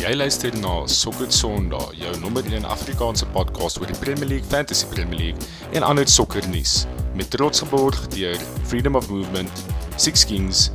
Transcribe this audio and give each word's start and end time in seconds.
Jy 0.00 0.14
luister 0.16 0.54
na 0.62 0.86
Sokker 0.88 1.28
Sondag, 1.28 1.90
jou 1.92 2.10
nommer 2.22 2.46
1 2.48 2.64
Afrikaanse 2.64 3.26
podcast 3.34 3.76
oor 3.82 3.90
die 3.90 3.96
Premier 4.00 4.30
League, 4.30 4.46
Fantasy 4.48 4.86
Premier 4.88 5.18
League 5.18 5.48
en 5.76 5.84
ander 5.84 6.08
sokkernuus 6.08 6.86
met 7.18 7.28
trots 7.34 7.60
geborg 7.60 7.98
deur 8.14 8.40
Freedom 8.70 8.96
of 8.96 9.10
Movement, 9.12 9.60
Six 10.00 10.24
Kings 10.24 10.70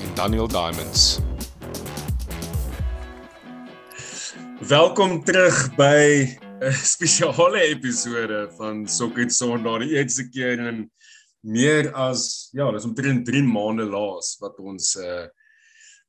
en 0.00 0.14
Daniel 0.16 0.48
Diamonds. 0.48 1.20
Welkom 4.64 5.18
terug 5.28 5.58
by 5.76 6.24
'n 6.64 6.72
spesiale 6.72 7.60
episode 7.60 8.48
van 8.56 8.88
Sokker 8.88 9.28
Sondag. 9.28 9.84
Die 9.84 10.00
eerste 10.00 10.24
keer 10.32 10.56
in 10.56 10.88
meer 11.44 11.92
as 11.92 12.48
ja, 12.56 12.72
dis 12.72 12.88
omtrent 12.88 13.28
3 13.28 13.44
maande 13.44 13.84
laas 13.84 14.38
wat 14.40 14.56
ons 14.56 14.96
uh 14.96 15.28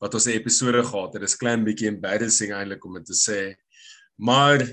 wat 0.02 0.14
ons 0.14 0.26
'n 0.26 0.38
episode 0.38 0.84
gehad 0.84 1.14
het. 1.14 1.22
Dit 1.22 1.30
is 1.30 1.38
klein 1.38 1.64
bietjie 1.64 1.88
embarrassing 1.88 2.52
eintlik 2.54 2.86
om 2.86 2.94
dit 2.94 3.06
te 3.06 3.14
sê. 3.14 3.56
Maar 4.18 4.66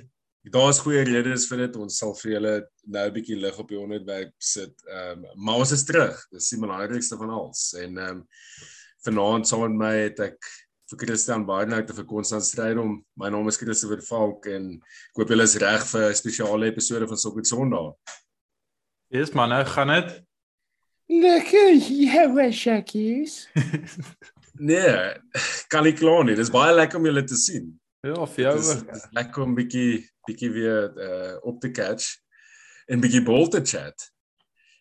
daar's 0.42 0.80
goeie 0.80 1.04
redes 1.04 1.46
vir 1.48 1.58
dit. 1.66 1.76
Ons 1.76 1.98
sal 1.98 2.14
vir 2.14 2.32
julle 2.32 2.54
nou 2.86 3.06
'n 3.06 3.12
bietjie 3.12 3.36
lig 3.36 3.58
op 3.58 3.68
die 3.68 3.78
onderwerp 3.78 4.32
sit. 4.38 4.74
Ehm 4.86 5.24
um, 5.24 5.44
maar 5.44 5.60
ons 5.64 5.72
is 5.72 5.84
terug. 5.84 6.16
Dis 6.32 6.50
die 6.50 6.60
belangrikste 6.60 7.16
van 7.16 7.30
alles. 7.30 7.74
En 7.74 7.98
ehm 7.98 8.08
um, 8.08 8.26
vanaand 9.04 9.48
saam 9.48 9.60
met 9.60 9.78
my 9.78 9.94
het 9.96 10.20
ek 10.20 10.38
vir 10.90 10.98
Christian 10.98 11.44
Baardenhout 11.44 11.86
te 11.86 11.94
vir 11.94 12.04
Konstant 12.04 12.44
Strydom. 12.44 13.04
My 13.16 13.28
naam 13.28 13.48
is 13.48 13.56
Christopher 13.56 14.00
Falk 14.00 14.46
en 14.46 14.80
ek 14.80 15.20
hoop 15.20 15.28
julle 15.28 15.44
is 15.44 15.56
reg 15.56 15.84
vir 15.92 16.08
'n 16.08 16.14
spesiale 16.14 16.66
episode 16.66 17.06
van 17.06 17.16
Sokker 17.16 17.44
Sondag. 17.44 17.94
Yes 19.10 19.32
man, 19.32 19.50
nou 19.50 19.64
gaan 19.64 19.88
dit. 19.88 20.22
Lekker, 21.08 21.72
ja, 21.88 22.50
Shakies. 22.50 23.48
Nee, 24.58 24.94
kan 25.72 25.84
nie 25.86 25.94
kla 25.96 26.22
nie. 26.26 26.36
Dis 26.38 26.52
baie 26.52 26.74
lekker 26.74 27.00
om 27.00 27.08
julle 27.08 27.24
te 27.24 27.38
sien. 27.38 27.72
Ja, 28.06 28.26
vir 28.34 28.44
jou. 28.44 28.76
Lekker 29.16 29.42
om 29.42 29.56
bietjie 29.58 30.04
bietjie 30.28 30.52
weer 30.52 30.92
uh 30.92 31.34
op 31.48 31.60
te 31.60 31.70
catch 31.72 32.06
en 32.88 33.02
bietjie 33.02 33.24
bol 33.24 33.48
te 33.50 33.62
chat. 33.64 34.08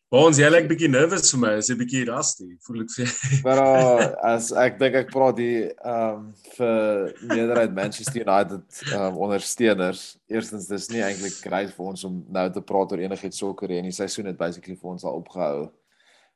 Ons 0.07 0.37
jy 0.39 0.47
lyk 0.47 0.69
bietjie 0.69 0.87
nervous 0.87 1.33
vir 1.33 1.39
my, 1.41 1.49
is 1.59 1.67
'n 1.69 1.75
bietjie 1.81 2.05
rusty. 2.07 2.45
Voel 2.63 2.85
ek 2.85 2.91
vir 2.95 3.09
Maar 3.43 3.59
as 4.35 4.53
ek 4.55 4.77
dink 4.79 4.95
ek 4.95 5.09
praat 5.11 5.41
hier 5.41 5.73
ehm 5.83 6.13
um, 6.13 6.29
vir 6.55 7.11
meerderheid 7.27 7.73
Manchester 7.75 8.21
United 8.21 8.63
ehm 8.93 9.01
um, 9.09 9.17
ondersteuners. 9.27 10.15
Eerstens 10.31 10.69
dis 10.71 10.87
nie 10.93 11.03
eintlik 11.03 11.41
reg 11.51 11.73
vir 11.75 11.89
ons 11.91 12.05
om 12.07 12.23
nou 12.31 12.47
te 12.51 12.63
praat 12.63 12.95
oor 12.95 13.03
enigiets 13.03 13.43
sokker 13.43 13.67
nie. 13.67 13.81
Die 13.89 13.97
seisoen 13.99 14.31
het 14.31 14.39
basically 14.39 14.77
vir 14.79 14.93
ons 14.95 15.03
al 15.03 15.19
opgehou. 15.19 15.67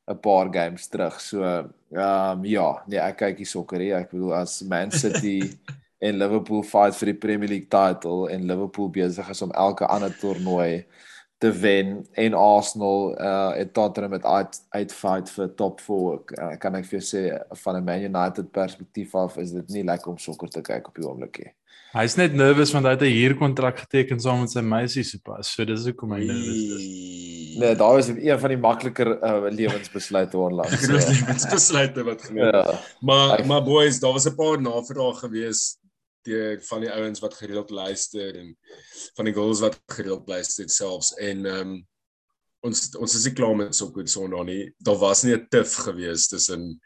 'n 0.06 0.20
paar 0.20 0.48
games 0.50 0.86
terug. 0.88 1.20
So 1.20 1.42
ehm 1.42 2.38
um, 2.38 2.44
ja, 2.44 2.82
nee, 2.86 2.98
ek 2.98 3.16
kyk 3.16 3.36
hier 3.42 3.46
sokker 3.46 3.80
hier. 3.80 3.96
Ek 4.00 4.10
bedoel 4.10 4.34
as 4.40 4.60
Man 4.62 4.90
City 4.90 5.52
en 6.06 6.18
Liverpool 6.18 6.62
fight 6.62 6.96
vir 6.98 7.12
die 7.12 7.20
Premier 7.24 7.48
League 7.48 7.70
title 7.70 8.30
en 8.32 8.46
Liverpool 8.48 8.90
besig 8.90 9.28
is 9.28 9.42
om 9.42 9.52
elke 9.52 9.86
ander 9.86 10.14
toernooi 10.18 10.84
te 11.42 11.50
wen 11.50 12.06
en 12.12 12.34
Arsenal 12.38 13.12
uh 13.18 13.52
het 13.58 13.72
Tottenham 13.74 14.10
met 14.16 14.24
uit 14.24 14.60
uit 14.70 14.92
fight 14.92 15.30
vir 15.30 15.54
top 15.54 15.80
4. 15.80 16.20
Uh, 16.38 16.52
kan 16.58 16.78
ek 16.78 16.86
vir 16.90 16.98
jou 16.98 17.06
sê 17.06 17.22
van 17.64 17.76
'n 17.78 17.84
Man 17.84 18.06
United 18.10 18.50
perspektief 18.50 19.14
af 19.14 19.36
is 19.38 19.52
dit 19.52 19.68
nie 19.68 19.84
lekker 19.84 20.10
om 20.10 20.18
sokker 20.18 20.48
te 20.48 20.62
kyk 20.62 20.88
op 20.88 20.94
die 20.94 21.06
oomblik 21.06 21.38
nie. 21.44 21.52
Hy's 21.92 22.16
net 22.16 22.34
nervus 22.34 22.72
want 22.72 22.86
hy 22.86 22.94
het 22.96 23.02
'n 23.02 23.18
huurkontrak 23.18 23.84
geteken 23.84 24.20
saam 24.20 24.40
met 24.40 24.50
sy 24.50 24.60
meisie 24.60 25.04
sopas. 25.04 25.54
So 25.54 25.64
dis 25.64 25.84
hoekom 25.84 26.12
hy 26.12 26.24
nervus 26.24 26.62
is. 26.78 27.31
Nee, 27.58 27.76
daar 27.76 27.92
was 27.92 28.08
een 28.08 28.38
van 28.38 28.48
die 28.48 28.58
makliker 28.58 29.22
uh, 29.22 29.50
lewensbesluite 29.50 30.38
onlangs. 30.38 30.74
Groot 30.86 31.08
lewensbesluite 31.08 32.04
wat 32.04 32.22
geneem 32.22 32.44
het. 32.44 32.54
Ja. 32.54 32.80
Maar 33.00 33.46
maar 33.46 33.62
boys, 33.62 34.00
daar 34.00 34.12
was 34.12 34.28
'n 34.28 34.34
paar 34.34 34.60
navrae 34.60 35.14
gewees 35.14 35.78
deur 36.22 36.62
van 36.62 36.80
die 36.80 36.90
ouens 36.90 37.20
wat 37.20 37.34
gereeld 37.34 37.70
luister 37.70 38.36
en 38.38 38.56
van 39.14 39.24
die 39.24 39.34
girls 39.34 39.60
wat 39.60 39.80
gereeld 39.86 40.28
luister 40.28 40.70
selfs 40.70 41.14
en 41.14 41.46
ehm 41.46 41.58
um, 41.60 41.86
ons 42.60 42.96
ons 42.96 43.14
is 43.14 43.24
nie 43.24 43.34
klaar 43.34 43.56
met 43.56 43.74
so 43.74 43.90
goed 43.90 44.10
sondag 44.10 44.44
nie. 44.44 44.74
Daar 44.78 44.98
was 44.98 45.22
nie 45.22 45.34
'n 45.34 45.46
tif 45.48 45.74
gewees 45.74 46.28
tussen 46.28 46.80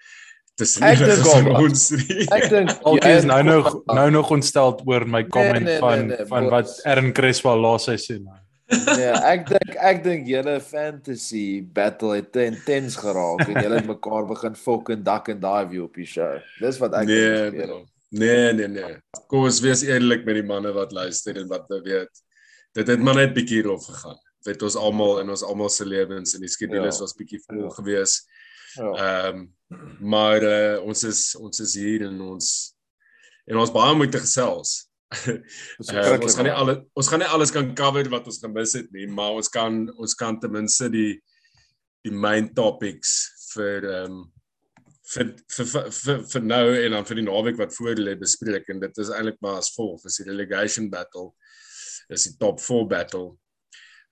tussen 0.55 0.83
ek 0.83 0.99
dink 0.99 1.59
ons 1.59 1.91
ek 1.93 2.49
dink 2.49 2.71
jy 3.05 3.13
is 3.13 3.25
nou 3.29 3.43
nog 3.43 3.83
nou 3.85 4.11
nog 4.11 4.31
ontstel 4.31 4.81
oor 4.85 5.05
my 5.05 5.25
comment 5.25 5.65
nee, 5.65 5.73
nee, 5.73 5.79
van 5.79 6.07
nee, 6.07 6.17
nee, 6.17 6.27
van 6.27 6.49
wat 6.49 6.81
Ern 6.85 7.13
Creswell 7.13 7.61
laas 7.61 7.85
seisoen. 7.85 8.25
Ja, 8.67 9.15
ek 9.31 9.45
dink 9.47 9.75
ek 9.79 10.01
dink 10.03 10.27
julle 10.27 10.57
fantasy 10.65 11.63
battle 11.75 12.17
het 12.17 12.35
intens 12.43 12.97
geraak 12.99 13.45
en 13.47 13.61
julle 13.61 13.79
het 13.79 13.87
mekaar 13.87 14.27
begin 14.27 14.57
fok 14.59 14.91
en 14.95 15.05
dak 15.07 15.31
en 15.31 15.39
daai 15.43 15.69
view 15.71 15.85
op 15.87 15.95
die 15.95 16.09
show. 16.11 16.33
Dis 16.59 16.81
wat 16.83 16.97
ek 16.99 17.07
nee, 17.07 17.51
nee, 17.55 17.69
nee, 18.11 18.53
nee, 18.59 18.71
nee. 18.75 18.97
Kom 19.31 19.47
ons 19.47 19.61
wees 19.63 19.85
eerlik 19.87 20.27
met 20.27 20.41
die 20.41 20.47
manne 20.47 20.73
wat 20.75 20.95
luister 20.97 21.39
en 21.39 21.47
wat 21.53 21.71
nou 21.71 21.79
weet. 21.87 22.11
Dit 22.75 22.91
het 22.91 23.03
maar 23.03 23.21
net 23.21 23.37
bietjie 23.37 23.63
rof 23.69 23.87
gegaan. 23.87 24.19
Weet 24.47 24.67
ons 24.67 24.79
almal 24.79 25.23
in 25.23 25.31
ons 25.35 25.47
almal 25.47 25.71
se 25.71 25.87
lewens 25.87 26.35
en 26.35 26.43
die 26.43 26.51
skedules 26.51 26.99
ja. 26.99 27.07
was 27.07 27.15
bietjie 27.19 27.43
vol 27.47 27.69
ja. 27.69 27.77
gewees. 27.79 28.19
Ja. 28.75 28.91
Ehm 28.91 29.45
um, 29.45 29.47
maar 29.99 30.43
uh, 30.47 30.83
ons 30.87 31.01
is 31.07 31.21
ons 31.39 31.63
is 31.63 31.73
hier 31.75 32.05
en 32.07 32.21
ons 32.23 32.51
en 33.51 33.59
ons 33.59 33.73
baie 33.75 33.95
moet 33.99 34.15
gesels 34.15 34.77
uh, 35.93 36.19
ons 36.21 36.37
gaan 36.37 36.49
nie 36.49 36.55
alles 36.55 36.83
ons 36.95 37.09
gaan 37.11 37.23
nie 37.23 37.33
alles 37.37 37.53
kan 37.55 37.75
cover 37.79 38.09
wat 38.13 38.27
ons 38.27 38.41
gemis 38.43 38.75
het 38.79 38.89
nie, 38.95 39.07
maar 39.07 39.37
ons 39.39 39.49
kan 39.53 39.85
ons 39.97 40.15
kan 40.19 40.41
ten 40.41 40.53
minste 40.53 40.91
die 40.93 41.21
die 42.07 42.15
main 42.15 42.53
topics 42.55 43.19
vir 43.55 43.87
ehm 43.87 44.19
um, 44.19 44.25
vir, 45.07 45.33
vir 45.55 45.67
vir 45.71 45.89
vir 45.95 46.23
vir 46.33 46.47
nou 46.51 46.67
en 46.75 46.95
dan 46.97 47.09
vir 47.09 47.21
die 47.21 47.27
naweek 47.29 47.59
wat 47.61 47.75
voor 47.77 47.99
lê 48.01 48.17
bespreek 48.19 48.71
en 48.73 48.83
dit 48.83 49.03
is 49.03 49.11
eintlik 49.15 49.39
maar 49.45 49.61
as 49.63 49.73
volg, 49.77 50.05
is 50.07 50.21
die 50.21 50.29
relegation 50.31 50.89
battle. 50.91 51.31
Dis 52.11 52.29
die 52.29 52.37
top 52.43 52.63
4 52.63 52.89
battle. 52.91 53.29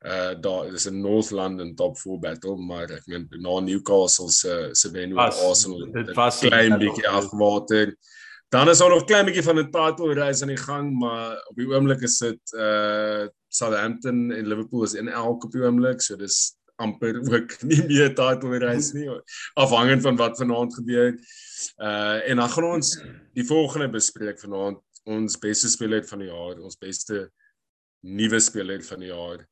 Uh 0.04 0.34
daar 0.38 0.69
is 0.75 0.87
'n 0.87 1.00
North 1.03 1.31
London 1.31 1.75
top 1.75 1.98
4 1.98 2.19
battle, 2.20 2.56
maar 2.56 2.91
ek 2.93 3.06
meen 3.06 3.28
na 3.38 3.60
Newcastle 3.60 4.31
se 4.31 4.70
se 4.72 4.91
wen 4.91 5.12
oor 5.12 5.32
Arsenal. 5.48 5.87
Dit 5.93 6.14
was 6.14 6.43
'n 6.43 6.48
klein 6.48 6.78
bietjie 6.78 7.09
afwater. 7.09 7.88
Uh 7.88 8.24
Dan 8.54 8.69
is 8.69 8.78
daar 8.78 8.88
nog 8.88 9.04
klein 9.04 9.25
bietjie 9.26 9.42
van 9.42 9.59
'n 9.59 9.70
title 9.70 10.15
race 10.15 10.42
aan 10.42 10.48
die 10.48 10.65
gang, 10.65 10.98
maar 10.98 11.47
op 11.48 11.56
die 11.56 11.66
oomblik 11.66 12.00
is 12.00 12.19
dit 12.19 12.53
uh 12.53 13.26
Southampton 13.48 14.31
en 14.31 14.47
Liverpool 14.47 14.82
is 14.82 14.94
in 14.94 15.09
elk 15.09 15.44
op 15.44 15.50
die 15.50 15.62
oomblik, 15.62 16.00
so 16.00 16.16
dis 16.16 16.54
amper 16.76 17.19
ook 17.19 17.56
nie 17.70 17.82
meer 17.87 18.14
title 18.14 18.59
race 18.59 18.94
nie, 18.94 19.10
afhangend 19.54 20.03
van 20.03 20.16
wat 20.16 20.38
vanaand 20.38 20.75
gebeur. 20.75 21.19
Uh 21.82 22.31
en 22.31 22.37
dan 22.37 22.48
gaan 22.48 22.64
ons 22.64 22.94
die 23.34 23.47
volgende 23.47 23.91
bespreek 23.91 24.38
vanaand, 24.41 24.78
ons 25.03 25.38
beste 25.38 25.69
speler 25.69 26.06
van 26.06 26.19
die 26.22 26.31
jaar, 26.31 26.59
ons 26.62 26.78
beste 26.78 27.31
nuwe 28.06 28.41
speler 28.41 28.82
van 28.82 29.03
die 29.03 29.10
jaar, 29.10 29.48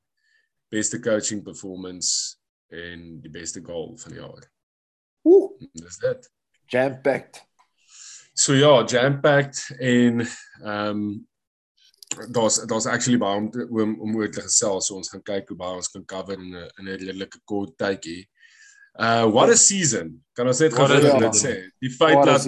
beste 0.70 1.00
coaching 1.00 1.42
performance 1.42 2.36
en 2.70 3.18
die 3.20 3.30
beste 3.30 3.66
goal 3.66 3.96
van 3.98 4.12
die 4.12 4.22
jaar. 4.22 4.50
Ooh, 5.22 5.58
dis 5.72 5.98
dit. 5.98 6.30
Jam-packed. 6.66 7.50
So 8.34 8.54
ja, 8.54 8.84
jam-packed 8.84 9.74
en 9.78 10.26
ehm 10.62 10.88
um, 10.88 11.28
daar's 12.30 12.60
daar's 12.66 12.86
actually 12.86 13.18
baie 13.18 13.36
om 13.36 13.50
om, 13.80 14.00
om 14.00 14.16
oor 14.16 14.30
te 14.30 14.40
gesels. 14.40 14.86
So 14.86 14.96
ons 14.96 15.10
gaan 15.12 15.22
kyk 15.22 15.52
hoe 15.52 15.56
baie 15.56 15.80
ons 15.80 15.90
kan 15.92 16.04
cover 16.04 16.38
in 16.38 16.54
'n 16.54 16.70
in 16.78 16.88
'n 16.88 16.96
redelike 16.96 17.40
kort 17.44 17.76
tydjie. 17.76 18.28
Uh 19.00 19.24
what 19.32 19.50
a 19.50 19.56
season. 19.56 20.24
Kan 20.32 20.46
ons 20.46 20.60
net 20.60 20.74
gou 20.74 20.88
dit 20.88 21.36
sê? 21.36 21.54
Die 21.80 21.90
feit 21.90 22.24
dat 22.24 22.44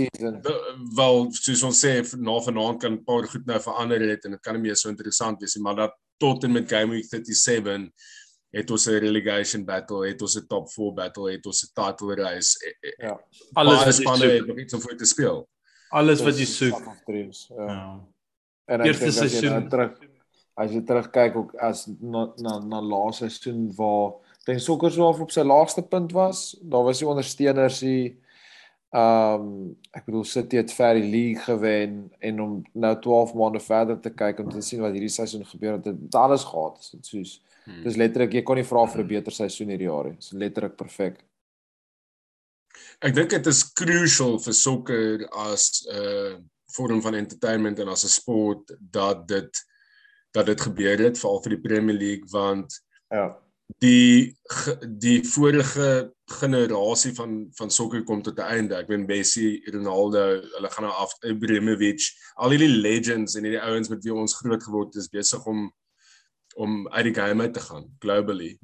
wel 0.97 1.33
soos 1.33 1.63
ons 1.63 1.85
sê 1.85 1.95
na 2.17 2.41
vanaand 2.41 2.81
kan 2.81 2.93
'n 2.93 3.05
paar 3.05 3.29
goed 3.29 3.47
nou 3.47 3.61
verander 3.61 4.01
het 4.09 4.25
en 4.25 4.31
dit 4.31 4.43
kan 4.43 4.55
nie 4.55 4.63
meer 4.63 4.77
so 4.77 4.89
interessant 4.89 5.41
wees 5.41 5.57
nie, 5.57 5.63
maar 5.63 5.77
dat 5.77 5.95
tot 6.19 6.45
en 6.45 6.53
met 6.53 6.69
game 6.69 6.93
week 6.93 7.05
37 7.05 7.91
het 8.53 8.71
ons 8.71 8.87
'n 8.87 9.01
relegation 9.01 9.65
battle, 9.65 10.07
het 10.07 10.23
ons 10.23 10.37
'n 10.37 10.47
top 10.47 10.71
4 10.71 10.93
battle, 10.95 11.33
het 11.33 11.47
ons 11.47 11.65
'n 11.65 11.73
title 11.75 12.15
race. 12.15 12.57
E, 12.61 12.89
e, 12.89 13.07
ja. 13.07 13.21
Alles 13.55 13.87
is 13.87 13.97
spanne 13.97 14.27
het 14.27 14.47
nog 14.47 14.59
iets 14.59 14.75
om 14.75 14.81
voor 14.81 14.97
te 14.97 15.05
speel 15.05 15.49
alles 15.95 16.25
wat 16.27 16.41
jy 16.41 16.49
soek. 16.51 16.83
Ja. 17.07 17.69
ja. 17.69 17.87
En 18.67 18.85
ek 18.85 18.99
dink 18.99 19.23
as 19.25 19.39
jy 19.39 19.53
nou 19.53 19.63
terug 19.73 19.95
as 20.55 20.71
jy 20.71 20.85
terugkyk 20.87 21.37
ook 21.39 21.55
as 21.59 21.87
na 22.01 22.29
na 22.39 22.59
na 22.63 22.81
laaste 22.83 23.27
seisoen 23.27 23.67
waar 23.79 24.15
dink 24.47 24.61
sokker 24.63 24.93
so 24.95 25.09
op 25.09 25.33
sy 25.35 25.43
laagste 25.43 25.83
punt 25.83 26.13
was, 26.15 26.53
daar 26.63 26.85
was 26.87 27.01
die 27.03 27.09
ondersteuners 27.11 27.81
die 27.83 28.05
ehm 28.95 29.43
um, 29.43 29.73
ek 29.91 30.05
bedoel 30.07 30.27
City 30.31 30.61
het 30.61 30.71
vir 30.71 31.01
die 31.01 31.09
league 31.11 31.43
gewen 31.43 31.97
en 32.23 32.41
om 32.45 32.53
nou 32.73 32.93
12 33.03 33.33
maande 33.35 33.63
verder 33.63 33.99
te 33.99 34.13
kyk 34.15 34.45
om 34.45 34.53
te 34.53 34.63
sien 34.63 34.85
wat 34.85 34.95
hierdie 34.95 35.11
seisoen 35.11 35.43
gebeur 35.49 35.81
het, 35.81 35.89
het 35.91 36.19
alles 36.19 36.45
gehad. 36.47 36.79
Dit 36.93 37.11
soos 37.11 37.33
hmm. 37.65 37.83
dis 37.83 37.99
letterlik 37.99 38.37
jy 38.39 38.45
kon 38.47 38.61
nie 38.61 38.69
vra 38.69 38.85
vir 38.87 39.03
'n 39.03 39.11
beter 39.17 39.35
seisoen 39.35 39.75
hierdie 39.75 39.91
jaar 39.91 40.11
nie. 40.11 40.15
Dit 40.15 40.29
is 40.29 40.39
letterlik 40.45 40.77
perfek 40.79 41.25
ek 43.01 43.15
dink 43.15 43.31
dit 43.31 43.47
is 43.47 43.63
crucial 43.73 44.39
vir 44.39 44.55
sokker 44.55 45.29
as 45.31 45.85
'n 45.89 45.97
uh, 45.97 46.35
vorm 46.75 47.03
van 47.03 47.15
entertainment 47.15 47.79
en 47.79 47.89
as 47.89 48.05
'n 48.05 48.09
sport 48.21 48.75
dat 48.79 49.29
dit 49.29 49.65
dat 50.35 50.47
dit 50.47 50.61
gebeur 50.61 50.99
het 50.99 51.19
veral 51.19 51.43
vir 51.43 51.57
die 51.57 51.65
Premier 51.69 51.97
League 51.97 52.29
want 52.31 52.81
ja 53.11 53.45
die 53.81 54.37
die 55.01 55.23
vorige 55.25 56.13
generasie 56.41 57.15
van 57.15 57.49
van 57.57 57.71
sokker 57.71 58.03
kom 58.05 58.23
tot 58.23 58.39
'n 58.39 58.43
einde. 58.57 58.77
Ek 58.77 58.89
meen 58.89 59.07
Messi, 59.07 59.63
Ronaldo, 59.73 60.41
hulle 60.57 60.71
gaan 60.71 60.85
nou 60.85 60.95
af 60.95 61.13
Ibrahimovic, 61.23 62.03
al 62.35 62.51
hierdie 62.51 62.69
legends 62.69 63.35
en 63.35 63.45
hierdie 63.45 63.63
ouens 63.63 63.89
met 63.89 64.05
wie 64.05 64.15
ons 64.15 64.37
groot 64.37 64.63
geword 64.63 64.95
het, 64.95 65.03
is 65.03 65.09
besig 65.09 65.47
om 65.47 65.73
om 66.57 66.89
uit 66.89 67.05
die 67.05 67.15
game 67.15 67.43
uit 67.43 67.55
te 67.55 67.61
gaan 67.61 67.97
globally. 67.99 68.59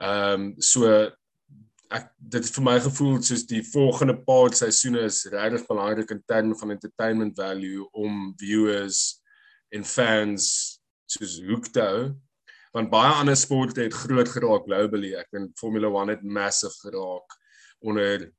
Ehm 0.00 0.40
um, 0.40 0.54
so 0.58 1.10
ek 1.92 2.08
dit 2.34 2.48
vir 2.54 2.64
my 2.64 2.74
gevoel 2.80 3.18
soos 3.24 3.44
die 3.48 3.62
volgende 3.66 4.14
paar 4.26 4.54
seisoene 4.56 5.04
is 5.08 5.22
regtig 5.32 5.64
belangrik 5.68 6.12
in 6.14 6.22
terme 6.28 6.56
van 6.58 6.74
entertainment 6.74 7.36
value 7.36 7.86
om 7.92 8.32
viewers 8.40 9.22
en 9.76 9.84
fans 9.84 10.46
soos 11.10 11.38
hoek 11.48 11.68
te 11.72 11.84
hou. 11.84 12.04
Want 12.72 12.92
baie 12.92 13.12
ander 13.20 13.36
sporte 13.36 13.84
het 13.84 13.96
groot 14.04 14.28
geraak 14.32 14.64
globally. 14.64 15.12
Ek 15.20 15.28
dink 15.34 15.52
Formula 15.60 15.90
1 16.02 16.14
het 16.14 16.24
massive 16.24 16.78
geraak 16.86 17.36
onder 17.84 18.30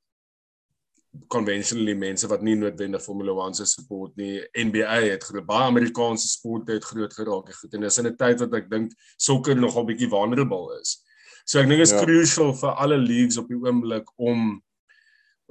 conventionally 1.30 1.94
mense 1.94 2.26
wat 2.26 2.42
nie 2.42 2.56
noodwendig 2.58 3.02
Formula 3.04 3.36
1 3.46 3.60
se 3.60 3.68
support 3.70 4.16
nie. 4.18 4.42
NBA 4.58 5.00
het 5.12 5.26
groot 5.28 5.46
baie 5.46 5.70
Amerikaanse 5.70 6.28
sporte 6.32 6.74
het 6.74 6.90
groot 6.90 7.14
geraak. 7.14 7.54
En 7.70 7.86
dis 7.86 7.98
in 8.02 8.10
'n 8.10 8.16
tyd 8.16 8.40
wat 8.42 8.54
ek 8.54 8.70
dink 8.70 8.92
sokker 9.16 9.54
nogal 9.54 9.86
bietjie 9.86 10.10
vulnerable 10.10 10.80
is 10.80 11.03
So 11.44 11.60
ek 11.60 11.68
dink 11.68 11.82
dit 11.82 11.88
is 11.88 11.92
ja. 11.92 12.04
crucial 12.04 12.54
vir 12.56 12.78
alle 12.80 12.96
leagues 13.00 13.36
op 13.40 13.50
die 13.52 13.58
oomblik 13.60 14.08
om 14.16 14.62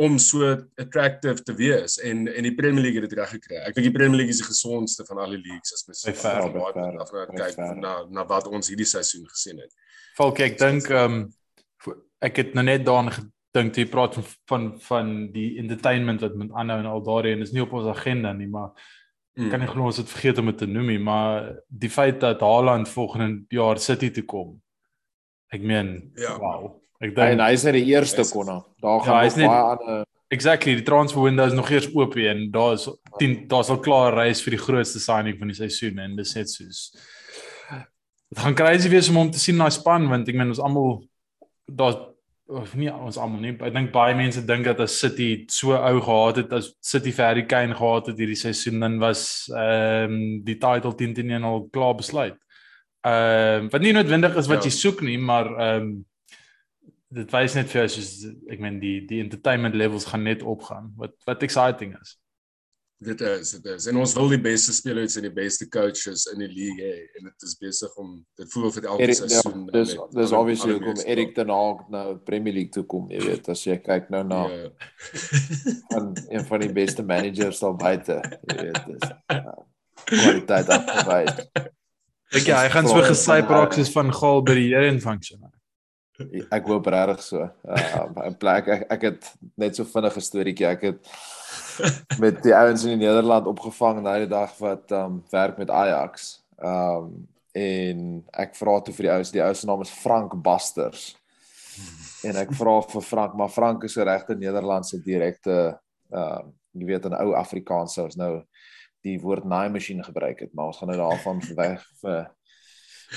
om 0.01 0.15
so 0.17 0.47
attractive 0.81 1.43
te 1.45 1.53
wees 1.53 1.99
en 2.01 2.25
en 2.27 2.47
die 2.47 2.55
Premier 2.57 2.81
League 2.81 3.01
het 3.01 3.11
dit 3.11 3.19
reg 3.19 3.29
gekry. 3.35 3.59
Ek 3.61 3.75
dink 3.75 3.91
die 3.91 3.93
Premier 3.93 4.17
League 4.17 4.33
is 4.33 4.41
die 4.41 4.47
gesondste 4.47 5.05
van 5.05 5.21
al 5.21 5.35
die 5.35 5.41
leagues 5.43 5.75
as 5.75 5.85
mens 5.85 6.01
kyk 7.37 7.61
na 7.77 7.93
na 8.09 8.25
wat 8.29 8.49
ons 8.49 8.71
hierdie 8.73 8.89
seisoen 8.89 9.27
gesien 9.29 9.61
het. 9.61 9.69
Falk 10.17 10.41
ek 10.45 10.57
dink 10.61 10.89
ehm 10.89 11.19
um, 11.19 11.93
ek 12.23 12.39
het 12.39 12.53
nou 12.57 12.63
net 12.65 12.85
daaraan 12.87 13.11
gedink 13.11 13.77
jy 13.77 13.85
praat 13.91 14.17
van 14.17 14.25
van 14.49 14.67
van 14.87 15.13
die 15.33 15.59
entertainment 15.61 16.25
wat 16.25 16.41
met 16.41 16.57
aanhou 16.57 16.79
en 16.79 16.89
al 16.89 17.05
daarin 17.05 17.45
is 17.45 17.53
nie 17.53 17.61
op 17.61 17.73
ons 17.77 17.91
agenda 17.91 18.33
nie, 18.33 18.49
maar 18.49 18.71
mm. 19.37 19.49
kan 19.51 19.61
nie 19.61 19.69
glo 19.69 19.91
ons 19.91 20.01
het 20.01 20.09
vergeet 20.09 20.41
om 20.41 20.49
dit 20.49 20.57
te 20.63 20.69
noem 20.69 20.89
nie, 20.95 20.99
maar 20.99 21.51
die 21.69 21.91
feit 21.91 22.21
dat 22.23 22.41
Haaland 22.41 22.89
volgende 22.89 23.43
jaar 23.53 23.77
City 23.77 24.09
toe 24.15 24.25
kom 24.25 24.55
Ek 25.53 25.61
meen, 25.61 26.11
ja. 26.17 26.37
wow. 26.41 26.71
Ek 27.03 27.13
dink 27.15 27.43
hy 27.43 27.51
is 27.53 27.63
net 27.67 27.77
die 27.77 27.85
eerste 27.91 28.25
konna. 28.29 28.61
Daar 28.81 28.99
ja, 28.99 29.05
gaan 29.05 29.21
ja, 29.21 29.29
nog 29.29 29.53
baie 29.53 29.69
ander 29.75 30.03
Exactly, 30.33 30.73
die 30.79 30.85
transfer 30.87 31.21
window 31.21 31.45
is 31.45 31.53
nog 31.53 31.69
eers 31.69 31.89
oop 31.93 32.15
en 32.17 32.47
daar 32.51 32.73
is 32.73 32.87
10 33.19 33.35
daar's 33.51 33.69
al 33.69 33.81
klaar 33.85 34.15
reis 34.17 34.41
vir 34.41 34.55
die 34.55 34.61
grootste 34.63 35.01
signing 35.03 35.37
van 35.37 35.51
die 35.51 35.57
seisoen 35.57 35.99
en 36.01 36.15
dis 36.17 36.33
net 36.33 36.49
soos 36.49 36.87
Dit 38.33 38.41
gaan 38.41 38.55
crazy 38.57 38.89
wees 38.89 39.11
om 39.11 39.19
hom 39.19 39.29
te 39.29 39.41
sien 39.41 39.59
na 39.59 39.67
span 39.69 40.07
want 40.09 40.31
ek 40.31 40.39
meen 40.39 40.49
ons 40.55 40.63
almal 40.63 41.03
daar 41.69 41.99
of 42.53 42.73
nie 42.75 42.89
ons 42.91 43.17
almal 43.21 43.43
nie. 43.43 43.53
Ek 43.53 43.75
dink 43.75 43.91
baie 43.93 44.15
mense 44.17 44.41
dink 44.45 44.65
dat 44.67 44.81
as 44.83 44.95
City 44.99 45.45
so 45.53 45.77
ou 45.77 46.01
gehad 46.01 46.41
het 46.41 46.55
as 46.57 46.71
City 46.83 47.13
vir 47.13 47.27
Harry 47.27 47.45
Kane 47.49 47.77
gehad 47.77 48.09
het 48.09 48.19
hierdie 48.19 48.39
seisoen 48.39 48.81
dan 48.81 48.97
was 49.03 49.23
ehm 49.53 50.17
um, 50.17 50.17
die 50.47 50.57
title 50.57 50.95
10-10 50.97 51.45
al 51.45 51.67
klaar 51.73 51.93
besluit. 51.99 52.39
Ehm 53.03 53.65
uh, 53.65 53.69
wat 53.71 53.83
nie 53.83 53.91
noodwendig 53.91 54.35
is 54.39 54.47
wat 54.47 54.63
ja. 54.63 54.69
jy 54.69 54.75
soek 54.77 55.01
nie, 55.03 55.17
maar 55.19 55.49
ehm 55.51 55.87
um, 55.87 55.93
dit 57.13 57.33
wys 57.35 57.53
net 57.57 57.69
vir 57.69 57.83
jou 57.83 57.89
soos 57.97 58.11
ek 58.49 58.61
meen 58.63 58.79
die 58.81 58.97
die 59.09 59.19
entertainment 59.21 59.75
levels 59.75 60.07
gaan 60.09 60.23
net 60.23 60.43
opgaan. 60.43 60.93
Wat 60.97 61.17
wat 61.27 61.43
exciting 61.43 61.97
is. 61.99 62.17
Dit 63.03 63.21
is 63.21 63.51
dit 63.51 63.65
is. 63.65 63.89
En 63.91 63.99
ons 63.99 64.13
wil 64.15 64.31
die 64.31 64.39
beste 64.41 64.73
spelers 64.73 65.17
en 65.19 65.27
die 65.27 65.33
beste 65.35 65.67
coaches 65.69 66.23
in 66.31 66.45
die 66.45 66.47
league 66.47 66.79
hê 66.79 67.19
en 67.19 67.27
dit 67.27 67.47
is 67.49 67.57
besig 67.59 67.99
om 67.99 68.15
dit 68.39 68.51
voel 68.53 68.71
vir 68.77 68.87
elke 68.93 69.03
Erik, 69.03 69.19
ja, 69.19 69.27
seisoen. 69.27 69.65
Ja, 69.67 69.75
dis 69.75 69.93
dis 70.15 70.35
obviously 70.39 70.79
kom 70.85 71.03
Erik 71.03 71.35
ten 71.35 71.51
Hag 71.51 71.83
nou 71.91 72.05
Premier 72.23 72.55
League 72.55 72.71
toe 72.71 72.85
kom, 72.87 73.11
jy 73.11 73.19
weet, 73.25 73.51
as 73.51 73.65
jy 73.67 73.75
kyk 73.83 74.07
nou 74.13 74.23
na 74.31 74.45
ja. 74.47 74.71
van 75.91 76.13
een 76.29 76.47
van 76.47 76.63
die 76.63 76.71
beste 76.79 77.03
managers 77.03 77.59
daar 77.65 77.75
buite, 77.83 78.19
jy 78.47 78.59
weet, 78.61 78.83
dis 78.87 79.07
uh, 79.35 79.55
kwaliteit 80.23 80.75
afgewys. 80.79 81.73
Ek 82.33 82.47
ja, 82.49 82.63
hy 82.63 82.69
gaan 82.73 82.87
so 82.89 83.01
gesy 83.05 83.41
praat 83.45 83.75
soos 83.77 83.91
van 83.93 84.09
Gaal 84.13 84.41
by 84.45 84.55
die 84.57 84.69
Here 84.71 84.89
in 84.89 84.99
function. 85.03 85.43
Ek 86.53 86.65
hoop 86.69 86.87
regtig 86.89 87.21
so. 87.25 87.45
Uh, 87.65 88.29
'n 88.29 88.37
plek 88.41 88.69
ek, 88.69 88.85
ek 88.95 89.05
het 89.09 89.29
net 89.57 89.77
so 89.77 89.85
vinnige 89.85 90.21
storieetjie. 90.21 90.67
Ek 90.69 90.81
het 90.87 90.99
met 92.23 92.41
die 92.45 92.55
ouens 92.55 92.85
in 92.85 92.95
die 92.97 93.05
Nederland 93.05 93.49
opgevang 93.49 94.01
daai 94.05 94.25
dag 94.29 94.53
wat 94.61 94.93
um 94.97 95.21
werk 95.33 95.57
met 95.61 95.69
Ajax. 95.69 96.41
Um 96.57 97.27
en 97.53 98.23
ek 98.33 98.55
vra 98.57 98.79
toe 98.81 98.93
vir 98.97 99.05
die 99.05 99.13
ouens, 99.13 99.31
die 99.33 99.43
ou 99.45 99.53
se 99.53 99.67
naam 99.69 99.83
is 99.85 99.93
Frank 99.93 100.33
Basters. 100.41 101.11
En 102.25 102.37
ek 102.41 102.53
vra 102.57 102.79
vir 102.81 103.05
Frank, 103.05 103.35
maar 103.37 103.53
Frank 103.53 103.83
is 103.83 103.97
'n 103.97 104.09
regte 104.09 104.35
Nederlandse 104.35 104.97
direkte 105.05 105.77
um 106.09 106.53
jy 106.73 106.85
weet 106.85 107.05
'n 107.05 107.13
ou 107.13 107.35
Afrikaanse, 107.37 108.03
ons 108.03 108.17
nou 108.17 108.41
die 109.03 109.17
woord 109.21 109.45
naaimasjien 109.49 110.03
gebruik 110.03 110.39
het, 110.45 110.53
maar 110.53 110.71
ons 110.71 110.79
gaan 110.79 110.91
nou 110.93 110.99
daarvan 110.99 111.41
weg 111.63 111.83
vir 112.01 112.31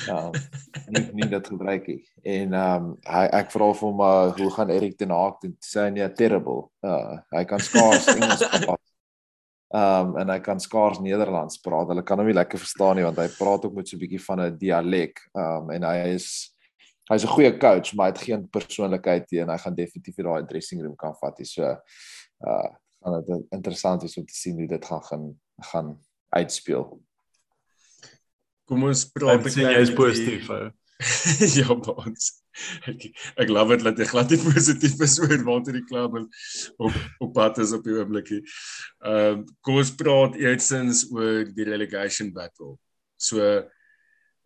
ja, 0.04 0.30
nie 0.92 1.02
nie 1.12 1.28
dat 1.30 1.46
gebruik 1.48 1.86
nie. 1.86 2.00
En 2.22 2.56
ehm 2.56 2.88
um, 2.88 2.88
hy 3.08 3.22
ek 3.38 3.52
vra 3.54 3.70
vir 3.78 3.88
hom 3.88 4.02
uh, 4.04 4.32
hoe 4.36 4.50
gaan 4.56 4.72
Erik 4.74 4.98
ten 4.98 5.14
Hag 5.14 5.38
dit 5.44 5.54
sê 5.64 5.86
nee 5.92 6.08
terrible. 6.18 6.66
Uh 6.84 7.16
hy 7.36 7.44
kan 7.48 7.62
skaars 7.62 8.10
Engels 8.12 8.44
praat. 8.52 8.82
Ehm 9.74 10.10
um, 10.10 10.18
en 10.22 10.34
hy 10.34 10.38
kan 10.44 10.60
skaars 10.62 11.00
Nederlands 11.04 11.60
praat. 11.64 11.88
Hulle 11.92 12.04
kan 12.06 12.20
hom 12.20 12.28
nie 12.28 12.36
lekker 12.36 12.60
verstaan 12.60 13.00
nie 13.00 13.06
want 13.06 13.22
hy 13.22 13.28
praat 13.38 13.64
ook 13.66 13.78
met 13.78 13.88
so 13.88 13.96
'n 13.96 14.02
bietjie 14.04 14.22
van 14.28 14.44
'n 14.44 14.58
dialek. 14.58 15.24
Ehm 15.32 15.64
um, 15.64 15.74
en 15.78 15.88
hy 15.90 15.96
is 16.14 16.28
hy's 17.10 17.24
'n 17.24 17.34
goeie 17.36 17.52
coach, 17.58 17.94
maar 17.94 18.10
hy 18.10 18.12
het 18.12 18.26
geen 18.26 18.48
persoonlikheid 18.50 19.30
nie 19.30 19.40
en 19.40 19.54
hy 19.54 19.58
gaan 19.58 19.74
definitief 19.74 20.16
daai 20.16 20.46
dressing 20.46 20.82
room 20.82 20.96
kan 20.96 21.14
vat. 21.20 21.40
So 21.46 21.62
uh 21.62 22.68
gaan 23.06 23.22
dit 23.22 23.44
interessant 23.54 24.02
wees 24.02 24.16
om 24.16 24.24
te 24.26 24.34
sien 24.34 24.58
hoe 24.58 24.66
dit 24.66 24.84
gaan 24.84 25.02
gaan 25.02 25.26
gaan 25.72 25.94
uitspeel. 26.36 26.88
Kom 28.66 28.82
ons 28.88 29.04
praat 29.14 29.46
ek 29.46 29.60
jy 29.62 29.76
is 29.80 29.94
positief. 29.94 30.50
ja, 31.60 31.68
ons. 31.70 32.32
Ek 32.88 33.04
ek 33.44 33.50
love 33.52 33.76
dit 33.76 33.84
dat 33.84 33.98
jy 34.00 34.06
glad 34.08 34.32
nie 34.32 34.40
positief 34.40 35.00
is 35.04 35.18
oor 35.20 35.36
waar 35.44 35.62
die 35.66 35.84
klub 35.84 36.16
op 36.80 36.98
op 37.20 37.32
pad 37.36 37.60
is 37.62 37.74
op 37.76 37.84
die 37.84 37.96
oomblikie. 37.98 38.42
Ehm 39.04 39.42
uh, 39.42 39.54
kom 39.60 39.80
ons 39.82 39.92
praat 40.00 40.38
eersins 40.40 41.04
oor 41.12 41.44
die 41.52 41.68
relegation 41.68 42.32
battle. 42.32 42.76
So 43.20 43.66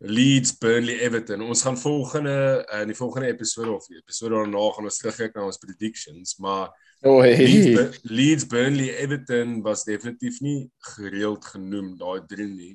Leeds, 0.00 0.54
Burnley, 0.56 0.96
Everton. 1.04 1.42
Ons 1.44 1.62
gaan 1.62 1.76
volgende 1.76 2.64
in 2.80 2.88
die 2.88 2.96
volgende 2.96 3.28
episode 3.28 3.70
of 3.70 3.88
episode 3.92 4.32
daarna 4.32 4.62
gaan 4.72 4.88
ons 4.88 4.96
terugkyk 4.96 5.34
na 5.36 5.44
ons 5.44 5.60
predictions, 5.60 6.38
maar 6.40 6.70
Oh, 7.02 7.22
hey. 7.22 7.36
Leeds, 7.36 8.00
Leeds, 8.02 8.46
Burnley, 8.46 8.90
Everton 8.96 9.62
was 9.62 9.84
definitief 9.84 10.40
nie 10.40 10.70
gereeld 10.96 11.44
genoem 11.44 11.94
daai 11.96 12.20
drie 12.28 12.48
nie. 12.48 12.74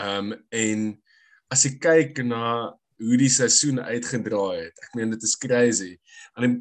Ehm 0.00 0.32
um, 0.32 0.38
en 0.48 0.86
as 1.52 1.66
jy 1.66 1.74
kyk 1.78 2.22
na 2.24 2.72
hoe 3.04 3.16
die 3.18 3.28
seisoen 3.28 3.80
uitgedraai 3.82 4.68
het, 4.68 4.80
ek 4.86 4.94
meen 4.96 5.12
dit 5.12 5.26
is 5.26 5.34
crazy. 5.38 5.90
En 6.40 6.56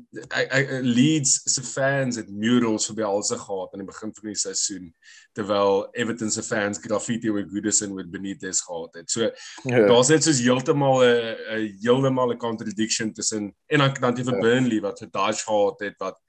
Leeds 0.83 1.37
se 1.53 1.63
fans 1.63 2.17
het 2.19 2.29
murals 2.29 2.89
vir 2.89 3.05
alse 3.07 3.37
gehad 3.39 3.73
aan 3.73 3.83
die 3.83 3.89
begin 3.89 4.11
van 4.17 4.31
die 4.31 4.41
seisoen 4.41 4.89
terwyl 5.37 5.85
Everton 5.97 6.33
se 6.33 6.43
fans 6.45 6.81
graffiti 6.83 7.31
oor 7.31 7.45
Goodison 7.49 7.93
met 7.95 8.11
Benitez 8.11 8.59
gehad 8.65 8.99
het. 8.99 9.11
So 9.13 9.21
yeah. 9.21 9.33
Ja. 9.63 9.87
daar's 9.87 10.11
net 10.11 10.25
soos 10.25 10.41
heeltemal 10.43 11.05
'n 11.05 11.69
heeltemal 11.85 12.33
'n 12.33 12.43
contradiction 12.43 13.13
tussen 13.13 13.53
en 13.71 13.79
dan 13.79 13.93
dan 14.01 14.15
die 14.19 14.27
vir 14.27 14.39
yeah. 14.39 14.43
Burnley 14.43 14.81
wat 14.81 14.99
vir 14.99 15.11
Dutch 15.11 15.47
gehad 15.47 15.79
het 15.79 15.97
wat 15.97 16.19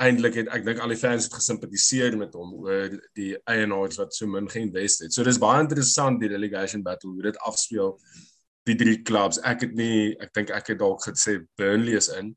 eintlik 0.00 0.38
het 0.40 0.50
ek 0.54 0.64
dink 0.64 0.80
al 0.80 0.92
die 0.92 0.98
fans 0.98 1.26
het 1.28 1.36
gesimpatiseer 1.36 2.16
met 2.18 2.34
hom 2.38 2.54
oor 2.64 2.94
die 3.18 3.34
eienaars 3.50 4.00
wat 4.00 4.16
so 4.16 4.28
min 4.30 4.48
geïnvest 4.50 5.04
het. 5.04 5.14
So 5.14 5.26
dis 5.26 5.40
baie 5.40 5.62
interessant 5.64 6.22
die 6.22 6.30
relegation 6.32 6.84
battle 6.86 7.12
hoe 7.14 7.28
dit 7.28 7.40
afspeel 7.48 7.96
die 8.68 8.76
drie 8.80 8.98
clubs. 9.06 9.40
Ek 9.46 9.66
het 9.66 9.74
nie 9.76 10.16
ek 10.20 10.32
dink 10.36 10.52
ek 10.56 10.72
het 10.72 10.80
dalk 10.80 11.04
gesê 11.04 11.40
Burnley 11.60 11.98
is 12.00 12.10
in. 12.16 12.34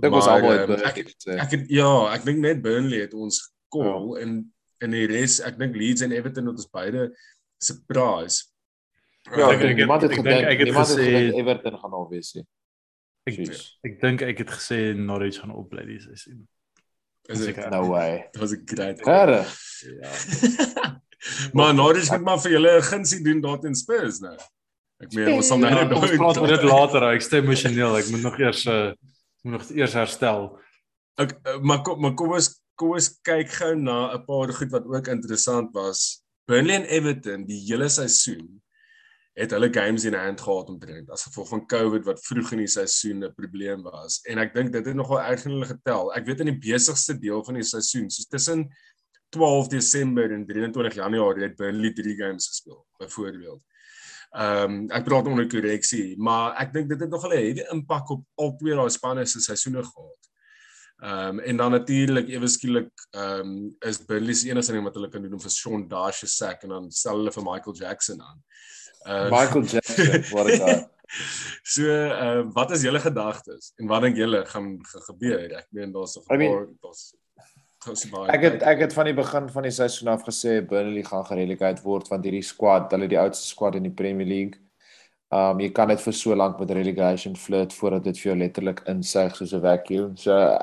Dit 0.00 0.12
was 0.12 0.28
almal 0.30 0.64
um, 0.64 0.78
ek, 0.80 1.02
ek 1.36 1.56
het 1.56 1.68
ja, 1.72 1.90
ek 2.12 2.24
dink 2.28 2.40
net 2.44 2.62
Burnley 2.64 3.04
het 3.04 3.16
ons 3.16 3.40
call 3.72 4.16
ja. 4.16 4.24
en 4.24 4.40
en 4.82 4.96
die 4.96 5.04
res 5.06 5.38
ek 5.46 5.60
dink 5.60 5.76
Leeds 5.78 6.02
en 6.02 6.14
Everton 6.14 6.50
het 6.50 6.58
ons 6.58 6.72
beide 6.72 7.10
surprise. 7.62 8.48
Ja, 9.30 9.52
ek 9.52 9.60
dink 9.62 9.78
niemand 9.78 10.02
het 10.02 10.16
gedink 10.18 10.48
ek 10.50 10.64
het 10.64 10.74
gesê 10.74 11.12
Everton 11.30 11.78
gaan 11.78 11.94
al 11.96 12.08
wees 12.10 12.32
nie. 12.36 12.44
Ek 13.30 13.38
ek 13.86 14.00
dink 14.02 14.24
ek 14.26 14.42
het 14.42 14.56
gesê 14.56 14.80
Norwich 14.98 15.38
gaan 15.38 15.54
opbly 15.54 15.86
dis 15.86 16.08
is. 16.10 16.26
Is 17.28 17.40
it 17.46 17.70
no 17.70 17.86
way? 17.86 18.28
Dit 18.32 18.40
was 18.40 18.52
'n 18.52 18.62
great. 18.64 19.02
Gare. 19.02 19.44
Ja. 20.00 20.10
maar 21.56 21.74
Norwich 21.74 22.10
moet 22.10 22.24
maar 22.24 22.40
vir 22.40 22.50
julle 22.50 22.76
'n 22.76 22.82
gunsie 22.82 23.22
doen 23.24 23.40
daar 23.40 23.64
in 23.64 23.74
Spurs 23.74 24.18
nou. 24.18 24.36
Ek 25.02 25.12
meen 25.12 25.32
ons 25.32 25.46
sal 25.46 25.58
nou 25.58 25.70
net 25.70 25.90
ja, 25.90 26.16
praat 26.16 26.38
oor 26.38 26.46
dit 26.46 26.66
later. 26.76 27.06
Ek 27.10 27.22
stem 27.22 27.44
emosioneel. 27.44 27.96
Ek 27.98 28.10
moet 28.10 28.22
nog 28.22 28.38
eers 28.38 28.66
uh 28.66 28.92
moet 29.42 29.58
nog 29.58 29.70
eers 29.70 29.94
herstel. 29.98 30.58
Ek 31.18 31.34
uh, 31.46 31.58
maar 31.60 31.82
kom 31.82 32.00
maar 32.00 32.14
kom 32.14 32.34
ons 32.38 32.50
kom 32.78 32.94
ons 32.98 33.08
kyk 33.22 33.50
gou 33.58 33.74
na 33.78 34.14
'n 34.14 34.24
paar 34.26 34.52
goed 34.52 34.70
wat 34.70 34.86
ook 34.86 35.08
interessant 35.08 35.70
was. 35.74 36.22
Burnley 36.46 36.74
en 36.74 36.86
Everton 36.90 37.46
die 37.46 37.60
hele 37.66 37.88
seisoen 37.88 38.62
het 39.32 39.50
hulle 39.50 39.72
games 39.72 40.04
in 40.04 40.14
hand 40.14 40.40
gehad 40.40 40.68
om 40.68 40.78
te 40.78 40.86
wen 40.86 41.08
as 41.14 41.24
gevolg 41.24 41.48
van 41.48 41.66
COVID 41.66 42.04
wat 42.04 42.20
vroeg 42.26 42.52
in 42.52 42.64
die 42.64 42.68
seisoen 42.68 43.24
'n 43.24 43.34
probleem 43.34 43.82
was. 43.82 44.20
En 44.28 44.38
ek 44.38 44.54
dink 44.54 44.72
dit 44.72 44.86
het 44.86 44.94
nogal 44.94 45.20
erg 45.20 45.44
in 45.44 45.50
hulle 45.50 45.66
getel. 45.66 46.14
Ek 46.14 46.26
weet 46.26 46.40
in 46.40 46.52
die 46.52 46.58
besigste 46.70 47.18
deel 47.18 47.44
van 47.44 47.54
die 47.54 47.64
seisoen, 47.64 48.10
soos 48.10 48.26
tussen 48.26 48.68
12 49.30 49.68
Desember 49.68 50.32
en 50.32 50.46
23 50.46 50.94
Januarie 50.94 51.42
het 51.42 51.56
Burnley 51.56 51.92
3 51.92 52.16
games 52.16 52.48
gespeel, 52.48 52.86
byvoorbeeld. 52.98 53.62
Ehm 54.32 54.70
um, 54.70 54.90
ek 54.90 55.04
praat 55.04 55.26
onder 55.28 55.48
korreksie, 55.48 56.16
maar 56.16 56.54
ek 56.60 56.72
dink 56.72 56.88
dit 56.88 57.00
het 57.00 57.10
nogal 57.10 57.32
'n 57.32 57.36
heavy 57.36 57.64
impak 57.72 58.10
op 58.10 58.24
al 58.40 58.56
twee 58.56 58.74
daai 58.74 58.90
spanne 58.90 59.26
se 59.26 59.40
seisoene 59.40 59.82
gehad. 59.84 60.22
Ehm 61.02 61.28
um, 61.28 61.40
en 61.40 61.56
dan 61.56 61.70
natuurlik 61.70 62.28
ewe 62.28 62.48
skielik 62.48 62.92
ehm 63.10 63.40
um, 63.40 63.76
is 63.80 63.98
Burnley 64.06 64.34
se 64.34 64.48
enigste 64.48 64.72
ding 64.72 64.84
wat 64.84 64.94
hulle 64.94 65.08
kan 65.08 65.22
doen 65.22 65.32
om 65.32 65.40
vir 65.40 65.50
Sean 65.50 65.88
Dash 65.88 66.18
se 66.18 66.26
sack 66.26 66.62
en 66.62 66.68
dan 66.68 66.90
stel 66.90 67.16
hulle 67.16 67.32
vir 67.32 67.44
Michael 67.44 67.76
Jackson 67.76 68.22
aan. 68.22 68.40
Uh, 69.06 69.30
Michael 69.30 69.62
Jackson, 69.62 70.24
wat 70.36 70.46
is 70.48 70.58
dit? 70.58 70.88
So, 71.62 71.84
ehm 71.86 72.46
uh, 72.48 72.52
wat 72.52 72.70
is 72.70 72.82
julle 72.82 73.00
gedagtes 73.00 73.72
en 73.76 73.86
wat 73.86 74.02
dink 74.02 74.16
julle 74.16 74.44
gaan 74.46 74.78
gebeur? 75.08 75.50
Ek 75.58 75.68
meen 75.70 75.92
daar's 75.92 76.16
'n 76.16 76.24
paar 76.24 76.66
daar's 76.80 77.12
Ek 78.30 78.42
het 78.46 78.62
ek 78.62 78.78
het 78.78 78.92
van 78.94 79.08
die 79.10 79.14
begin 79.14 79.48
van 79.50 79.64
die 79.66 79.74
seisoen 79.74 80.08
af 80.12 80.22
gesê 80.22 80.60
Burnley 80.62 81.02
gaan 81.02 81.24
gerelikheid 81.26 81.80
word 81.82 82.08
want 82.08 82.24
hierdie 82.24 82.44
squad, 82.46 82.92
hulle 82.94 83.08
die 83.10 83.18
oudste 83.18 83.46
squad 83.46 83.74
in 83.74 83.88
die 83.88 83.96
Premier 84.02 84.26
League. 84.26 84.60
Um 85.34 85.58
jy 85.60 85.72
kan 85.74 85.88
net 85.90 86.00
vir 86.00 86.14
so 86.14 86.36
lank 86.36 86.60
met 86.60 86.70
relegation 86.70 87.34
flirt 87.36 87.74
voordat 87.74 88.04
dit 88.04 88.20
vir 88.20 88.30
jou 88.30 88.36
letterlik 88.38 88.84
insuig 88.86 89.34
soos 89.36 89.54
'n 89.54 89.64
vacuum. 89.64 90.16
So 90.16 90.58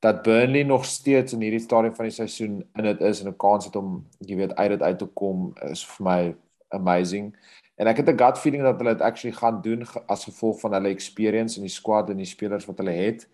dat 0.00 0.22
Burnley 0.22 0.62
nog 0.62 0.84
steeds 0.84 1.32
in 1.32 1.40
hierdie 1.40 1.64
stadium 1.64 1.94
van 1.94 2.06
die 2.06 2.14
seisoen 2.14 2.62
in 2.76 2.84
dit 2.84 3.00
is 3.00 3.20
en 3.20 3.28
'n 3.28 3.36
kans 3.36 3.64
het 3.64 3.76
om 3.76 4.06
jy 4.20 4.36
weet 4.36 4.54
uit 4.54 4.70
dit 4.70 4.82
uit 4.82 4.98
te 4.98 5.06
kom 5.06 5.54
is 5.70 5.84
vir 5.84 6.04
my 6.04 6.36
amazing. 6.68 7.34
En 7.76 7.86
ek 7.90 7.96
het 7.96 8.08
'n 8.08 8.18
gut 8.18 8.38
feeling 8.38 8.62
dat 8.62 8.78
hulle 8.78 8.92
dit 8.94 9.02
actually 9.02 9.36
gaan 9.36 9.60
doen 9.60 9.86
as 10.06 10.24
gevolg 10.24 10.60
van 10.60 10.72
hulle 10.72 10.88
experience 10.88 11.56
in 11.56 11.62
die 11.62 11.70
squad 11.72 12.10
en 12.10 12.16
die 12.16 12.26
spelers 12.26 12.66
wat 12.66 12.78
hulle 12.78 12.90
het. 12.94 13.28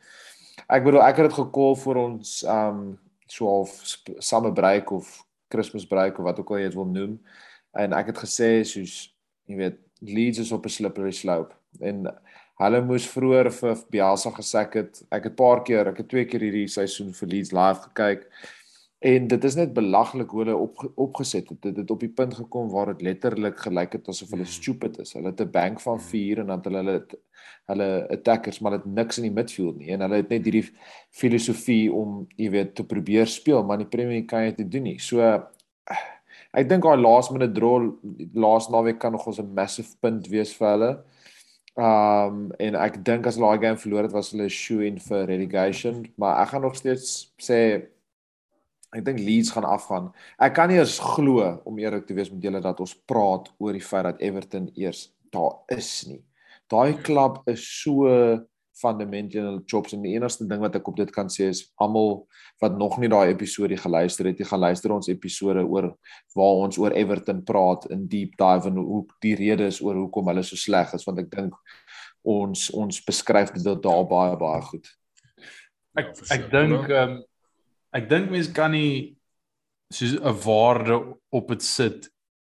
Ek 0.68 0.84
bedoel 0.84 1.02
ek 1.02 1.16
het 1.16 1.28
dit 1.28 1.38
gekol 1.38 1.76
vir 1.76 1.96
ons 1.96 2.42
um 2.44 2.98
so 3.26 3.46
of 3.46 3.70
summer 4.18 4.52
break 4.52 4.90
of 4.90 5.26
Christmas 5.48 5.86
break 5.86 6.18
of 6.18 6.24
wat 6.24 6.38
ook 6.38 6.50
al 6.50 6.56
jy 6.56 6.64
dit 6.64 6.74
wil 6.74 6.86
noem. 6.86 7.20
En 7.74 7.92
ek 7.92 8.06
het 8.06 8.18
gesê 8.18 8.64
soos 8.64 9.14
jy 9.46 9.56
weet 9.56 9.78
Leeds 10.00 10.38
is 10.38 10.52
op 10.52 10.64
'n 10.64 10.68
slippery 10.68 11.12
slope 11.12 11.54
en 11.80 12.06
hulle 12.60 12.80
moes 12.84 13.06
vroeër 13.08 13.50
vir 13.52 13.76
Bielsa 13.90 14.30
gesê 14.30 14.64
het 14.72 15.02
ek 15.10 15.24
het 15.24 15.36
paar 15.36 15.62
keer 15.62 15.88
ek 15.88 15.96
het 16.02 16.08
twee 16.08 16.24
keer 16.24 16.40
hierdie 16.40 16.68
seisoen 16.68 17.12
vir 17.12 17.28
Leeds 17.28 17.52
live 17.52 17.80
gekyk 17.88 18.26
En 19.00 19.26
dit 19.26 19.44
is 19.44 19.54
net 19.56 19.70
belaglik 19.72 20.30
hoe 20.30 20.42
hulle 20.42 20.56
op 20.60 20.82
opgeset 21.00 21.48
het. 21.48 21.62
Dit 21.62 21.76
het 21.80 21.90
op 21.90 22.02
die 22.04 22.12
punt 22.12 22.34
gekom 22.36 22.68
waar 22.68 22.90
dit 22.92 23.02
letterlik 23.06 23.58
gelyk 23.64 23.94
het 23.96 24.08
asof 24.12 24.34
hulle 24.34 24.44
hmm. 24.44 24.52
stupid 24.52 24.98
is. 25.00 25.14
Hulle 25.16 25.30
het 25.32 25.40
'n 25.40 25.50
bank 25.50 25.80
van 25.80 26.00
4 26.00 26.36
hmm. 26.36 26.50
en 26.50 26.60
dan 26.60 26.72
hulle 26.72 26.82
hulle 26.84 27.06
hulle 27.70 28.08
attackers 28.10 28.58
maar 28.58 28.72
dit 28.76 28.84
niks 28.84 29.18
in 29.18 29.22
die 29.22 29.32
midfield 29.32 29.78
nie. 29.78 29.88
En 29.94 30.00
hulle 30.00 30.20
het 30.20 30.28
net 30.28 30.44
hierdie 30.44 30.68
filosofie 31.10 31.92
om, 31.92 32.26
jy 32.36 32.50
weet, 32.50 32.74
te 32.74 32.84
probeer 32.84 33.26
speel, 33.26 33.64
maar 33.64 33.78
die 33.78 33.88
Premier 33.88 34.20
League 34.20 34.28
kan 34.28 34.54
dit 34.56 34.72
doen 34.72 34.82
nie. 34.82 34.98
So 34.98 35.20
ek 36.52 36.68
dink 36.68 36.82
daai 36.82 37.00
last 37.00 37.32
minute 37.32 37.54
draw 37.56 37.94
laas 38.34 38.68
naweek 38.68 38.98
kan 38.98 39.12
nog 39.12 39.26
ons 39.26 39.40
'n 39.40 39.54
massive 39.54 39.96
punt 40.00 40.28
wees 40.28 40.52
vir 40.56 40.68
hulle. 40.68 40.90
Um 41.76 42.52
en 42.58 42.74
ek 42.74 43.04
dink 43.04 43.26
as 43.26 43.36
hulle 43.36 43.48
daai 43.48 43.64
game 43.64 43.80
verloor 43.80 44.02
het 44.02 44.12
was 44.12 44.30
hulle 44.32 44.48
shoe 44.48 44.84
in 44.86 44.98
vir 44.98 45.26
relegation, 45.26 46.04
maar 46.18 46.42
ek 46.42 46.48
gaan 46.48 46.62
nog 46.62 46.76
steeds 46.76 47.32
sê 47.40 47.86
Ek 48.90 49.04
dink 49.06 49.20
Leeds 49.22 49.52
gaan 49.54 49.66
afgaan. 49.68 50.10
Ek 50.42 50.54
kan 50.56 50.70
nie 50.70 50.80
eens 50.80 50.98
glo 50.98 51.46
om 51.68 51.78
eerlik 51.78 52.08
te 52.08 52.14
wees 52.16 52.30
met 52.32 52.42
julle 52.42 52.62
dat 52.62 52.80
ons 52.82 52.96
praat 53.06 53.46
oor 53.62 53.76
die 53.76 53.84
feit 53.84 54.08
dat 54.08 54.22
Everton 54.22 54.70
eers 54.74 55.08
daar 55.30 55.60
is 55.70 55.90
nie. 56.08 56.22
Daai 56.70 56.98
klub 57.02 57.42
is 57.50 57.62
so 57.82 58.10
fundamental 58.80 59.60
jobs 59.66 59.94
en 59.94 60.02
die 60.04 60.14
enigste 60.16 60.46
ding 60.48 60.62
wat 60.62 60.76
ek 60.78 60.88
op 60.88 60.98
dit 61.00 61.10
kan 61.14 61.28
sê 61.32 61.50
is 61.52 61.62
almal 61.82 62.22
wat 62.62 62.76
nog 62.80 62.96
nie 63.00 63.10
daai 63.12 63.32
episode 63.32 63.76
geluister 63.80 64.30
het, 64.30 64.40
jy 64.40 64.48
gaan 64.48 64.62
luister 64.62 64.94
ons 64.94 65.10
episode 65.12 65.64
oor 65.66 65.90
waar 66.36 66.62
ons 66.64 66.78
oor 66.80 66.94
Everton 66.96 67.42
praat 67.46 67.86
in 67.92 68.06
deep 68.10 68.36
dive 68.40 68.70
en 68.70 68.80
hoe 68.80 69.02
die 69.24 69.34
rede 69.38 69.68
is 69.70 69.80
oor 69.84 69.98
hoekom 70.00 70.30
hulle 70.32 70.44
so 70.46 70.58
sleg 70.60 70.94
is 70.96 71.06
want 71.08 71.20
ek 71.22 71.30
dink 71.34 71.56
ons 72.26 72.68
ons 72.76 73.02
beskryf 73.06 73.52
dit 73.56 73.84
daar 73.84 74.06
baie 74.08 74.36
baie 74.40 74.62
goed. 74.70 74.88
Ek 75.98 76.14
ek 76.30 76.48
dink 76.52 76.88
ehm 76.88 77.18
um, 77.18 77.18
ek 77.96 78.08
dink 78.10 78.30
mense 78.30 78.52
kan 78.54 78.72
nie 78.72 79.16
soos 79.92 80.14
'n 80.14 80.36
waarde 80.44 81.16
op 81.30 81.48
dit 81.48 81.62
sit 81.62 82.10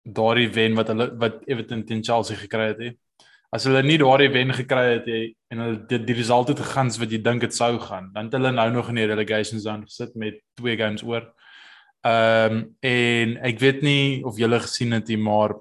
daardie 0.04 0.50
wen 0.52 0.76
wat 0.76 0.88
hulle 0.92 1.08
wat 1.18 1.42
Everton 1.48 1.86
teen 1.86 2.04
Chelsea 2.04 2.36
gekry 2.38 2.68
het. 2.74 2.80
He. 2.80 2.92
As 3.54 3.66
hulle 3.66 3.84
nie 3.84 3.98
daardie 3.98 4.32
wen 4.34 4.54
gekry 4.54 5.00
het 5.00 5.06
he, 5.06 5.34
en 5.50 5.60
hulle 5.64 5.86
die, 5.88 6.00
die 6.04 6.18
resultate 6.18 6.64
gegaan 6.64 6.92
wat 7.00 7.12
jy 7.12 7.22
dink 7.22 7.42
dit 7.42 7.54
sou 7.56 7.78
gaan, 7.80 8.12
dan 8.14 8.26
het 8.26 8.34
hulle 8.34 8.52
nou 8.52 8.70
nog 8.72 8.90
in 8.90 8.96
die 9.02 9.08
relegation 9.08 9.60
zone 9.60 9.88
gesit 9.88 10.16
met 10.16 10.42
twee 10.60 10.78
games 10.78 11.04
oor. 11.04 11.32
Ehm 12.04 12.54
um, 12.54 12.76
en 12.82 13.38
ek 13.48 13.60
weet 13.60 13.82
nie 13.82 14.24
of 14.26 14.38
julle 14.38 14.60
gesien 14.60 14.92
het 14.92 15.08
nie, 15.08 15.18
maar 15.18 15.56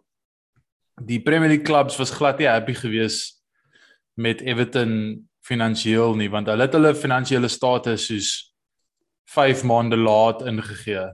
die 1.01 1.21
Premier 1.23 1.49
League 1.49 1.67
clubs 1.67 1.97
was 1.97 2.11
glad 2.11 2.39
nie 2.39 2.51
happy 2.51 2.75
geweest 2.75 3.41
met 4.15 4.43
Everton 4.43 5.29
finansiëel 5.43 6.17
nie, 6.19 6.29
want 6.31 6.51
hulle 6.51 6.67
het 6.67 6.75
hulle 6.75 6.95
finansiële 6.95 7.49
status 7.49 8.07
soos 8.11 8.52
5 9.35 9.65
maande 9.65 9.97
laat 9.97 10.43
ingegee 10.43 11.09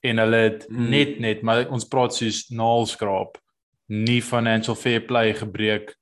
en 0.00 0.18
hulle 0.22 0.36
het 0.36 0.66
mm. 0.68 0.88
net 0.88 1.18
net 1.18 1.42
maar 1.42 1.68
ons 1.74 1.88
praat 1.88 2.14
soos 2.14 2.48
naalskraap 2.50 3.38
nie 3.88 4.20
financial 4.22 4.76
fair 4.76 5.00
play 5.00 5.32
gebreek 5.34 5.94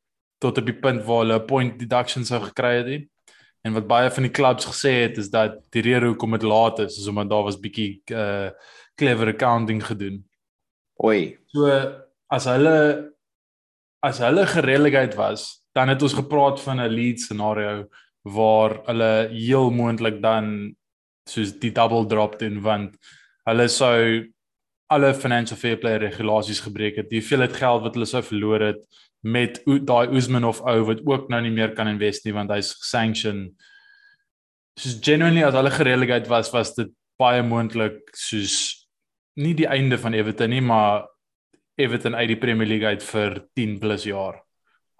tot 0.43 0.59
op 0.59 0.67
die 0.69 0.77
punt 0.77 1.05
waar 1.07 1.25
hulle 1.25 1.39
'n 1.39 1.47
point 1.47 1.79
deduction 1.79 2.25
sou 2.25 2.41
gekry 2.41 2.77
het 2.77 2.87
nie. 2.87 3.09
En 3.65 3.73
wat 3.73 3.87
baie 3.87 4.11
van 4.11 4.23
die 4.23 4.33
clubs 4.33 4.65
gesê 4.65 4.93
het 5.03 5.19
is 5.19 5.31
dat 5.31 5.59
die 5.71 5.83
rede 5.83 6.07
hoekom 6.07 6.31
dit 6.31 6.43
laat 6.43 6.79
is 6.79 6.99
is 6.99 7.07
omdat 7.07 7.31
daar 7.31 7.43
was 7.43 7.61
bietjie 7.61 8.03
uh 8.11 8.51
clever 8.95 9.29
accounting 9.29 9.83
gedoen. 9.85 10.25
Oei. 11.05 11.39
So 11.47 11.67
as 12.27 12.45
hulle 12.45 13.13
as 14.01 14.19
hulle 14.19 14.47
gereligheid 14.47 15.15
was, 15.15 15.65
dan 15.73 15.89
het 15.89 16.03
ons 16.03 16.15
gepraat 16.15 16.61
van 16.61 16.81
'n 16.81 16.89
lead 16.89 17.21
scenario 17.21 17.89
waar 18.23 18.81
hulle 18.87 19.29
heel 19.33 19.71
moontlik 19.71 20.23
dan 20.23 20.77
soos 21.29 21.55
die 21.61 21.73
double 21.75 22.07
drop 22.07 22.39
doen 22.41 22.61
want 22.65 22.97
hulle 23.47 23.69
sou 23.71 24.27
alle 24.93 25.15
financial 25.15 25.59
fair 25.59 25.79
play 25.83 25.97
regulasies 25.99 26.61
gebreek 26.63 27.01
het. 27.01 27.11
Hoeveel 27.11 27.47
het 27.47 27.57
geld 27.59 27.83
wat 27.83 27.97
hulle 27.99 28.07
sou 28.07 28.23
verloor 28.23 28.63
het 28.69 28.85
met 29.27 29.59
daai 29.65 30.15
Usman 30.15 30.47
of 30.47 30.61
ou 30.63 30.85
wat 30.87 31.03
ook 31.07 31.29
nou 31.33 31.41
nie 31.43 31.51
meer 31.51 31.73
kan 31.75 31.91
invest 31.91 32.27
nie 32.27 32.35
want 32.37 32.53
hy's 32.55 32.71
sanction. 32.87 33.49
Soos 34.79 35.01
genuinely 35.03 35.43
as 35.43 35.57
hulle 35.59 35.73
gereeligheid 35.75 36.31
was 36.31 36.53
was 36.55 36.75
dit 36.79 36.93
baie 37.19 37.43
moontlik 37.43 37.99
soos 38.15 38.87
nie 39.41 39.55
die 39.57 39.69
einde 39.69 39.99
van 39.99 40.15
Everton 40.15 40.53
nie 40.55 40.63
maar 40.63 41.09
Everton 41.77 42.15
uit 42.15 42.29
die 42.29 42.41
Premier 42.41 42.69
League 42.69 42.89
uit 42.89 43.03
vir 43.05 43.41
10 43.59 43.79
plus 43.83 44.07
jaar. 44.09 44.41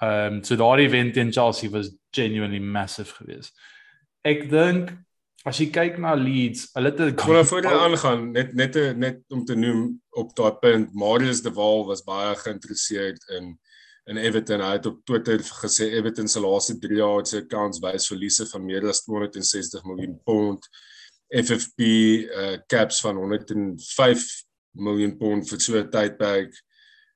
Ehm 0.03 0.41
um, 0.41 0.43
so 0.45 0.57
daardie 0.57 0.91
wen 0.91 1.13
teen 1.13 1.33
Chelsea 1.33 1.71
was 1.71 1.95
genuinely 2.11 2.61
massive 2.61 3.15
geweest. 3.15 3.55
Ek 4.25 4.49
dink 4.51 4.91
as 5.47 5.61
jy 5.63 5.69
kyk 5.71 6.01
na 6.03 6.15
Leeds, 6.19 6.67
hulle 6.75 6.91
het 6.91 7.15
Kom 7.21 7.39
voor 7.47 7.63
hulle 7.63 7.85
aangaan 7.87 8.31
net 8.35 8.55
net 8.59 8.79
net 8.99 9.23
om 9.35 9.45
te 9.47 9.55
noem 9.55 9.95
op 10.19 10.35
daai 10.39 10.59
punt 10.63 10.95
Marius 10.95 11.43
de 11.45 11.53
Waal 11.55 11.87
was 11.87 12.03
baie 12.07 12.35
geïnteresseerd 12.43 13.31
in 13.39 13.55
in 14.07 14.21
Everton. 14.23 14.63
Hy 14.63 14.77
het 14.77 14.87
op 14.87 15.01
Twitter 15.07 15.43
gesê 15.43 15.89
Everton 15.99 16.29
se 16.31 16.41
laaste 16.43 16.77
3 16.79 16.99
jaar 17.01 17.25
se 17.27 17.41
kans 17.51 17.81
wys 17.83 18.07
verliese 18.11 18.47
van 18.53 18.63
meer 18.63 18.87
as 18.87 19.03
260 19.07 19.83
miljoen 19.87 20.15
pond. 20.25 20.69
FFP 21.35 21.81
uh, 21.83 22.53
caps 22.71 23.01
van 23.03 23.19
105 23.19 24.29
miljoen 24.79 25.17
pond 25.19 25.49
vir 25.51 25.61
so 25.61 25.79
'n 25.79 25.91
tydperk 25.91 26.55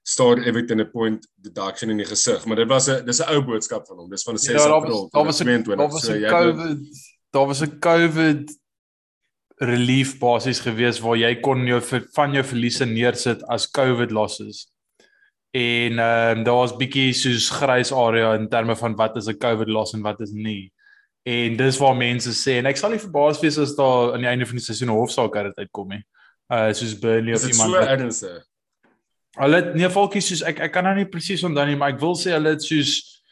staar 0.02 0.42
Everton 0.42 0.82
'n 0.82 0.90
point 0.90 1.28
deduction 1.34 1.90
in 1.90 2.02
die 2.02 2.10
gesig, 2.10 2.44
maar 2.46 2.56
dit 2.56 2.68
was 2.68 2.88
'n 2.88 3.04
dis 3.06 3.22
'n 3.22 3.30
ou 3.30 3.42
boodskap 3.42 3.86
van 3.86 3.96
hom. 3.96 4.10
Dis 4.10 4.22
van 4.22 4.34
'n 4.34 4.38
6 4.38 4.62
ja, 4.62 4.68
April. 4.68 5.08
Daar 5.10 5.24
was 5.24 5.40
'n 5.42 5.62
daar 5.62 5.90
was 5.90 6.08
'n 6.08 6.22
COVID 6.22 7.09
daar 7.30 7.46
was 7.46 7.62
'n 7.62 7.78
COVID 7.78 8.60
relief 9.60 10.18
basis 10.18 10.60
gewees 10.60 11.00
waar 11.00 11.16
jy 11.16 11.34
kon 11.40 11.66
jou 11.66 11.80
van 12.14 12.32
jou 12.32 12.44
verliese 12.44 12.86
neersit 12.86 13.42
as 13.48 13.70
COVID 13.70 14.10
losses. 14.10 14.72
En 15.50 15.98
ehm 15.98 16.38
um, 16.38 16.44
daar 16.44 16.54
was 16.62 16.76
bietjie 16.76 17.12
soos 17.12 17.50
grys 17.50 17.92
area 17.92 18.34
in 18.34 18.48
terme 18.48 18.76
van 18.76 18.96
wat 18.96 19.16
is 19.16 19.28
'n 19.28 19.38
COVID 19.38 19.68
loss 19.68 19.92
en 19.92 20.02
wat 20.02 20.20
is 20.20 20.30
nie. 20.30 20.72
En 21.22 21.56
dis 21.56 21.78
waar 21.78 21.96
mense 21.96 22.30
sê 22.30 22.58
en 22.58 22.66
ek 22.66 22.76
sal 22.76 22.90
nie 22.90 22.98
verbaas 22.98 23.40
wees 23.40 23.58
as 23.58 23.76
daar 23.76 24.12
aan 24.12 24.24
die 24.24 24.28
einde 24.28 24.46
van 24.46 24.56
die 24.56 24.64
seisoen 24.64 24.88
'n 24.88 25.00
hofsaak 25.00 25.36
uit 25.36 25.56
uitkom 25.56 25.88
nie. 25.88 26.04
Uh 26.48 26.72
soos 26.72 26.98
Burnley 26.98 27.34
of 27.34 27.48
iemand. 27.48 27.72
Dit 27.72 27.80
is 27.80 27.86
so 27.86 27.92
ernstig. 27.96 28.46
Hulle 29.38 29.56
het 29.56 29.74
nee 29.74 29.88
volkies 29.88 30.26
soos 30.26 30.42
ek 30.42 30.60
ek 30.60 30.72
kan 30.72 30.84
nou 30.84 30.94
nie 30.94 31.08
presies 31.08 31.44
onthou 31.44 31.66
nie, 31.66 31.76
maar 31.76 31.92
ek 31.92 32.00
wil 32.00 32.16
sê 32.16 32.32
hulle 32.32 32.48
het 32.48 32.62
soos 32.62 33.22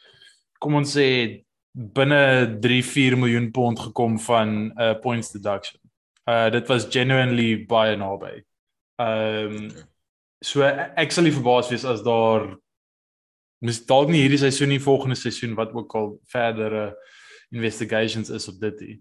kom 0.59 0.75
ons 0.75 0.97
sê 0.97 1.43
binne 1.71 2.57
3-4 2.59 3.17
miljoen 3.17 3.51
pond 3.51 3.79
gekom 3.79 4.19
van 4.19 4.47
'n 4.47 4.73
uh, 4.81 4.99
points 4.99 5.31
deduction. 5.31 5.79
Uh 6.25 6.49
dit 6.49 6.67
was 6.67 6.87
genuinely 6.89 7.65
baie 7.65 7.95
naby. 7.95 8.43
Ehm 8.95 9.55
um, 9.55 9.69
so 10.41 10.63
ek 10.63 11.11
sal 11.11 11.23
nie 11.23 11.35
verbaas 11.35 11.69
wees 11.69 11.85
as 11.85 12.03
daar 12.03 12.55
mis 13.59 13.85
dalk 13.85 14.09
nie 14.09 14.21
hierdie 14.23 14.39
seisoen 14.39 14.69
nie, 14.69 14.79
volgende 14.79 15.15
seisoen 15.15 15.55
wat 15.55 15.73
ook 15.75 15.95
al 15.95 16.19
verdere 16.31 16.95
investigations 17.51 18.29
is 18.29 18.47
op 18.47 18.59
dit. 18.59 18.79
nie. 18.79 18.99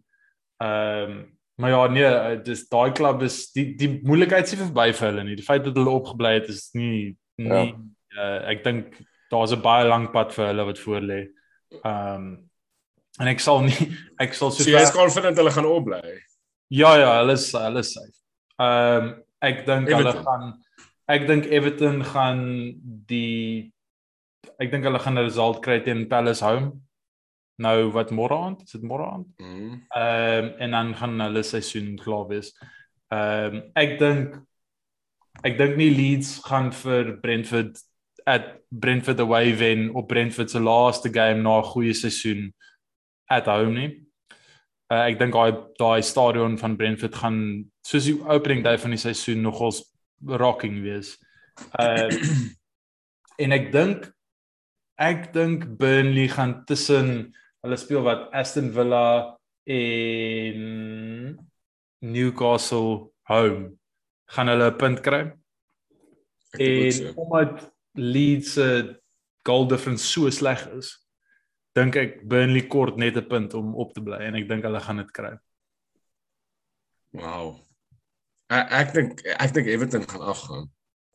Ehm 0.63 1.11
um, 1.11 1.37
maar 1.59 1.71
ja, 1.71 1.87
nee, 1.87 2.05
eh, 2.05 2.43
dis 2.45 2.69
daai 2.71 2.93
klub 2.95 3.23
is 3.23 3.51
die 3.51 3.75
die 3.75 3.89
moeilikheid 4.07 4.47
is 4.47 4.53
nie 4.55 4.61
verby 4.63 4.93
vir 4.95 5.09
hulle 5.09 5.25
nie. 5.25 5.35
Die 5.37 5.47
feit 5.47 5.65
dat 5.65 5.75
hulle 5.75 5.91
opgebly 5.91 6.37
het 6.37 6.49
is 6.49 6.69
nie 6.73 7.17
nie 7.37 7.49
ja. 7.49 7.65
uh, 8.15 8.51
ek 8.53 8.63
dink 8.65 9.01
daar's 9.31 9.53
'n 9.53 9.63
baie 9.63 9.89
lang 9.89 10.11
pad 10.13 10.35
vir 10.35 10.47
hulle 10.47 10.65
wat 10.71 10.79
voor 10.79 11.01
lê. 11.01 11.21
Ehm 11.83 12.15
um, 12.15 12.48
en 13.21 13.31
ek 13.31 13.41
sal 13.43 13.63
nie 13.67 13.91
ek 14.25 14.35
sal 14.39 14.53
so 14.55 14.67
jy 14.67 14.83
is 14.83 14.95
confident 14.95 15.39
hulle 15.41 15.55
gaan 15.55 15.69
opbly. 15.69 16.03
Ja 16.71 16.97
ja, 17.01 17.13
hulle 17.21 17.39
is 17.39 17.49
hulle 17.57 17.85
is 17.85 17.95
safe. 17.97 18.15
Ehm 18.59 19.09
um, 19.09 19.15
ek 19.49 19.63
dink 19.67 19.91
hulle 19.95 20.15
gaan 20.19 20.49
ek 21.09 21.29
dink 21.29 21.47
Everton 21.47 22.03
gaan 22.05 22.41
die 23.11 23.71
ek 24.59 24.73
dink 24.73 24.85
hulle 24.89 25.01
gaan 25.03 25.19
'n 25.19 25.27
result 25.29 25.63
kry 25.65 25.81
teen 25.85 26.09
Palace 26.11 26.45
home. 26.45 26.73
Nou 27.59 27.91
wat 27.95 28.11
môre 28.15 28.35
aand? 28.35 28.63
Is 28.63 28.77
dit 28.77 28.83
môre 28.87 29.07
aand? 29.07 29.31
Mhm. 29.39 29.81
Ehm 29.95 30.45
um, 30.45 30.53
en 30.59 30.77
dan 30.77 30.95
gaan 30.95 31.21
hulle 31.21 31.43
seisoen 31.43 31.97
klaar 31.99 32.29
wees. 32.29 32.53
Ehm 33.15 33.55
um, 33.55 33.63
ek 33.75 33.99
dink 33.99 34.39
ek 35.47 35.59
dink 35.59 35.77
nie 35.79 35.91
Leeds 35.95 36.39
gaan 36.47 36.73
vir 36.75 37.17
Brentford 37.23 37.79
at 38.29 38.59
Brentford 38.69 39.21
away 39.21 39.55
wen 39.57 39.89
op 39.95 40.09
Brentford 40.09 40.51
se 40.51 40.61
laaste 40.61 41.09
game 41.09 41.43
na 41.43 41.61
'n 41.61 41.71
goeie 41.73 41.95
seisoen 41.95 42.53
at 43.31 43.47
home 43.47 43.75
nie. 43.75 43.89
Uh, 44.89 45.05
ek 45.05 45.19
dink 45.21 45.35
daai 45.37 45.53
daai 45.81 46.03
stadion 46.03 46.57
van 46.61 46.77
Brentford 46.81 47.17
gaan 47.21 47.41
soos 47.85 48.07
die 48.09 48.17
opening 48.25 48.63
day 48.65 48.79
van 48.81 48.95
die 48.95 49.01
seisoen 49.01 49.43
nogals 49.45 49.83
rocking 50.25 50.81
wees. 50.85 51.17
Uh, 51.79 52.09
en 53.43 53.53
ek 53.57 53.69
dink 53.75 54.09
ek 54.99 55.29
dink 55.35 55.67
Burnley 55.79 56.29
gaan 56.33 56.63
tussen 56.67 57.35
hulle 57.63 57.79
speel 57.79 58.03
wat 58.07 58.31
Aston 58.35 58.73
Villa 58.75 59.37
en 59.69 61.37
Newcastle 62.01 63.11
home 63.29 63.77
gaan 64.33 64.49
hulle 64.49 64.71
'n 64.71 64.77
punt 64.77 65.01
kry. 65.05 65.23
En 66.59 66.93
so. 66.93 67.13
omdat 67.17 67.73
Leeds 67.93 68.53
se 68.53 69.01
goal 69.45 69.67
difference 69.69 70.05
so 70.05 70.31
sleg 70.31 70.65
is, 70.79 71.08
dink 71.79 71.97
ek 71.97 72.19
Burnley 72.29 72.67
kort 72.71 72.99
net 73.01 73.17
'n 73.17 73.29
punt 73.31 73.55
om 73.55 73.75
op 73.75 73.95
te 73.95 74.03
bly 74.05 74.21
en 74.29 74.39
ek 74.39 74.49
dink 74.49 74.67
hulle 74.67 74.81
gaan 74.83 75.03
dit 75.03 75.13
kry. 75.15 75.37
Wow. 77.17 77.57
Ek 78.49 78.75
ek 78.81 78.93
dink 78.97 79.23
ek 79.25 79.55
dink 79.57 79.71
Everton 79.73 80.05
gaan 80.09 80.27
afgaan. 80.35 80.69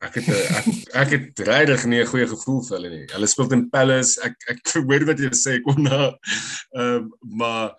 Ek 0.03 0.19
het 0.19 0.27
ek 0.29 0.67
ek 0.99 1.15
het 1.15 1.41
regtig 1.47 1.85
nie 1.87 2.01
'n 2.01 2.11
goeie 2.11 2.27
gevoel 2.27 2.61
vir 2.67 2.75
hulle 2.77 2.89
nie. 2.91 3.07
Hulle 3.13 3.27
speel 3.27 3.55
in 3.55 3.69
Palace. 3.69 4.19
Ek 4.21 4.35
ek 4.51 4.59
hoor 4.89 5.05
wat 5.09 5.19
jy 5.19 5.31
sê 5.37 5.59
kom 5.63 5.81
na. 5.83 6.11
Ehm 6.75 7.07
um, 7.07 7.11
maar 7.39 7.73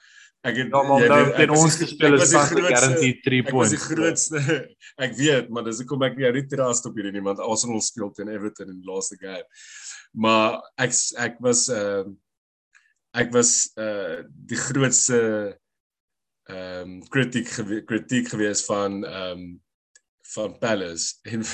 ek 0.44 0.58
het 0.60 0.72
ja, 0.72 0.82
maar 0.88 1.06
nou 1.08 1.22
in 1.42 1.52
ons 1.56 1.76
gespeel 1.80 2.18
is 2.20 2.32
van 2.32 2.64
guarantee 2.68 3.20
3 3.24 3.42
points. 3.48 3.48
Ek 3.48 3.54
was 3.54 3.74
die 3.76 3.84
grootste. 3.84 4.58
Ek 5.04 5.14
weet, 5.18 5.48
maar 5.50 5.64
dis 5.66 5.80
hoekom 5.82 6.04
ek 6.06 6.18
nie 6.18 6.26
uit 6.28 6.36
die 6.36 6.48
terras 6.52 6.84
op 6.86 6.94
hierdie 6.94 7.14
nie 7.16 7.24
want 7.24 7.40
Arsenal 7.42 7.80
speel 7.82 8.12
teen 8.14 8.28
Everton 8.30 8.68
in 8.70 8.76
die 8.78 8.90
laaste 8.90 9.16
game. 9.18 9.46
Maar 10.14 10.60
ek 10.78 10.92
ek 11.28 11.40
was 11.42 11.68
ehm 11.68 12.12
uh, 12.12 12.12
ek 13.14 13.32
was 13.34 13.72
uh 13.80 14.22
die 14.26 14.58
grootste 14.58 15.20
ehm 16.50 16.80
um, 16.80 16.96
kritiek 17.08 17.48
gewe 17.48 17.82
kritiek 17.88 18.28
gewees 18.28 18.64
van 18.68 19.04
ehm 19.04 19.38
um, 19.38 19.44
van 20.34 20.58
Palace 20.58 21.14
en 21.32 21.44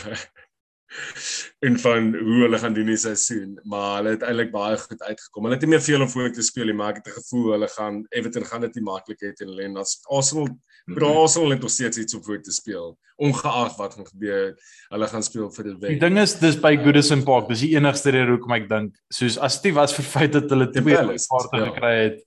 en 1.60 1.78
van 1.78 2.14
hoe 2.16 2.40
hulle 2.42 2.58
gaan 2.58 2.74
doen 2.74 2.88
die 2.90 2.96
seisoen, 2.98 3.58
maar 3.62 4.00
hulle 4.00 4.16
het 4.16 4.24
eintlik 4.26 4.50
baie 4.50 4.78
goed 4.78 5.02
uitgekom. 5.02 5.44
Hulle 5.46 5.54
het 5.54 5.62
nie 5.62 5.70
meer 5.70 5.84
veel 5.84 6.02
om 6.02 6.10
voor 6.10 6.32
te 6.34 6.42
speel 6.42 6.66
nie, 6.70 6.74
maar 6.74 6.96
ek 6.96 7.02
het 7.02 7.12
'n 7.12 7.18
gevoel 7.20 7.52
hulle 7.52 7.68
gaan 7.76 8.00
Everton 8.10 8.46
gaan 8.50 8.64
dit 8.66 8.74
nie 8.74 8.86
maklik 8.88 9.22
hê 9.22 9.32
teen 9.32 9.52
hulle 9.52 9.68
en 9.68 9.76
Arsenal 9.78 10.48
Arsenal 10.88 11.50
het 11.54 11.60
nog 11.60 11.70
steeds 11.70 11.98
iets 11.98 12.14
om 12.14 12.22
voor 12.24 12.40
te 12.42 12.52
speel, 12.52 12.98
ongeag 13.16 13.76
wat 13.76 13.94
gaan 13.94 14.06
gebeur, 14.06 14.56
hulle 14.88 15.06
gaan 15.06 15.22
speel 15.22 15.50
vir 15.50 15.68
die 15.68 15.76
wen. 15.76 15.92
Die 15.94 16.00
ding 16.02 16.18
is 16.18 16.38
dis 16.40 16.58
by 16.60 16.74
Goodison 16.80 17.24
Park, 17.24 17.48
dis 17.48 17.64
die 17.66 17.74
enigste 17.76 18.14
rede 18.14 18.34
hoekom 18.34 18.56
ek 18.56 18.66
dink, 18.70 18.98
soos 19.12 19.38
as 19.38 19.60
dit 19.62 19.76
was 19.76 19.94
vir 19.96 20.08
feit 20.08 20.34
dat 20.36 20.50
hulle 20.50 20.70
twee 20.74 20.96
kaarte 20.96 21.62
ja. 21.62 21.70
gekry 21.70 21.94
het 22.00 22.18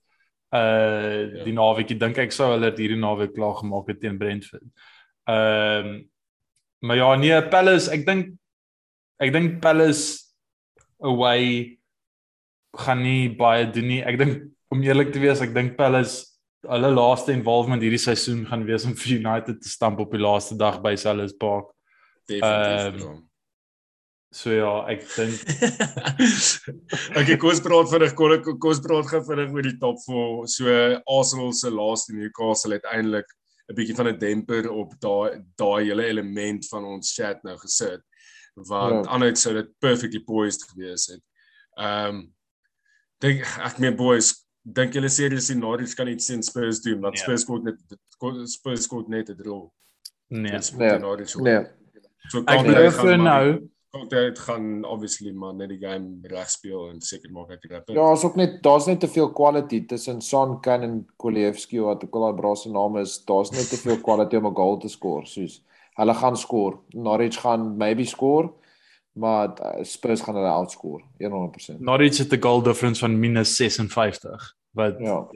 uh 0.53 0.61
ja. 0.61 1.43
die 1.47 1.53
naweekie 1.57 1.97
dink 1.97 2.19
ek 2.21 2.33
sou 2.35 2.51
hulle 2.51 2.69
hierdie 2.77 2.99
naweek 2.99 3.33
klaar 3.33 3.55
gemaak 3.57 3.87
het 3.89 4.01
teen 4.03 4.19
Brentford. 4.21 4.65
Ehm 5.29 5.87
um, 5.87 5.93
maar 6.83 6.97
ja 6.99 7.15
nee 7.15 7.37
Palace 7.49 7.89
ek 7.95 8.03
dink 8.05 8.33
ek 9.23 9.31
dink 9.33 9.61
Palace 9.63 10.19
away 11.01 11.79
gaan 12.85 13.03
nie 13.05 13.29
baie 13.37 13.65
doen 13.69 13.87
nie. 13.87 14.01
Ek 14.05 14.17
dink 14.19 14.49
om 14.73 14.81
eerlik 14.83 15.13
te 15.13 15.21
wees, 15.21 15.41
ek 15.43 15.53
dink 15.53 15.75
Palace 15.77 16.32
hulle 16.69 16.89
laaste 16.93 17.33
involvement 17.35 17.83
hierdie 17.83 18.01
seisoen 18.01 18.45
gaan 18.47 18.65
wees 18.67 18.85
om 18.87 18.95
vir 18.95 19.17
United 19.17 19.61
te 19.61 19.69
stamp 19.69 19.99
op 19.99 20.11
die 20.15 20.21
laaste 20.21 20.57
dag 20.59 20.79
by 20.83 20.95
Selhurst 20.99 21.39
Park. 21.41 21.69
Definitief. 22.29 23.03
Um, 23.03 23.21
so 24.33 24.53
ja, 24.55 24.71
ek 24.89 25.03
dink 25.13 25.41
Okay, 27.19 27.35
kom 27.37 27.51
ons 27.51 27.61
praat 27.61 27.91
vinnig 27.91 28.15
kom 28.17 28.33
ons 28.71 28.81
praat 28.85 29.11
gou 29.11 29.21
vinnig 29.27 29.51
oor 29.53 29.67
die 29.67 29.77
top 29.81 29.99
4. 30.07 30.47
So 30.55 30.77
Arsenal 31.17 31.53
se 31.53 31.73
laaste 31.73 32.15
Newcastle 32.15 32.79
uiteindelik 32.79 33.27
'n 33.69 33.75
bietjie 33.77 33.95
van 33.95 34.09
'n 34.11 34.19
demper 34.19 34.71
op 34.71 34.95
daai 35.03 35.43
daai 35.59 35.85
hele 35.91 36.07
element 36.07 36.65
van 36.71 36.85
ons 36.95 37.13
chat 37.15 37.43
nou 37.43 37.57
gesit 37.57 38.01
want 38.55 39.05
ja. 39.05 39.11
anders 39.11 39.41
sou 39.41 39.53
dit 39.53 39.69
perfectly 39.79 40.21
poised 40.21 40.63
gewees 40.69 41.07
het. 41.11 41.21
Ehm 41.77 42.15
um, 42.15 42.23
dink 43.23 43.45
ek 43.63 43.77
meer 43.79 43.95
boys, 43.95 44.33
dink 44.63 44.93
julle 44.93 45.09
seriously 45.09 45.55
Norwich 45.55 45.95
kan 45.95 46.07
iets 46.07 46.29
in 46.29 46.43
Spurs 46.43 46.81
doen, 46.81 47.01
want 47.01 47.17
ja. 47.17 47.23
Spurs 47.23 47.45
kon 47.45 47.63
net 47.63 47.79
Spurs 48.49 48.87
kon 48.87 49.05
net 49.07 49.29
'n 49.29 49.37
draw. 49.37 49.69
Nee. 50.27 50.59
Nee. 50.77 50.99
nee. 51.41 51.65
So 52.29 52.43
kan 52.43 52.65
jy 52.65 52.89
vir 52.91 53.17
nou 53.17 53.69
kon 53.93 54.07
dit 54.09 54.39
gaan 54.39 54.85
obviously 54.89 55.31
maar 55.37 55.53
net 55.53 55.69
die 55.69 55.77
game 55.77 56.29
reg 56.31 56.49
speel 56.49 56.87
en 56.89 57.01
seker 57.05 57.29
maak 57.33 57.51
ek 57.53 57.67
dit. 57.67 57.91
Ja, 57.93 58.07
is 58.15 58.23
ook 58.25 58.39
net 58.39 58.55
daar's 58.65 58.87
net 58.89 59.03
te 59.03 59.07
veel 59.07 59.29
quality 59.37 59.83
tussen 59.85 60.21
Son 60.21 60.55
Kan 60.65 60.81
en 60.81 60.95
Kolevski 61.21 61.81
wat 61.83 62.01
ook 62.03 62.17
al 62.17 62.25
daai 62.25 62.39
brasse 62.39 62.71
name 62.73 63.03
is. 63.05 63.19
Daar's 63.27 63.53
net 63.53 63.69
te 63.69 63.77
veel 63.77 64.01
quality 64.01 64.41
om 64.41 64.47
'n 64.49 64.55
goal 64.57 64.79
te 64.81 64.89
score, 64.89 65.25
soos 65.29 65.61
hulle 65.99 66.13
gaan 66.13 66.37
skoor. 66.37 66.79
Norwich 66.89 67.37
gaan 67.41 67.77
maybe 67.77 68.05
skoor, 68.05 68.49
maar 69.13 69.53
uh, 69.61 69.83
Spurs 69.83 70.21
gaan 70.21 70.35
hulle 70.35 70.49
outscore 70.49 71.03
100%. 71.23 71.79
Norwich 71.79 72.17
het 72.17 72.33
'n 72.33 72.41
goal 72.41 72.61
difference 72.61 72.99
van 72.99 73.19
minus 73.19 73.55
56 73.55 74.55
wat 74.71 74.95
ja. 74.99 75.27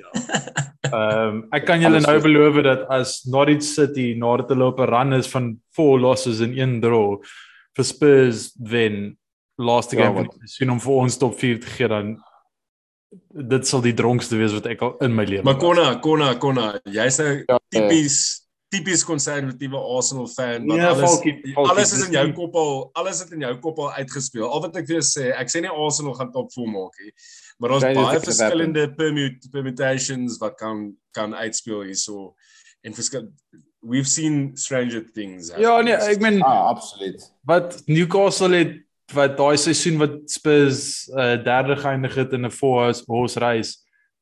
Ehm 0.87 1.27
um, 1.27 1.45
ek 1.51 1.65
kan 1.65 1.81
julle 1.81 1.99
nou 1.99 2.21
beloof 2.21 2.61
dat 2.63 2.87
as 2.87 3.23
Norwich 3.23 3.63
City 3.63 4.13
na 4.17 4.37
dit 4.37 4.57
loop 4.57 4.79
'n 4.79 4.89
run 4.89 5.13
is 5.13 5.27
van 5.27 5.59
4 5.75 5.99
losses 5.99 6.39
en 6.39 6.53
1 6.57 6.79
draw 6.81 7.17
vir 7.75 7.85
Spurs 7.85 8.53
wen 8.57 9.17
laaste 9.55 9.95
ja, 9.97 10.05
game 10.05 10.23
ja, 10.23 10.29
sien 10.43 10.71
om 10.71 10.79
vir 10.79 10.93
ons 10.93 11.17
top 11.17 11.37
4 11.37 11.59
te 11.59 11.67
gee 11.67 11.87
dan 11.87 12.17
dit 13.29 13.67
sal 13.67 13.81
die 13.81 13.93
dronkste 13.93 14.37
wees 14.37 14.53
wat 14.53 14.65
ek 14.65 14.81
al 14.81 14.97
in 15.05 15.15
my 15.15 15.25
lewe 15.25 15.43
Maar 15.43 15.57
Konna, 15.57 15.95
Konna, 15.95 16.33
Konna, 16.35 16.79
jy's 16.83 17.17
nou 17.17 17.43
ja, 17.47 17.59
tipies 17.69 18.46
tipies 18.73 19.03
konservatiewe 19.07 19.79
Arsenal 19.79 20.27
fan 20.27 20.65
wat 20.67 20.79
ja, 20.79 20.89
alles 20.91 21.03
falkie, 21.05 21.33
falkie, 21.53 21.71
alles 21.71 21.93
is 21.95 22.05
in 22.07 22.15
jou 22.17 22.25
kop 22.35 22.55
al 22.59 22.73
alles 22.99 23.21
het 23.23 23.31
in 23.35 23.45
jou 23.45 23.53
kop 23.63 23.79
al 23.79 23.93
uitgespeel. 24.01 24.47
Al 24.47 24.63
wat 24.65 24.79
ek 24.81 24.89
vir 24.89 24.97
jou 24.97 25.05
sê, 25.07 25.29
ek 25.39 25.51
sê 25.53 25.61
nie 25.63 25.71
Arsenal 25.71 26.17
gaan 26.17 26.33
top 26.35 26.51
4 26.55 26.73
maak 26.73 26.97
nie. 27.03 27.13
Maar 27.57 27.73
daar's 27.73 27.87
baie 27.97 28.23
verskillende 28.25 28.87
permut 28.97 29.47
permutations 29.53 30.39
wat 30.43 30.57
kan 30.59 30.89
kan 31.15 31.35
uitspeel 31.35 31.85
hierso 31.87 32.33
en 32.83 32.97
verskil 32.97 33.29
we've 33.81 34.09
seen 34.09 34.51
stranger 34.57 35.03
things. 35.15 35.53
Ja 35.57 35.79
nee, 35.81 35.95
ek 35.95 36.21
meen 36.21 36.41
ah, 36.43 36.67
absoluut. 36.73 37.23
Wat 37.47 37.79
Newcastle 37.87 38.55
het 38.57 38.75
wat 39.15 39.37
daai 39.39 39.55
seisoen 39.55 40.01
wat 40.01 40.19
Spurs 40.31 41.07
uh, 41.15 41.37
derde 41.43 41.77
geëindig 41.79 42.17
het 42.19 42.35
in 42.35 42.45
'n 42.45 42.51
four 42.51 42.91
horse 43.07 43.39
race 43.39 43.77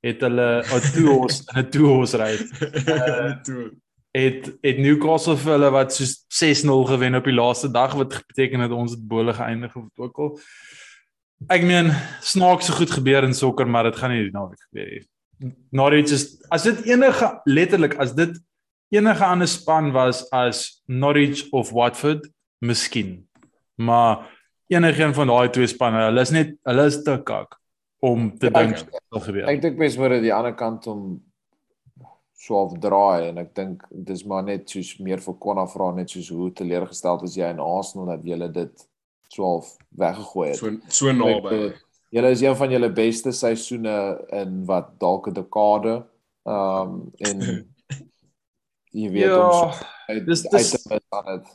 het 0.06 0.22
hulle 0.22 0.62
'n 0.62 0.86
two 0.94 1.10
horse 1.10 1.42
in 1.50 1.60
'n 1.64 1.70
two 1.74 1.90
horse 1.90 2.18
race. 2.18 2.46
Uh, 2.86 3.74
het 4.16 4.48
het 4.64 4.80
Newcastle 4.80 5.36
vir 5.40 5.58
hulle 5.58 5.72
wat 5.76 5.94
so 5.94 6.08
6-0 6.40 6.88
gewen 6.92 7.18
op 7.20 7.28
die 7.28 7.36
laaste 7.36 7.72
dag 7.72 7.96
wat 8.00 8.16
beteken 8.30 8.64
dat 8.64 8.72
ons 8.76 8.96
het 8.96 9.04
bole 9.08 9.34
geëindig 9.36 9.76
of 9.76 9.90
ook 10.00 10.22
al. 10.24 10.32
Ek 11.52 11.66
meen 11.68 11.92
snaaks 12.24 12.70
so 12.70 12.78
goed 12.80 12.94
gebeur 12.96 13.28
in 13.28 13.36
sokker 13.36 13.68
maar 13.68 13.90
dit 13.90 14.00
gaan 14.00 14.16
nie 14.16 14.32
naweek 14.32 14.62
gebeur 14.70 14.94
nie. 14.94 15.04
Norwich 15.76 16.14
is 16.16 16.30
as 16.50 16.64
dit 16.64 16.86
enige 16.88 17.30
letterlik 17.44 17.98
as 18.00 18.16
dit 18.16 18.38
enige 18.96 19.26
ander 19.26 19.48
span 19.52 19.92
was 19.92 20.24
as 20.32 20.82
Norwich 20.88 21.50
of 21.52 21.74
Watford, 21.76 22.30
miskien. 22.64 23.28
Maar 23.76 24.32
enige 24.68 25.04
een 25.04 25.14
van 25.14 25.28
daai 25.28 25.50
twee 25.50 25.68
spanne, 25.68 26.08
hulle 26.08 26.22
is 26.22 26.32
net 26.32 26.56
hulle 26.64 26.88
is 26.88 27.02
te 27.04 27.18
kak 27.24 27.60
om 28.00 28.30
te 28.38 28.48
ja, 28.48 28.62
dink 28.62 28.80
sal 28.80 29.24
gebeur. 29.28 29.50
Ek 29.52 29.62
dink 29.64 29.82
mens 29.82 29.98
moet 30.00 30.18
aan 30.18 30.24
die 30.24 30.34
ander 30.34 30.56
kant 30.56 30.88
om 30.88 31.02
swaaf 32.46 32.76
draai 32.82 33.30
en 33.30 33.38
ek 33.42 33.54
dink 33.58 33.86
dis 33.90 34.24
maar 34.30 34.44
net 34.46 34.70
soos 34.70 34.92
meer 35.02 35.22
vir 35.24 35.38
Konna 35.42 35.66
vra 35.72 35.92
net 35.96 36.10
soos 36.14 36.30
hoe 36.30 36.52
teleurgesteld 36.54 37.24
is 37.28 37.36
jy 37.40 37.50
in 37.54 37.60
Arsenal 37.64 38.12
dat 38.14 38.26
jy 38.28 38.38
dit 38.54 38.88
swaaf 39.34 39.72
weggegooi 39.98 40.50
het. 40.52 40.58
So 40.60 40.72
so 40.88 41.12
naby. 41.12 41.74
Julle 42.14 42.30
is 42.32 42.42
een 42.42 42.56
van 42.56 42.72
julle 42.72 42.90
beste 42.96 43.32
seisoene 43.36 43.96
in 44.32 44.66
wat 44.70 44.94
dalk 45.00 45.28
'n 45.28 45.34
dekade. 45.34 45.96
Ehm 46.46 46.94
um, 46.94 47.12
en 47.18 47.42
jy 49.02 49.10
weet 49.12 49.26
Ja, 49.26 49.46
om 49.46 49.52
so 49.52 49.86
uit, 50.08 50.26
dis- 50.26 50.46
uit 50.48 50.52
dis- 50.52 50.72
te 50.72 50.90
mis 50.94 51.06
aan 51.10 51.26
dit. 51.26 51.48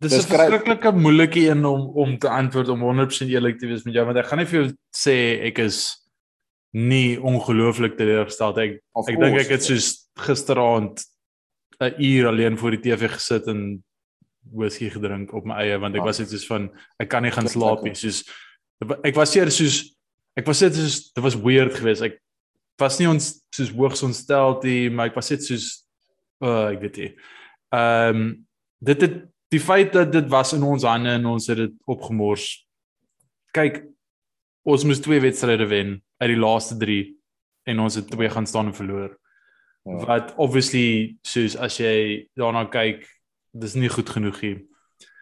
Dis 0.00 0.12
'n 0.16 0.20
verskriklike 0.28 0.92
moeilike 0.92 1.40
een 1.50 1.64
om 1.64 1.88
om 1.96 2.18
te 2.18 2.28
antwoord 2.28 2.68
om 2.68 2.80
100% 2.80 3.28
eerlik 3.28 3.58
te 3.58 3.66
wees 3.66 3.82
met 3.84 3.94
jou 3.94 4.04
want 4.06 4.16
ek 4.18 4.26
gaan 4.26 4.38
nie 4.38 4.46
vir 4.46 4.60
jou 4.62 4.70
sê 4.96 5.16
ek 5.48 5.58
is 5.58 5.99
nie 6.76 7.18
ongelooflik 7.18 7.96
teleurgesteld. 7.98 8.58
Ek 8.62 8.80
Of 8.94 9.08
ek 9.10 9.18
dink 9.18 9.38
ek 9.42 9.54
het 9.56 9.64
soos 9.66 10.10
gisteraand 10.20 11.02
'n 11.80 11.94
uur 11.98 12.28
alleen 12.28 12.58
voor 12.58 12.76
die 12.76 12.82
TV 12.84 13.10
gesit 13.10 13.46
en 13.48 13.82
whisky 14.52 14.90
gedrink 14.90 15.32
op 15.32 15.44
my 15.44 15.54
eie 15.62 15.78
want 15.78 15.94
ek 15.94 16.00
Ah. 16.00 16.06
was 16.06 16.18
net 16.18 16.30
soos 16.30 16.46
van 16.46 16.70
ek 16.98 17.08
kan 17.08 17.22
nie 17.22 17.30
gaan 17.30 17.48
slaap 17.48 17.82
nie. 17.82 17.94
Soos 17.94 18.24
ek 19.04 19.14
was 19.14 19.32
seker 19.32 19.50
soos 19.50 19.96
ek 20.36 20.46
was 20.46 20.60
net 20.60 20.74
soos 20.74 21.12
dit 21.12 21.24
was 21.24 21.34
weird 21.34 21.74
geweest. 21.74 22.02
Ek 22.02 22.20
was 22.78 22.98
nie 22.98 23.08
ons 23.08 23.42
soos 23.54 23.70
hoogs 23.70 24.02
ontstel 24.02 24.60
nie 24.62 24.90
maar 24.90 25.06
ek 25.06 25.16
was 25.16 25.30
net 25.30 25.42
soos 25.42 25.84
uh, 26.42 26.70
ek 26.72 26.80
weet 26.80 26.96
nie. 26.96 27.16
Ehm 27.72 28.44
dit 28.82 29.00
het 29.00 29.26
die 29.50 29.60
feit 29.60 29.92
dat 29.92 30.12
dit 30.12 30.28
was 30.28 30.52
in 30.52 30.62
ons 30.62 30.84
hande 30.84 31.10
en 31.10 31.26
ons 31.26 31.46
het 31.46 31.56
dit 31.56 31.72
opgemors. 31.86 32.66
Kyk 33.52 33.84
ons 34.64 34.84
moes 34.84 35.00
twee 35.00 35.20
wedstryde 35.20 35.66
wen 35.68 36.02
uit 36.20 36.28
die 36.34 36.38
laaste 36.40 36.76
3 36.80 37.00
en 37.70 37.80
ons 37.80 37.94
het 37.98 38.10
twee 38.10 38.30
gaan 38.30 38.46
staan 38.46 38.66
en 38.70 38.74
verloor 38.76 39.16
Ja. 39.84 39.96
wat 40.04 40.34
obviously 40.36 41.16
soos 41.24 41.54
as 41.56 41.78
jy 41.80 42.28
daarna 42.36 42.66
kyk 42.68 43.06
dis 43.56 43.74
nie 43.74 43.88
goed 43.88 44.08
genoeg 44.12 44.40
nie 44.42 44.58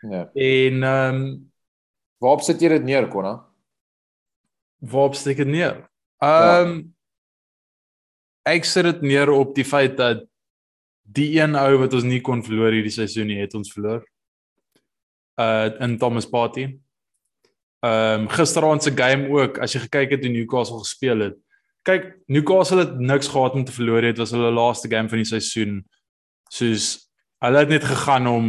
Ja. 0.03 0.25
en 0.35 0.83
ehm 0.83 1.15
um, 1.15 1.45
Waarop 2.21 2.41
sit 2.43 2.59
jy 2.61 2.69
dit 2.69 2.83
neer, 2.85 3.07
Konna? 3.09 3.45
waarop 4.83 5.15
steek 5.15 5.37
dit 5.37 5.47
neer 5.47 5.87
Ja. 6.21 6.63
ehm 6.63 6.69
um, 6.69 6.95
ek 8.49 8.65
sit 8.65 8.85
dit 8.85 9.03
neer 9.03 9.31
op 9.31 9.55
die 9.55 9.65
feit 9.65 9.97
dat 9.97 10.25
die 11.03 11.39
een 11.41 11.55
ou 11.57 11.79
wat 11.79 11.95
ons 11.95 12.05
nie 12.05 12.21
kon 12.21 12.43
verloor 12.43 12.73
hierdie 12.73 12.91
seisoen 12.93 13.27
nie 13.27 13.39
het 13.41 13.55
ons 13.55 13.73
verloor 13.73 14.03
uh 15.41 15.71
in 15.81 15.99
Thomas 15.99 16.27
Partey. 16.27 16.79
Ehm 17.81 18.21
um, 18.21 18.29
gisteraand 18.29 18.83
se 18.83 18.91
game 18.91 19.29
ook 19.31 19.59
as 19.63 19.73
jy 19.73 19.81
gekyk 19.87 20.11
het 20.11 20.25
hoe 20.25 20.33
Newcastle 20.33 20.79
gespeel 20.79 21.19
het. 21.19 21.37
Kyk, 21.87 22.17
Newcastle 22.27 22.79
het 22.83 22.99
niks 22.99 23.29
gehad 23.29 23.55
om 23.55 23.65
te 23.65 23.73
verloor 23.73 24.03
het, 24.03 24.19
was 24.19 24.35
hulle 24.35 24.51
laaste 24.51 24.91
game 24.91 25.09
van 25.09 25.23
die 25.23 25.29
seisoen. 25.29 25.85
Soos 26.51 27.07
hulle 27.39 27.59
het 27.63 27.71
net 27.71 27.85
gegaan 27.87 28.27
om 28.27 28.49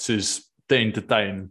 soos 0.00 0.54
te 0.66 0.78
entertain 0.80 1.50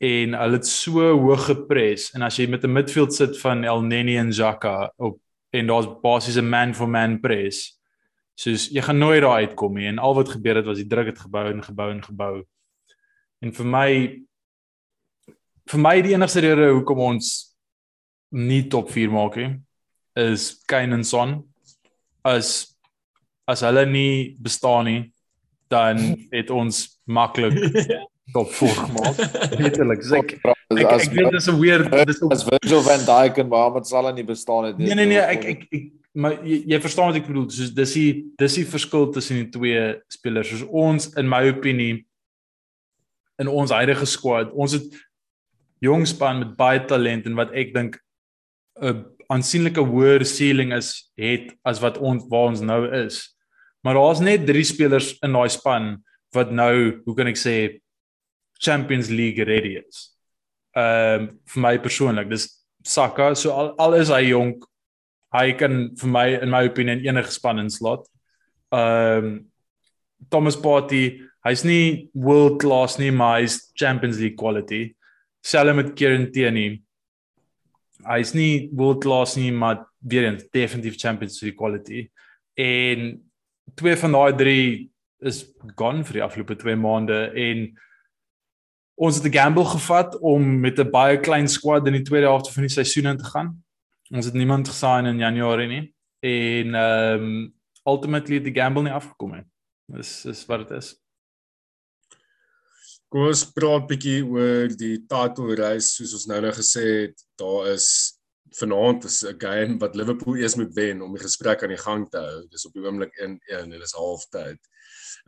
en 0.00 0.34
hulle 0.36 0.56
het 0.58 0.68
so 0.68 1.04
hoog 1.16 1.46
gepres 1.48 2.10
en 2.16 2.24
as 2.24 2.36
jy 2.36 2.48
met 2.48 2.64
'n 2.64 2.72
midfield 2.72 3.14
sit 3.14 3.38
van 3.40 3.64
El 3.64 3.82
Neni 3.82 4.16
en 4.16 4.30
Xhaka 4.30 4.92
op 4.96 5.20
en 5.52 5.66
daar's 5.66 5.88
basies 6.02 6.36
'n 6.36 6.48
man 6.48 6.74
for 6.74 6.88
man 6.88 7.20
press. 7.20 7.80
Soos 8.34 8.68
jy 8.68 8.82
gaan 8.82 8.98
nooit 8.98 9.20
daar 9.20 9.40
uitkom 9.44 9.74
nie 9.74 9.86
en 9.86 9.98
al 9.98 10.14
wat 10.14 10.28
gebeur 10.28 10.56
het 10.56 10.66
was 10.66 10.76
die 10.76 10.86
druk 10.86 11.06
het 11.06 11.18
gebou 11.18 11.50
en 11.50 11.62
gebou 11.62 11.90
en 11.90 12.02
gebou. 12.02 12.44
En 13.40 13.52
vir 13.52 13.66
my 13.66 14.25
vir 15.70 15.82
my 15.82 15.96
die 16.04 16.14
enigste 16.14 16.42
rede 16.44 16.70
hoekom 16.72 17.02
ons 17.10 17.32
nie 18.36 18.64
top 18.72 18.90
4 18.94 19.12
maak 19.12 19.38
nie 19.40 19.52
is 20.16 20.62
Kane 20.70 20.98
en 20.98 21.04
Son 21.04 21.38
as 22.24 22.74
as 23.46 23.62
hulle 23.66 23.86
nie 23.86 24.36
bestaan 24.42 24.90
nie 24.90 25.00
dan 25.70 26.00
het 26.32 26.50
ons 26.50 27.00
maklik 27.04 27.56
top 28.34 28.50
4 28.50 28.68
gemaak. 28.68 29.18
Letterlik. 29.58 30.02
Ek 30.02 30.32
ek, 30.34 30.80
ek 30.82 31.12
weet 31.14 31.30
dis 31.34 31.46
'n 31.50 31.58
weird 31.60 31.92
dis 32.08 32.22
as 32.30 32.42
Virgil 32.46 32.82
van 32.82 33.04
Dijk 33.06 33.38
en 33.42 33.48
Mohamed 33.48 33.86
Salah 33.86 34.14
nie 34.14 34.26
bestaan 34.26 34.70
het 34.70 34.78
Nee 34.78 34.94
nee 34.94 35.06
nee, 35.06 35.22
ek 35.22 35.44
ek 35.44 35.60
ek 35.70 35.84
maar 36.16 36.38
jy, 36.42 36.62
jy 36.72 36.80
verstaan 36.80 37.12
wat 37.12 37.20
ek 37.20 37.28
bedoel. 37.28 37.48
Soos 37.52 37.72
dis 37.76 37.92
die 37.92 38.10
dis 38.40 38.58
die 38.58 38.66
verskil 38.66 39.10
tussen 39.12 39.42
die 39.42 39.50
twee 39.52 39.82
spelers. 40.08 40.48
Soos 40.48 40.64
ons 40.66 41.10
in 41.20 41.28
my 41.28 41.44
opinie 41.50 42.06
in 43.36 43.50
ons 43.52 43.70
huidige 43.70 44.06
squad, 44.08 44.52
ons 44.56 44.72
het 44.72 44.94
jong 45.84 46.06
span 46.08 46.40
met 46.40 46.56
baie 46.56 46.82
talent 46.88 47.26
en 47.26 47.36
wat 47.38 47.52
ek 47.52 47.74
dink 47.74 47.98
'n 48.80 49.04
aansienlike 49.32 49.80
hoër 49.80 50.24
ceiling 50.24 50.72
is 50.72 51.10
het 51.18 51.52
as 51.64 51.80
wat 51.80 51.98
ons 51.98 52.24
waar 52.30 52.52
ons 52.52 52.60
nou 52.60 52.86
is. 53.04 53.36
Maar 53.82 53.94
daar's 53.94 54.20
net 54.20 54.46
drie 54.46 54.64
spelers 54.64 55.16
in 55.22 55.32
daai 55.32 55.48
span 55.48 55.96
wat 56.34 56.50
nou, 56.50 57.02
hoe 57.04 57.14
kan 57.16 57.26
ek 57.26 57.38
sê 57.38 57.56
Champions 58.58 59.08
League 59.08 59.44
ready 59.44 59.76
is. 59.80 60.12
Ehm 60.76 61.22
um, 61.22 61.28
vir 61.52 61.60
my 61.62 61.78
persoonlik, 61.78 62.28
dis 62.28 62.48
Saka, 62.84 63.34
so 63.34 63.50
al, 63.50 63.74
al 63.78 63.94
is 63.94 64.10
hy 64.12 64.28
jonk, 64.30 64.64
hy 65.34 65.52
kan 65.58 65.90
vir 65.98 66.10
my 66.10 66.26
in 66.42 66.52
my 66.52 66.62
opinie 66.68 66.98
in 66.98 67.06
enige 67.08 67.32
span 67.34 67.62
inslot. 67.62 68.06
Ehm 68.72 69.24
um, 69.24 69.36
Thomas 70.32 70.56
Partey, 70.56 71.20
hy's 71.44 71.62
nie 71.64 72.08
world 72.14 72.60
class 72.60 72.96
nie, 72.98 73.10
maar 73.12 73.40
hy's 73.40 73.58
Champions 73.76 74.18
League 74.18 74.38
quality. 74.40 74.96
Selfs 75.46 75.74
met 75.78 75.92
Kieran 75.94 76.30
Tierney. 76.34 76.80
Hy's 78.06 78.32
nie 78.34 78.68
world 78.74 79.04
class 79.04 79.36
nie, 79.38 79.52
maar 79.54 79.84
weer 79.98 80.26
eens 80.26 80.48
definitief 80.50 80.98
Champions 80.98 81.40
League 81.40 81.58
quality. 81.58 82.08
En 82.58 83.12
twee 83.78 83.96
van 83.96 84.12
daai 84.12 84.34
drie 84.34 84.66
is 85.22 85.44
gone 85.78 86.02
vir 86.04 86.18
die 86.18 86.24
afgelope 86.24 86.56
2 86.58 86.76
maande 86.76 87.20
en 87.30 87.62
ons 88.96 89.16
het 89.16 89.26
'n 89.26 89.36
gamble 89.38 89.64
gevat 89.64 90.18
om 90.18 90.60
met 90.60 90.78
'n 90.80 90.90
baie 90.90 91.20
klein 91.20 91.48
squad 91.48 91.86
in 91.86 91.92
die 91.92 92.02
tweede 92.02 92.26
helfte 92.26 92.52
van 92.52 92.62
die 92.62 92.72
seisoen 92.72 93.06
in 93.06 93.16
te 93.16 93.24
gaan. 93.24 93.64
Ons 94.10 94.24
het 94.24 94.34
niemand 94.34 94.68
gesign 94.68 95.06
in 95.06 95.18
Januarie 95.18 95.68
nie 95.68 95.94
en 96.20 96.74
ehm 96.74 97.22
um, 97.22 97.54
ultimately 97.84 98.34
het 98.34 98.44
die 98.44 98.60
gamble 98.62 98.82
nie 98.82 98.92
afgekom 98.92 99.32
nie. 99.32 99.44
Dis 99.86 100.24
is 100.24 100.46
wat 100.46 100.68
dit 100.68 100.76
is. 100.78 101.05
Kom 103.16 103.30
ons 103.30 103.46
praat 103.56 103.86
bietjie 103.88 104.18
oor 104.28 104.74
die 104.76 104.98
title 105.08 105.54
race 105.56 105.94
soos 105.94 106.10
ons 106.18 106.26
nou 106.28 106.36
nou 106.44 106.50
gesê 106.52 106.82
het. 106.84 107.22
Daar 107.40 107.70
is 107.70 107.86
vanaand 108.58 109.06
is 109.08 109.24
'n 109.24 109.38
game 109.40 109.78
wat 109.80 109.96
Liverpool 109.96 110.36
eers 110.36 110.56
moet 110.60 110.74
wen 110.76 111.00
om 111.00 111.14
die 111.16 111.22
gesprek 111.22 111.62
aan 111.62 111.72
die 111.72 111.80
gang 111.80 112.04
te 112.10 112.18
hou. 112.18 112.44
Dis 112.52 112.66
op 112.66 112.74
die 112.74 112.84
oomblik 112.84 113.16
1-1 113.16 113.72
en 113.72 113.80
dis 113.80 113.96
halftyd. 113.96 114.60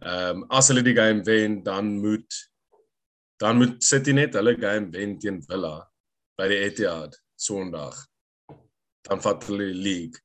Ehm 0.04 0.36
um, 0.36 0.44
as 0.50 0.68
hulle 0.68 0.82
die 0.82 0.94
game 1.00 1.24
wen, 1.24 1.62
dan 1.62 1.96
moet 2.04 2.28
dan 3.40 3.56
moet 3.56 3.82
City 3.82 4.12
net 4.12 4.34
hulle 4.34 4.54
game 4.60 4.92
wen 4.92 5.18
teen 5.18 5.40
Villa 5.48 5.88
by 6.36 6.48
die 6.48 6.60
Etihad 6.68 7.16
Sondag. 7.36 7.96
Dan 9.08 9.20
vat 9.20 9.44
hulle 9.48 9.72
die 9.72 9.82
league. 9.88 10.20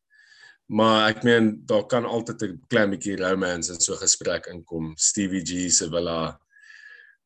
Maar 0.67 1.15
ek 1.15 1.23
meen 1.23 1.65
daar 1.65 1.87
kan 1.87 2.03
altyd 2.05 2.43
'n 2.43 2.61
klein 2.67 2.89
bietjie 2.91 3.15
romance 3.15 3.71
in 3.71 3.79
so 3.79 3.93
'n 3.93 4.03
gesprek 4.03 4.47
inkom. 4.47 4.97
Stevie 4.97 5.45
G 5.45 5.71
se 5.71 5.87
Villa 5.87 6.42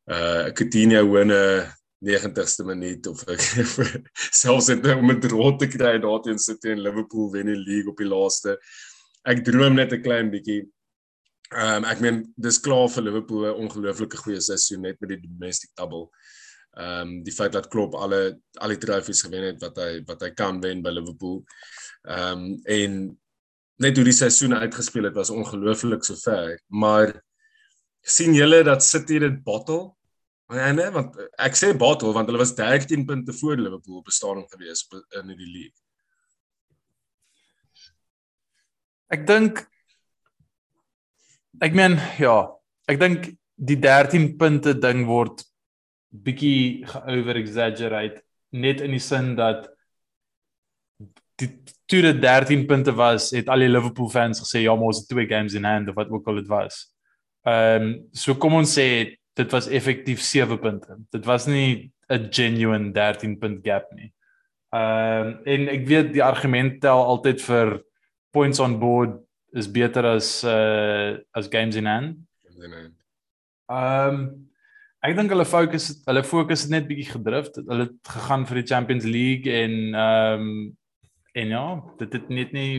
uh 0.08 0.48
Coutinho 0.56 1.04
winne 1.12 1.42
90ste 2.04 2.64
minuut 2.64 3.06
of 3.10 3.24
ek 3.26 3.42
selfs 4.40 4.68
net 4.70 4.86
om 4.94 5.10
'n 5.10 5.20
draw 5.20 5.50
te 5.58 5.66
kry 5.66 5.98
daar 5.98 6.22
teen 6.22 6.38
City 6.38 6.70
en 6.70 6.82
Liverpool 6.84 7.30
wen 7.32 7.50
die 7.50 7.58
league 7.58 7.90
op 7.90 7.98
die 7.98 8.08
laaste. 8.08 8.56
Ek 9.26 9.42
droom 9.44 9.74
net 9.74 9.92
'n 9.92 10.02
klein 10.02 10.30
bietjie. 10.30 10.62
Ehm 11.52 11.82
um, 11.82 11.88
ek 11.90 12.00
meen 12.00 12.22
dis 12.36 12.60
klaar 12.60 12.88
vir 12.88 13.02
Liverpool 13.02 13.46
'n 13.48 13.60
ongelooflike 13.66 14.16
goeie 14.22 14.40
seisoen 14.40 14.82
net 14.86 15.00
met 15.00 15.10
die 15.16 15.20
domestic 15.26 15.70
double. 15.74 16.08
Ehm 16.78 17.00
um, 17.00 17.22
die 17.24 17.34
feit 17.34 17.52
dat 17.52 17.68
Klopp 17.68 17.94
alle 17.94 18.38
al 18.62 18.68
die 18.68 18.78
trofees 18.78 19.22
gewen 19.26 19.50
het 19.50 19.60
wat 19.60 19.76
hy 19.76 20.04
wat 20.06 20.22
hy 20.22 20.30
kan 20.30 20.62
wen 20.62 20.82
by 20.82 20.94
Liverpool. 20.94 21.42
Ehm 22.06 22.46
um, 22.46 22.60
en 22.64 23.18
net 23.78 23.96
hoe 23.96 24.04
die 24.06 24.14
seisoen 24.14 24.54
uitgespeel 24.54 25.10
het 25.10 25.14
was 25.18 25.30
ongelooflik 25.30 26.04
sover, 26.04 26.58
maar 26.66 27.12
sien 28.02 28.34
julle 28.34 28.62
dat 28.62 28.82
City 28.82 29.18
dit 29.18 29.42
bottle? 29.44 29.97
Ja 30.48 30.70
nee, 30.72 30.88
want 30.94 31.16
ek 31.44 31.56
sê 31.60 31.74
bottle 31.76 32.14
want 32.16 32.30
hulle 32.30 32.40
was 32.40 32.54
13 32.56 33.04
punte 33.08 33.34
voor 33.36 33.60
Liverpool 33.60 34.00
bestaan 34.02 34.46
gewees 34.48 34.86
in 35.20 35.34
die 35.34 35.36
league. 35.44 35.76
Ek 39.12 39.26
dink 39.28 39.60
ek 41.64 41.76
meen 41.76 41.98
ja, 42.20 42.38
ek 42.88 43.00
dink 43.00 43.28
die 43.60 43.76
13 43.76 44.30
punte 44.40 44.72
ding 44.80 45.04
word 45.08 45.44
bietjie 46.08 46.86
over 46.96 47.36
exaggerate 47.36 48.22
net 48.56 48.80
in 48.80 48.96
die 48.96 49.04
sin 49.04 49.34
dat 49.36 49.68
die 51.38 51.50
dit 51.88 52.20
13 52.20 52.64
punte 52.68 52.92
was, 52.96 53.30
het 53.36 53.48
al 53.52 53.62
die 53.64 53.68
Liverpool 53.70 54.08
fans 54.12 54.40
gesê 54.42 54.64
ja, 54.64 54.74
maar 54.74 54.90
ons 54.90 55.04
het 55.04 55.08
twee 55.12 55.28
games 55.28 55.54
in 55.56 55.68
hand 55.68 55.88
of 55.88 55.96
wat 55.96 56.10
ook 56.12 56.26
al 56.28 56.40
dit 56.40 56.48
was. 56.48 56.86
Ehm 57.44 57.84
um, 57.84 57.94
so 58.12 58.34
kom 58.40 58.56
ons 58.58 58.72
sê 58.76 59.17
dit 59.38 59.54
was 59.54 59.68
effektief 59.70 60.20
7 60.20 60.58
punte. 60.58 60.98
Dit 61.14 61.24
was 61.24 61.46
nie 61.46 61.92
'n 62.08 62.28
genuine 62.30 62.92
13 62.92 63.38
punt 63.38 63.60
gap 63.62 63.90
nie. 63.94 64.12
Ehm 64.74 65.26
um, 65.26 65.38
en 65.44 65.68
ek 65.68 65.86
weet 65.86 66.12
die 66.12 66.24
argument 66.24 66.80
tel 66.80 67.04
altyd 67.04 67.42
vir 67.42 67.82
points 68.30 68.58
on 68.58 68.78
board 68.78 69.20
is 69.52 69.70
beter 69.70 70.04
as 70.04 70.44
uh 70.44 71.16
as 71.32 71.48
games 71.48 71.76
in 71.76 71.86
hand. 71.86 72.18
Nee, 72.56 72.68
nee. 72.68 72.90
Ehm 73.70 74.14
um, 74.14 74.48
Ek 74.98 75.14
dink 75.14 75.30
hulle 75.30 75.46
fokus 75.46 75.92
hulle 76.08 76.24
fokus 76.26 76.64
het 76.64 76.72
net 76.74 76.88
bietjie 76.88 77.12
gedrift. 77.12 77.60
Hulle 77.62 77.86
het 77.86 78.08
gegaan 78.10 78.46
vir 78.48 78.58
die 78.58 78.66
Champions 78.66 79.04
League 79.06 79.52
en 79.52 79.94
ehm 79.94 80.42
um, 80.42 80.76
en 81.38 81.52
ja, 81.54 81.66
dit 82.00 82.12
het 82.16 82.30
net 82.34 82.52
nie 82.52 82.70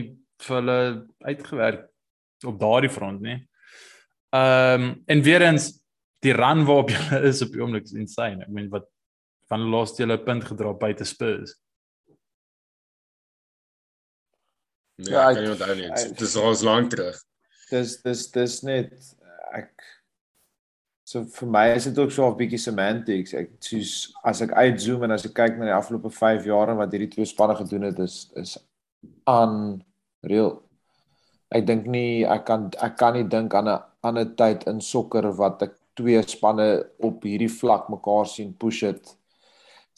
vir 0.44 0.56
hulle 0.58 0.80
uitgewerk 1.24 1.86
op 2.44 2.58
daardie 2.60 2.92
front 2.92 3.24
nie. 3.24 3.38
Ehm 4.36 4.82
um, 4.82 4.90
en 5.06 5.22
weer 5.22 5.46
eens 5.48 5.79
die 6.24 6.32
run 6.36 6.64
waarop 6.68 6.90
jy 6.92 7.20
is 7.30 7.42
op 7.42 7.52
die 7.54 7.62
oomblik 7.62 7.88
is 7.88 7.96
insane. 7.96 8.44
Ek 8.44 8.52
meen 8.52 8.70
wat 8.72 8.88
van 9.50 9.66
laas 9.72 9.96
jy 9.98 10.06
'n 10.06 10.24
punt 10.24 10.44
gedra 10.44 10.72
buite 10.72 11.04
Spurs. 11.04 11.56
Nee, 15.00 15.14
ja, 15.14 15.30
ek 15.30 15.34
kan 15.36 15.44
nie 15.44 15.54
onthou 15.54 15.74
nie. 15.76 15.88
Dit 15.88 16.20
is 16.20 16.36
al 16.36 16.60
lank 16.68 16.90
terug. 16.92 17.16
Dis 17.70 17.96
dis 18.02 18.26
dis 18.30 18.62
net 18.62 18.92
ek 19.56 19.72
so 21.10 21.24
vir 21.24 21.48
my 21.50 21.64
is 21.74 21.88
dit 21.88 21.98
ook 21.98 22.12
so 22.12 22.28
'n 22.28 22.36
bietjie 22.38 22.60
semantics. 22.60 23.34
Ek 23.34 23.50
soos 23.58 24.12
as 24.24 24.42
ek 24.42 24.52
uitzoom 24.52 25.04
en 25.04 25.16
as 25.16 25.24
ek 25.26 25.34
kyk 25.34 25.58
na 25.58 25.70
die 25.70 25.78
afgelope 25.78 26.10
5 26.10 26.44
jaar 26.44 26.70
en 26.70 26.76
wat 26.76 26.92
hierdie 26.92 27.10
twee 27.10 27.26
spanne 27.26 27.56
gedoen 27.56 27.88
het 27.88 27.98
is 27.98 28.30
is 28.36 28.58
unreal. 29.26 30.62
Ek 31.50 31.66
dink 31.66 31.86
nie 31.86 32.24
ek 32.24 32.44
kan 32.46 32.70
ek 32.78 32.96
kan 32.96 33.14
nie 33.14 33.24
dink 33.24 33.54
aan 33.54 33.68
'n 33.68 33.82
ander 34.02 34.28
tyd 34.36 34.66
in 34.66 34.80
sokker 34.80 35.32
wat 35.32 35.62
ek 35.62 35.79
twee 36.00 36.22
spanne 36.28 36.68
op 37.04 37.24
hierdie 37.28 37.50
vlak 37.52 37.88
mekaar 37.92 38.28
sien 38.28 38.52
push 38.56 38.82
it. 38.88 39.12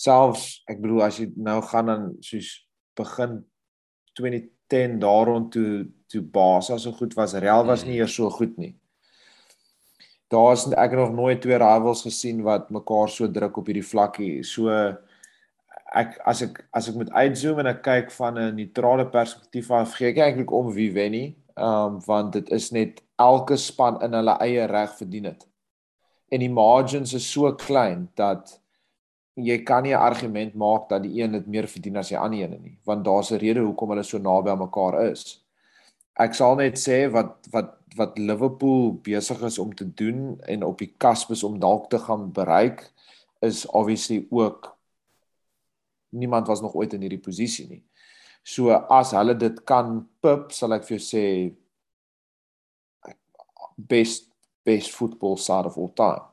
Selfs 0.00 0.62
ek 0.70 0.80
bedoel 0.82 1.06
as 1.06 1.20
jy 1.20 1.30
nou 1.36 1.60
gaan 1.70 1.90
dan 1.90 2.06
soos 2.24 2.54
begin 2.98 3.40
2010 4.18 4.98
daaroor 5.02 5.48
toe 5.52 5.86
toe 6.12 6.20
Barca 6.20 6.76
so 6.76 6.92
goed 6.92 7.14
was, 7.16 7.32
Real 7.40 7.64
was 7.64 7.86
nie 7.88 7.96
eers 8.00 8.14
so 8.18 8.28
goed 8.30 8.58
nie. 8.60 8.74
Daar's 10.32 10.66
ek 10.68 10.92
het 10.92 10.98
nog 11.00 11.14
nooit 11.16 11.40
twee 11.40 11.56
rivals 11.60 12.04
gesien 12.04 12.42
wat 12.44 12.68
mekaar 12.72 13.08
so 13.08 13.28
druk 13.28 13.56
op 13.56 13.68
hierdie 13.68 13.86
vlakkie. 13.86 14.42
So 14.44 14.72
ek 15.92 16.18
as 16.28 16.42
ek 16.44 16.60
as 16.76 16.88
ek 16.88 16.98
moet 17.00 17.12
uitzoom 17.12 17.62
en 17.62 17.70
ek 17.72 17.82
kyk 17.84 18.12
van 18.18 18.40
'n 18.40 18.56
neutrale 18.56 19.06
perspektief 19.08 19.70
af, 19.70 19.96
gee 19.96 20.12
ek 20.12 20.20
eintlik 20.24 20.52
om 20.52 20.72
wie 20.72 20.90
wen 20.92 21.12
nie. 21.12 21.30
Ehm 21.56 21.96
um, 21.96 22.00
want 22.06 22.32
dit 22.32 22.50
is 22.50 22.70
net 22.72 23.02
elke 23.16 23.56
span 23.56 24.00
in 24.02 24.12
hulle 24.12 24.36
eie 24.40 24.66
reg 24.66 24.92
verdien 24.96 25.30
dit 25.30 25.51
en 26.32 26.40
die 26.40 26.52
margins 26.52 27.12
is 27.18 27.28
so 27.28 27.50
klein 27.60 28.06
dat 28.16 28.54
jy 29.36 29.58
kan 29.64 29.82
nie 29.82 29.94
'n 29.94 30.00
argument 30.00 30.54
maak 30.54 30.88
dat 30.88 31.02
die 31.02 31.22
een 31.22 31.32
dit 31.32 31.46
meer 31.46 31.68
verdien 31.68 31.96
as 31.96 32.08
die 32.08 32.18
ander 32.18 32.42
een 32.42 32.62
nie 32.62 32.78
want 32.84 33.04
daar's 33.04 33.30
'n 33.32 33.38
rede 33.38 33.60
hoekom 33.60 33.90
hulle 33.90 34.02
so 34.02 34.18
naby 34.18 34.50
aan 34.50 34.58
mekaar 34.58 35.10
is. 35.10 35.44
Ek 36.14 36.34
sal 36.34 36.56
net 36.56 36.76
sê 36.78 37.10
wat 37.10 37.48
wat 37.52 37.78
wat 37.96 38.18
Liverpool 38.18 38.92
besig 38.92 39.42
is 39.42 39.58
om 39.58 39.74
te 39.74 39.84
doen 39.94 40.40
en 40.40 40.62
op 40.64 40.78
die 40.78 40.94
cusp 40.98 41.30
is 41.30 41.44
om 41.44 41.58
dalk 41.58 41.90
te 41.90 41.98
gaan 41.98 42.32
bereik 42.32 42.92
is 43.40 43.66
obviously 43.66 44.26
ook 44.30 44.78
niemand 46.08 46.46
was 46.46 46.60
nog 46.60 46.74
ooit 46.74 46.92
in 46.92 47.00
hierdie 47.00 47.20
posisie 47.20 47.68
nie. 47.68 47.82
So 48.42 48.70
as 48.70 49.10
hulle 49.10 49.36
dit 49.38 49.64
kan 49.64 50.08
pip, 50.20 50.52
sal 50.52 50.72
ek 50.72 50.84
vir 50.84 50.98
jou 50.98 51.04
sê 51.04 51.26
best 53.76 54.31
best 54.62 54.90
football 54.90 55.36
side 55.36 55.66
of 55.66 55.76
all 55.76 55.92
time. 55.94 56.28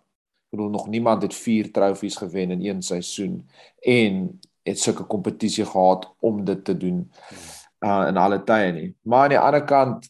Ek 0.50 0.58
bedoel 0.58 0.70
nog 0.70 0.88
niemand 0.88 1.22
het 1.22 1.34
4 1.34 1.72
trofees 1.72 2.15
gewen 2.15 2.52
in 2.52 2.65
een 2.65 2.82
seisoen 2.82 3.50
en 3.80 4.39
het 4.63 4.80
sulke 4.80 5.04
kompetisie 5.04 5.65
gehad 5.65 6.08
om 6.20 6.46
dit 6.46 6.63
te 6.65 6.78
doen 6.78 7.12
uh 7.86 8.06
in 8.08 8.18
alle 8.18 8.44
tye 8.44 8.72
nie. 8.72 8.96
Maar 9.02 9.24
aan 9.24 9.36
die 9.36 9.39
ander 9.39 9.63
kant 9.63 10.10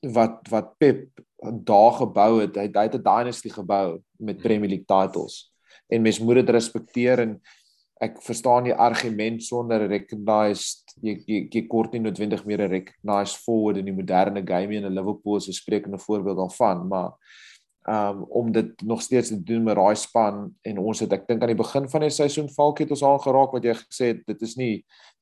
wat 0.00 0.48
wat 0.50 0.76
Pep 0.78 1.22
daar 1.64 1.92
gebou 1.92 2.40
het, 2.40 2.56
hy, 2.56 2.66
hy 2.72 2.82
het 2.88 2.94
'n 2.98 3.02
dynasty 3.02 3.48
gebou 3.48 4.00
met 4.18 4.42
Premier 4.42 4.68
League 4.68 4.86
titles. 4.86 5.52
En 5.86 6.02
mens 6.02 6.18
moet 6.18 6.34
dit 6.34 6.50
respekteer 6.50 7.18
en 7.18 7.40
ek 8.00 8.20
verstaan 8.22 8.64
die 8.64 8.74
argument 8.74 9.42
sonder 9.42 9.86
recognized 9.86 10.94
jy 11.02 11.16
jy, 11.26 11.48
jy 11.50 11.66
kort 11.66 11.92
nie 11.92 12.00
noodwendig 12.00 12.44
meer 12.46 12.62
'n 12.62 12.70
recognized 12.70 13.36
forward 13.42 13.76
in 13.76 13.84
die 13.84 13.94
moderne 13.94 14.42
game 14.46 14.74
in 14.74 14.86
Liverpool 14.86 15.36
is 15.36 15.48
'n 15.48 15.52
sprekende 15.52 15.98
voorbeeld 15.98 16.36
daarvan, 16.36 16.86
maar 16.88 17.12
um 17.88 18.22
om 18.40 18.52
dit 18.52 18.82
nog 18.84 19.02
steeds 19.02 19.28
te 19.28 19.42
doen 19.42 19.62
met 19.64 19.76
daai 19.76 19.96
span 19.96 20.42
en 20.62 20.78
ons 20.78 21.00
het 21.00 21.12
ek 21.16 21.26
dink 21.28 21.42
aan 21.42 21.52
die 21.54 21.62
begin 21.62 21.88
van 21.88 22.04
die 22.04 22.12
seisoen 22.12 22.50
Falk 22.52 22.82
het 22.84 22.92
ons 22.94 23.02
al 23.06 23.18
geraak 23.24 23.54
wat 23.56 23.64
jy 23.64 23.74
gesê 23.80 24.12
het 24.12 24.20
dit 24.28 24.42
is 24.44 24.56
nie 24.60 24.72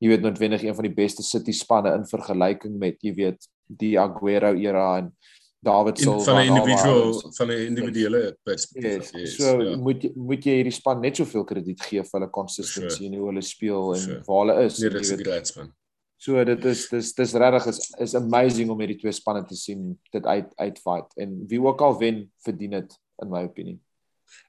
jy 0.03 0.11
weet 0.11 0.25
noodwendig 0.25 0.65
een 0.65 0.75
van 0.75 0.87
die 0.87 0.97
beste 0.97 1.23
City 1.23 1.55
spanne 1.55 1.95
in 1.95 2.07
vergelyking 2.09 2.75
met 2.79 2.99
jy 3.01 3.15
weet 3.15 3.49
die 3.67 3.95
Aguero 3.99 4.53
era 4.55 4.97
en 4.99 5.11
David 5.59 5.99
Silva 5.99 6.23
van 6.23 6.37
'n 6.37 6.47
individuele 6.47 7.31
van 7.37 7.47
'n 7.47 7.65
individuele 7.71 8.37
perspektief. 8.43 9.11
Yes, 9.11 9.35
so 9.35 9.61
ja. 9.61 9.77
moet 9.77 10.15
moet 10.15 10.43
jy 10.43 10.53
hierdie 10.59 10.73
span 10.73 11.01
net 11.01 11.15
soveel 11.15 11.43
krediet 11.43 11.81
gee 11.81 12.03
vir 12.03 12.19
hulle 12.19 12.29
consistency 12.29 13.03
sure. 13.03 13.09
en 13.09 13.19
hoe 13.19 13.27
hulle 13.27 13.41
speel 13.41 13.93
en 13.93 13.99
sure. 13.99 14.21
waar 14.25 14.45
hulle 14.45 14.65
is. 14.65 14.77
Nee, 14.77 14.89
dit 14.89 15.01
is 15.01 15.11
'n 15.11 15.23
great 15.23 15.47
span. 15.47 15.73
So 16.17 16.43
dit 16.49 16.65
is 16.65 16.87
dis 16.89 17.13
dis 17.13 17.33
regtig 17.37 17.67
is 17.73 17.81
is 18.01 18.15
amazing 18.17 18.71
om 18.73 18.79
hierdie 18.81 18.97
twee 19.01 19.13
spanne 19.13 19.43
te 19.45 19.55
sien 19.57 19.91
dit 20.13 20.25
uit 20.25 20.53
uitfight 20.57 21.13
en 21.21 21.43
wie 21.49 21.61
ook 21.61 21.81
al 21.85 21.97
wen 22.01 22.23
verdien 22.45 22.79
dit 22.79 22.95
in 23.21 23.29
my 23.29 23.43
opinie. 23.45 23.77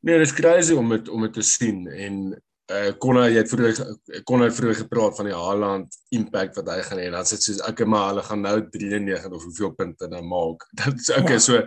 Nee, 0.03 0.19
dis 0.19 0.35
crazy 0.35 0.75
om 0.75 0.89
dit 0.97 1.09
om 1.13 1.27
dit 1.27 1.35
te 1.37 1.45
sien 1.45 1.85
en 1.89 2.21
eh 2.69 2.93
uh, 2.93 3.29
jy 3.33 3.37
het 3.39 3.49
vroeër 3.49 4.23
kon 4.29 4.43
hy 4.45 4.49
vroeër 4.53 4.77
gepraat 4.83 5.15
van 5.17 5.29
die 5.29 5.37
Haaland 5.37 5.95
impact 6.13 6.59
wat 6.59 6.67
hy 6.69 6.83
gaan 6.85 7.01
hê. 7.01 7.07
Dan 7.15 7.25
sê 7.25 7.39
dit 7.39 7.47
soos 7.47 7.63
okay, 7.65 7.87
maar 7.89 8.11
hulle 8.11 8.25
gaan 8.27 8.43
nou 8.45 8.57
93 8.75 9.37
of 9.39 9.45
hoeveel 9.45 9.73
punte 9.77 10.09
dan 10.09 10.29
maak. 10.29 10.67
Dit 10.83 11.01
is 11.01 11.09
okay, 11.17 11.39
ja. 11.39 11.45
so 11.47 11.63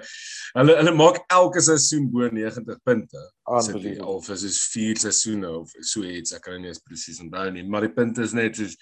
hulle 0.59 0.75
hulle 0.77 0.93
maak 0.93 1.17
elke 1.33 1.61
seisoen 1.61 2.05
bo 2.13 2.29
90 2.29 2.77
punte. 2.85 3.23
Of 3.49 4.29
is 4.29 4.45
dit 4.45 4.59
4 4.75 5.01
seisoene 5.07 5.49
of 5.49 5.73
so 5.79 6.05
iets, 6.05 6.35
ek 6.37 6.45
kan 6.45 6.61
nie 6.61 6.69
eens 6.69 6.85
presies 6.85 7.21
onthou 7.21 7.49
nie, 7.49 7.65
maar 7.65 7.87
die 7.87 7.95
punt 7.97 8.21
is 8.21 8.37
net 8.37 8.61
soos 8.61 8.77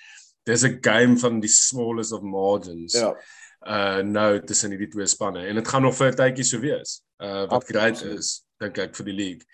dis 0.50 0.66
'n 0.66 0.78
game 0.82 1.18
van 1.18 1.40
die 1.40 1.52
smallest 1.52 2.12
of 2.12 2.22
margins. 2.22 2.94
Ja. 2.94 3.14
Uh 3.60 4.00
nou 4.06 4.44
tussen 4.44 4.72
hierdie 4.72 4.88
twee 4.88 5.08
spanne 5.08 5.46
en 5.48 5.56
dit 5.56 5.68
gaan 5.68 5.82
nog 5.82 5.96
vir 5.96 6.12
'n 6.12 6.16
tydjie 6.16 6.46
so 6.48 6.60
wees. 6.60 7.02
Uh 7.18 7.46
wat 7.52 7.66
great 7.68 8.02
is 8.02 8.46
dink 8.60 8.78
ek 8.78 8.96
vir 8.96 9.06
die 9.06 9.14
league. 9.14 9.46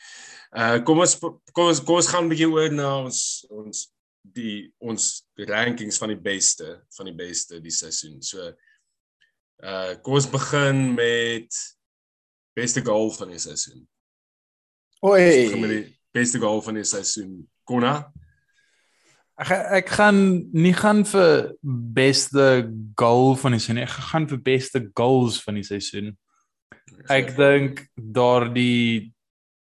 Uh 0.52 0.78
kom 0.84 1.00
ons 1.00 1.18
kom 1.20 1.68
ons 1.68 1.82
kom 1.84 1.96
ons 1.96 2.08
gaan 2.08 2.26
'n 2.26 2.30
bietjie 2.30 2.50
oor 2.50 2.72
na 2.72 2.90
ons 3.04 3.46
ons 3.50 3.92
die 4.22 4.74
ons 4.80 5.26
rankings 5.36 5.98
van 5.98 6.10
die 6.10 6.22
beste 6.22 6.86
van 6.98 7.06
die 7.06 7.18
beste 7.18 7.62
die 7.62 7.74
seisoen. 7.74 8.22
So 8.22 8.54
uh 9.64 9.96
kom 10.02 10.14
ons 10.14 10.30
begin 10.30 10.94
met 10.94 11.50
beste 12.56 12.82
goal 12.82 13.12
van 13.12 13.30
die 13.30 13.40
seisoen. 13.40 13.88
Oi. 15.02 15.50
Kom 15.52 15.62
met 15.62 15.70
die 15.70 15.98
beste 16.14 16.40
goal 16.40 16.62
van 16.62 16.80
die 16.80 16.88
seisoen. 16.88 17.44
Konna? 17.64 18.12
Ek 19.36 19.52
ek 19.52 19.90
gaan 19.98 20.20
nie 20.56 20.74
gaan 20.74 21.04
vir 21.08 21.56
beste 21.96 22.70
goal 22.96 23.36
van 23.36 23.58
die 23.58 23.60
seisoen. 23.60 23.84
Ek 23.84 23.98
gaan 24.12 24.30
vir 24.32 24.40
beste 24.46 24.86
goals 24.96 25.42
van 25.44 25.60
die 25.60 25.66
seisoen. 25.68 26.14
Ek 27.12 27.34
dink 27.36 27.84
daardie 27.96 29.12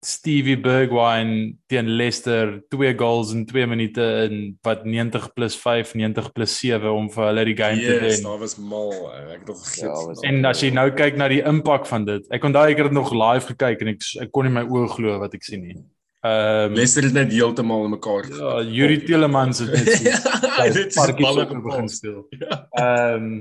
Stevie 0.04 0.58
Bergwijn 0.60 1.58
teen 1.66 1.88
Leicester, 1.96 2.60
twee 2.68 2.92
goals 2.98 3.32
in 3.32 3.46
2 3.46 3.66
minute 3.66 4.04
in 4.28 4.58
wat 4.62 4.84
90 4.84 5.32
plus 5.32 5.56
5, 5.56 5.94
90 5.94 6.32
plus 6.32 6.58
7 6.58 6.92
om 6.92 7.08
vir 7.10 7.24
hulle 7.30 7.44
die 7.48 7.56
game 7.56 7.80
yes, 7.80 7.86
te 7.88 8.00
wen. 8.02 8.20
Ja, 8.20 8.34
dit 8.34 8.44
was 8.44 8.56
mal. 8.60 8.92
Ek 9.14 9.38
het 9.38 9.48
nog 9.48 9.62
vergeet. 9.62 9.88
Ja, 9.88 10.28
en 10.28 10.50
as 10.50 10.62
jy 10.62 10.70
nou 10.76 10.86
kyk 10.94 11.16
na 11.18 11.30
die 11.32 11.40
impak 11.42 11.88
van 11.88 12.04
dit. 12.06 12.28
Ek 12.30 12.44
onthou 12.44 12.66
ek 12.68 12.82
het 12.82 12.90
dit 12.92 12.98
nog 12.98 13.14
live 13.16 13.48
gekyk 13.54 13.82
en 13.82 13.94
ek 13.96 14.06
ek 14.26 14.32
kon 14.34 14.46
nie 14.46 14.54
my 14.54 14.66
oë 14.68 14.92
glo 14.92 15.18
wat 15.24 15.34
ek 15.40 15.48
sien 15.48 15.64
nie. 15.64 15.78
Ehm 16.24 16.70
um, 16.70 16.72
Leicester 16.72 17.04
het 17.04 17.12
net 17.12 17.32
heeltemal 17.32 17.84
in 17.84 17.90
mekaar. 17.90 18.28
Ja, 18.32 18.62
Yuri 18.62 19.02
Tielemans 19.04 19.58
het 19.58 19.72
net 19.72 19.90
so 19.92 20.72
dit 20.72 20.94
parkie 20.94 21.24
balle 21.26 21.60
begin 21.60 21.88
speel. 21.88 22.26
Ja. 22.38 22.66
Ehm 22.70 23.24
um, 23.24 23.34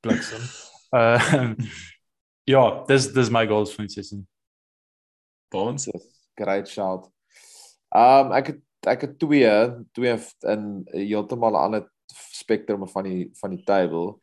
bliksem. 0.00 0.42
Ehm 0.90 1.54
Ja, 2.46 2.84
dis 2.86 3.08
dis 3.10 3.30
my 3.30 3.46
goals 3.46 3.72
for 3.72 3.82
this 3.82 3.94
season. 3.94 4.26
Bonds, 5.50 5.88
great 6.36 6.68
shout. 6.68 7.08
Ehm 7.94 8.26
um, 8.26 8.34
ek 8.36 8.52
het 8.52 8.90
ek 8.92 9.06
het 9.06 9.18
twee 9.18 9.54
twee 9.96 10.18
in 10.52 10.66
heeltemal 10.92 11.56
'n 11.56 11.62
ander 11.62 11.88
spektrum 12.12 12.84
van 12.88 13.08
die 13.08 13.30
van 13.40 13.56
die 13.56 13.64
table. 13.64 14.18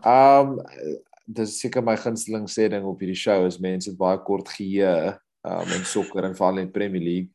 Ehm 0.00 0.56
um, 0.56 0.96
dis 1.26 1.60
seker 1.60 1.84
my 1.84 1.96
gunsteling 1.96 2.48
sê 2.48 2.68
ding 2.68 2.88
op 2.88 3.00
hierdie 3.00 3.20
show 3.20 3.44
is 3.46 3.60
mense 3.60 3.92
baie 3.96 4.18
kort 4.24 4.48
geheue 4.48 5.20
um, 5.44 5.70
in 5.76 5.84
sokker 5.84 6.24
en 6.24 6.36
veral 6.36 6.58
in 6.58 6.70
Premier 6.70 7.02
League. 7.02 7.30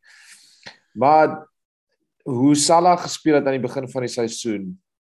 Maar 0.94 1.50
hoe 2.24 2.56
Salah 2.56 2.98
gespeel 3.00 3.40
het 3.40 3.46
aan 3.46 3.58
die 3.58 3.68
begin 3.68 3.90
van 3.90 4.06
die 4.06 4.14
seisoen 4.14 4.70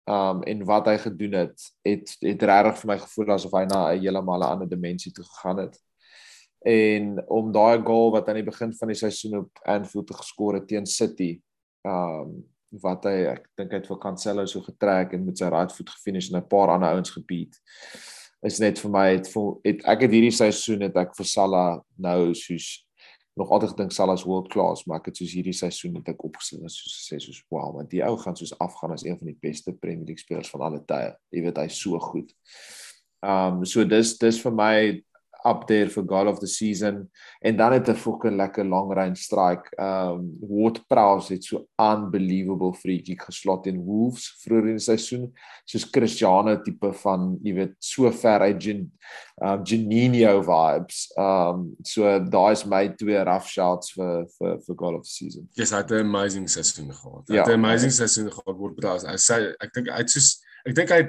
um 0.08 0.40
en 0.48 0.64
wat 0.64 0.86
hy 0.88 0.96
gedoen 0.98 1.34
het, 1.36 1.64
het 1.84 2.14
het 2.24 2.42
regtig 2.48 2.78
vir 2.80 2.88
my 2.88 2.96
gevoel 3.02 3.32
asof 3.34 3.52
hy 3.52 3.66
na 3.68 3.80
'n 3.92 4.00
heeltemal 4.00 4.40
'n 4.40 4.52
ander 4.54 4.68
dimensie 4.68 5.12
toe 5.12 5.24
gegaan 5.24 5.58
het. 5.58 5.76
En 6.64 7.28
om 7.28 7.52
daai 7.52 7.82
goal 7.84 8.10
wat 8.12 8.28
aan 8.28 8.40
die 8.40 8.50
begin 8.50 8.72
van 8.74 8.88
die 8.88 8.96
seisoen 8.96 9.38
op 9.38 9.50
Anfield 9.64 10.06
te 10.06 10.14
geskor 10.14 10.54
het 10.54 10.68
teen 10.68 10.86
City, 10.86 11.40
um 11.84 12.44
wat 12.82 13.04
hy 13.04 13.24
ek 13.32 13.46
dink 13.56 13.72
hy 13.72 13.80
het 13.80 13.88
vir 13.88 14.00
Cancelo 14.02 14.44
so 14.46 14.60
getrek 14.60 15.14
en 15.16 15.24
met 15.24 15.38
sy 15.38 15.48
right 15.48 15.72
voet 15.72 15.90
gefinish 15.90 16.30
en 16.30 16.40
'n 16.40 16.48
paar 16.48 16.68
ander 16.68 16.92
ouens 16.92 17.10
gebeat 17.10 17.56
is 18.42 18.60
net 18.60 18.78
vir 18.78 18.90
my 18.90 19.06
het 19.16 19.26
het 19.64 19.84
ek 19.84 20.00
het 20.02 20.10
hierdie 20.10 20.34
seisoen 20.34 20.82
het 20.82 20.96
ek 20.96 21.16
vir 21.16 21.26
Salah 21.26 21.80
nou 21.96 22.34
soos 22.34 22.87
nog 23.38 23.52
altyd 23.54 23.72
gedink 23.74 23.94
Salah 23.94 24.16
is 24.18 24.26
world 24.26 24.50
class, 24.52 24.84
maar 24.86 25.00
ek 25.00 25.10
het 25.10 25.20
soos 25.20 25.34
hierdie 25.36 25.54
seisoen 25.56 25.94
net 25.98 26.10
ek 26.12 26.24
opgesit 26.26 26.60
en 26.60 26.72
soos 26.72 26.96
gesê 27.00 27.20
soos 27.22 27.40
wow, 27.52 27.70
maar 27.76 27.88
die 27.90 28.02
ou 28.06 28.16
gaan 28.20 28.36
soos 28.38 28.54
afgaan 28.58 28.94
as 28.96 29.06
een 29.06 29.18
van 29.18 29.30
die 29.30 29.38
beste 29.40 29.74
Premier 29.74 30.06
League 30.08 30.22
spelers 30.22 30.50
van 30.52 30.66
alle 30.66 30.82
tye. 30.88 31.14
Jy 31.34 31.44
weet 31.46 31.60
hy's 31.62 31.78
so 31.80 32.00
goed. 32.02 32.34
Um 33.24 33.64
so 33.66 33.86
dis 33.88 34.16
dis 34.20 34.40
vir 34.44 34.54
my 34.54 34.74
up 35.44 35.66
there 35.66 35.88
for 35.88 36.02
goal 36.02 36.28
of 36.28 36.38
the 36.40 36.46
season 36.46 37.10
en 37.40 37.56
dan 37.56 37.72
het 37.72 37.88
'n 37.88 37.94
fucking 37.94 38.36
lekker 38.36 38.64
long 38.64 38.92
range 38.92 39.16
strike. 39.16 39.68
Um 39.78 40.36
Ward 40.40 40.86
Prowse 40.86 41.32
het 41.32 41.44
so 41.44 41.66
unbelievable 41.78 42.72
free 42.74 43.02
kick 43.02 43.22
geslot 43.22 43.66
in 43.66 43.84
Wolves 43.84 44.34
vroeër 44.44 44.66
in 44.68 44.76
die 44.76 44.84
seisoen. 44.84 45.32
Soos 45.64 45.90
Cristiano 45.90 46.60
tipe 46.62 46.92
van, 46.92 47.38
jy 47.42 47.54
weet, 47.54 47.74
so 47.78 48.10
ver 48.10 48.40
uit 48.40 48.62
Gen 48.62 48.92
um 49.42 49.64
Geninho 49.64 50.42
vibes. 50.42 51.12
Um 51.16 51.76
so 51.82 52.02
daai 52.18 52.52
is 52.52 52.64
my 52.64 52.88
twee 52.88 53.22
rough 53.24 53.46
shots 53.46 53.92
vir 53.92 54.26
vir 54.38 54.58
vir 54.66 54.74
goal 54.76 54.94
of 54.94 55.02
the 55.02 55.08
season. 55.10 55.48
Yes, 55.54 55.70
hy 55.70 55.76
het 55.78 55.90
'n 55.90 56.00
amazing 56.00 56.48
seisoen 56.50 56.92
gehad. 56.92 57.28
Hy 57.28 57.34
Ja. 57.34 57.42
het 57.44 57.48
'n 57.50 57.64
amazing 57.64 57.92
seisoen 57.92 58.30
gehad 58.32 58.56
Ward 58.58 58.76
Prowse. 58.76 59.06
Hy 59.06 59.16
sê 59.16 59.54
ek 59.60 59.72
dink 59.74 59.88
hy 59.88 59.96
het 59.98 60.10
soos 60.10 60.42
ek 60.66 60.74
dink 60.74 60.88
hy 60.88 61.02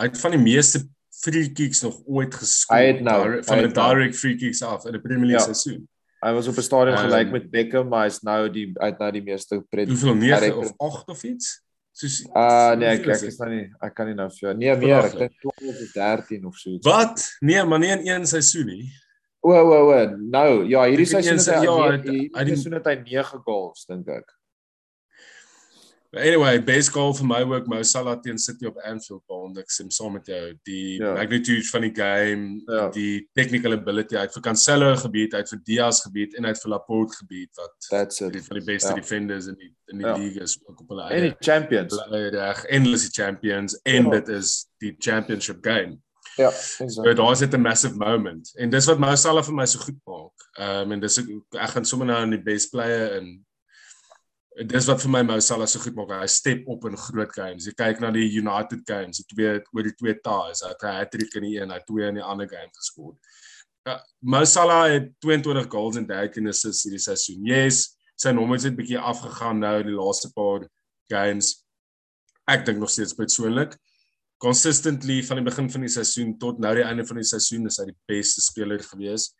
hy 0.00 0.06
het 0.06 0.18
van 0.18 0.30
die 0.30 0.40
meeste 0.40 0.88
free 1.20 1.52
kicks 1.52 1.82
nog 1.82 2.00
ooit 2.06 2.34
geskoor. 2.34 2.76
Hy 2.76 2.84
het 2.86 3.00
nou- 3.02 3.42
van 3.44 3.58
'n 3.58 3.72
nou. 3.72 3.94
direct 3.94 4.16
free 4.16 4.36
kicks 4.36 4.62
af 4.62 4.84
in 4.86 4.94
'n 4.94 5.00
Premier 5.02 5.26
League 5.26 5.46
Ja. 5.46 5.52
seisoen. 5.54 5.88
Hy 6.20 6.32
was 6.32 6.48
op 6.48 6.56
'n 6.56 6.62
stadion 6.62 6.96
Um, 6.98 7.04
gelyk 7.10 7.30
met 7.30 7.50
Beckham, 7.50 7.88
maar 7.88 8.04
hy's 8.04 8.20
nou 8.22 8.50
die 8.50 8.70
uit 8.78 8.98
nou 8.98 9.12
die 9.12 9.22
meeste 9.22 9.64
pret. 9.70 9.88
Hoeveel 9.88 10.14
9 10.14 10.40
direct- 10.40 10.56
of 10.56 10.72
8 10.76 11.08
of 11.08 11.22
iets? 11.24 11.62
Soos 11.92 12.22
Uh 12.34 12.74
nee, 12.78 12.88
ek 12.88 13.06
ek 13.06 13.22
is 13.22 13.38
nou 13.38 13.50
nie 13.50 13.68
ek 13.82 13.94
kan 13.94 14.06
nie 14.06 14.14
nou 14.14 14.28
vir 14.30 14.38
jou. 14.38 14.54
Nee, 14.56 14.76
meer, 14.76 15.04
ek 15.04 15.18
dink 15.18 15.32
12 15.40 15.80
of 15.82 15.92
13 15.92 16.44
of 16.46 16.56
so. 16.56 16.78
Wat? 16.80 17.36
Nee, 17.40 17.64
maar 17.64 17.78
nie 17.78 17.88
in 17.90 18.06
een 18.06 18.26
seisoen 18.26 18.66
nie. 18.66 18.92
O, 19.42 19.50
o, 19.52 19.92
o. 19.92 20.16
Nou, 20.16 20.64
ja, 20.68 20.84
hierdie 20.84 21.06
Ek 21.06 21.10
dink 21.10 21.24
seisoen 21.24 21.36
het 21.38 21.46
hy 21.46 21.64
ja, 21.64 21.92
ja, 21.92 21.98
hierdie 21.98 22.30
seisoen 22.56 22.72
het 22.72 22.84
hy 22.84 22.94
9 23.04 23.38
goals 23.44 23.84
dink 23.86 24.08
ek. 24.08 24.32
But 26.12 26.22
anyway, 26.26 26.58
best 26.58 26.90
goal 26.90 27.12
vir 27.14 27.26
my 27.26 27.42
ook 27.46 27.68
Mo 27.70 27.82
Salah 27.86 28.16
teen 28.20 28.38
City 28.38 28.66
op 28.66 28.76
Anfield 28.82 29.22
baan. 29.30 29.52
Ek 29.58 29.70
stem 29.70 29.90
saam 29.94 30.12
met 30.16 30.26
jou. 30.26 30.54
Die 30.66 30.98
Ja. 30.98 31.12
magnitude 31.14 31.62
van 31.70 31.80
die 31.82 31.92
game, 31.94 32.62
Ja. 32.66 32.88
die 32.90 33.28
technical 33.32 33.72
ability 33.72 34.16
uit 34.16 34.32
vir 34.32 34.42
Cancelo 34.42 34.96
gebied, 34.96 35.34
uit 35.34 35.48
vir 35.48 35.60
Diaz 35.64 36.00
gebied 36.02 36.34
en 36.34 36.46
uit 36.46 36.58
vir 36.62 36.70
Laporte 36.70 37.14
gebied 37.16 37.50
wat 37.56 37.74
That's 37.90 38.18
die 38.18 38.26
it. 38.26 38.44
van 38.46 38.56
die 38.58 38.64
beste 38.66 38.88
Ja. 38.88 38.94
defenders 38.94 39.46
in 39.46 39.54
die 39.54 39.74
in 39.92 39.98
die 39.98 40.06
Ja. 40.06 40.16
league 40.16 40.42
is 40.42 40.58
ook 40.66 40.80
op 40.80 40.88
hulle 40.88 41.02
En 41.10 41.20
die 41.22 41.30
eie 41.30 41.36
champions. 41.40 41.96
eie 42.10 42.30
reg. 42.30 42.64
Endless 42.64 43.08
die 43.10 43.22
champions 43.22 43.80
en 43.84 44.04
Ja. 44.04 44.10
dit 44.10 44.28
is 44.28 44.66
die 44.80 44.94
championship 44.98 45.58
game. 45.64 45.98
Ja, 46.36 46.50
So 46.50 46.84
exactly. 46.84 47.14
daar's 47.14 47.38
dit 47.38 47.52
'n 47.54 47.60
massive 47.60 47.96
moment. 47.96 48.52
En 48.56 48.70
dis 48.70 48.86
wat 48.86 48.98
Mo 48.98 49.14
Salah 49.14 49.42
vir 49.44 49.54
my 49.54 49.64
so 49.66 49.78
goed 49.78 49.98
maak. 50.06 50.32
Ehm 50.58 50.82
um, 50.86 50.92
en 50.92 51.00
dis 51.00 51.18
ook 51.20 51.54
ek 51.54 51.70
gaan 51.70 51.84
sommer 51.84 52.06
nou 52.06 52.22
in 52.22 52.30
die 52.30 52.42
best 52.42 52.70
player 52.70 53.16
in 53.16 53.44
dis 54.66 54.88
wat 54.90 55.02
vir 55.02 55.12
my 55.14 55.22
Mo 55.22 55.38
Salah 55.40 55.68
so 55.70 55.80
goed 55.82 55.94
maak. 55.94 56.10
Hy 56.20 56.26
step 56.30 56.66
op 56.70 56.84
in 56.88 56.96
groot 56.98 57.32
games. 57.32 57.68
Jy 57.68 57.74
kyk 57.78 58.00
na 58.02 58.10
die 58.14 58.26
United 58.26 58.82
games, 58.88 59.22
die 59.22 59.28
twee 59.34 59.60
oor 59.74 59.86
die 59.86 59.94
twee 59.98 60.14
ties. 60.14 60.64
Hy 60.64 60.72
het 60.72 60.82
'n 60.82 60.96
hat-trick 60.98 61.36
in 61.36 61.42
die 61.42 61.56
een, 61.60 61.70
hy 61.70 61.78
het 61.78 61.86
twee 61.86 62.08
in 62.08 62.18
die 62.18 62.26
ander 62.26 62.48
game 62.48 62.70
geskor. 62.76 63.14
Uh, 63.88 63.98
Mo 64.20 64.44
Salah 64.44 64.90
het 64.90 65.12
22 65.20 65.70
goals 65.70 65.96
en 65.96 66.06
13 66.06 66.48
assists 66.48 66.84
hierdie 66.84 67.00
seisoen. 67.00 67.46
Yes, 67.46 67.96
sy 68.16 68.32
nommers 68.32 68.64
het 68.64 68.76
bietjie 68.76 68.98
afgegaan 68.98 69.58
nou 69.60 69.82
die 69.82 69.96
laaste 69.96 70.32
paar 70.34 70.68
games. 71.08 71.64
Ek 72.46 72.66
dink 72.66 72.78
nog 72.78 72.90
steeds 72.90 73.14
persoonlik 73.14 73.78
consistently 74.40 75.20
van 75.28 75.40
die 75.40 75.44
begin 75.44 75.68
van 75.70 75.84
die 75.84 75.92
seisoen 75.92 76.32
tot 76.40 76.60
nou 76.64 76.72
die 76.78 76.84
einde 76.86 77.04
van 77.04 77.20
die 77.20 77.28
seisoen 77.28 77.68
is 77.68 77.76
hy 77.80 77.90
die 77.90 77.98
beste 78.08 78.40
speler 78.40 78.80
gewees. 78.80 79.30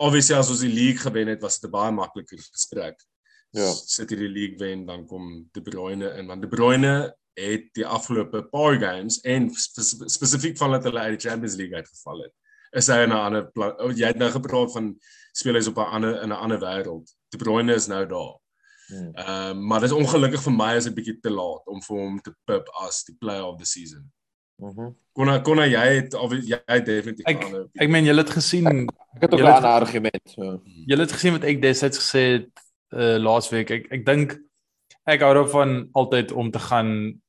Obviously 0.00 0.36
as 0.38 0.50
ons 0.52 0.62
die 0.62 0.70
league 0.70 1.02
gewen 1.02 1.32
het, 1.32 1.42
was 1.42 1.58
dit 1.58 1.68
'n 1.68 1.74
baie 1.74 1.92
makliker 1.92 2.38
gesprek. 2.38 3.02
Ja. 3.50 3.72
Sit 3.72 4.10
jy 4.10 4.16
die 4.16 4.28
league 4.28 4.58
wen, 4.58 4.86
dan 4.86 5.06
kom 5.06 5.48
De 5.52 5.62
Bruyne 5.62 6.12
in 6.18 6.26
want 6.26 6.42
De 6.42 6.48
Bruyne 6.48 7.16
het 7.34 7.70
die 7.74 7.86
afgelope 7.86 8.42
paar 8.52 8.76
games 8.78 9.20
en 9.20 9.48
spe 9.54 9.82
spesifiek 10.10 10.56
van 10.58 10.70
dat 10.76 10.84
hulle 10.84 10.98
uit 11.00 11.20
die 11.20 11.28
Champions 11.30 11.54
League 11.56 11.74
uitgeval 11.76 12.22
het. 12.26 12.32
Is 12.72 12.86
hy 12.86 13.00
in 13.02 13.08
'n 13.10 13.12
ander 13.18 13.50
oh, 13.54 13.90
jy 13.96 14.06
het 14.06 14.16
nou 14.18 14.30
gepraat 14.30 14.72
van 14.72 14.96
spelers 15.32 15.66
op 15.66 15.76
'n 15.78 15.90
ander 15.96 16.22
in 16.22 16.28
'n 16.28 16.32
ander 16.36 16.58
wêreld. 16.60 17.14
De 17.28 17.36
Bruyne 17.38 17.74
is 17.74 17.86
nou 17.86 18.06
daar. 18.06 18.38
Hmm. 18.86 19.10
Ehm 19.14 19.50
um, 19.56 19.66
maar 19.66 19.80
dis 19.80 19.92
ongelukkig 19.92 20.42
vir 20.42 20.52
my 20.52 20.76
is 20.76 20.84
dit 20.84 20.94
bietjie 20.94 21.18
te 21.20 21.30
laat 21.30 21.66
om 21.66 21.82
vir 21.82 21.96
hom 21.96 22.20
te 22.20 22.34
pip 22.44 22.68
as 22.86 23.04
die 23.04 23.14
player 23.18 23.44
of 23.44 23.58
the 23.58 23.64
season. 23.66 24.12
Mhm. 24.58 24.90
Konna 25.12 25.38
konna 25.38 25.66
jy 25.66 25.86
het 25.94 26.14
of 26.14 26.32
jy 26.32 26.58
het 26.66 26.86
definitief 26.86 27.26
Ek- 27.26 27.68
Ek 27.80 27.88
meen 27.88 28.04
julle 28.04 28.20
het 28.20 28.30
gesien 28.30 28.66
Ek 29.14 29.22
het 29.22 29.32
ook 29.34 29.40
'n 29.40 29.46
ander 29.46 29.70
argument. 29.70 30.20
So. 30.24 30.62
julle 30.86 31.00
het 31.02 31.12
gesien 31.12 31.32
wat 31.32 31.44
ek 31.44 31.62
destyds 31.62 31.98
gesê 31.98 32.18
het 32.32 32.48
uh 32.92 33.18
laasweek. 33.18 33.70
Ek 33.70 33.86
ek 33.92 34.06
dink 34.06 34.36
ek 35.06 35.22
hou 35.24 35.32
daarvan 35.34 35.88
altyd 35.96 36.32
om 36.32 36.50
te 36.50 36.58
gaan 36.58 37.20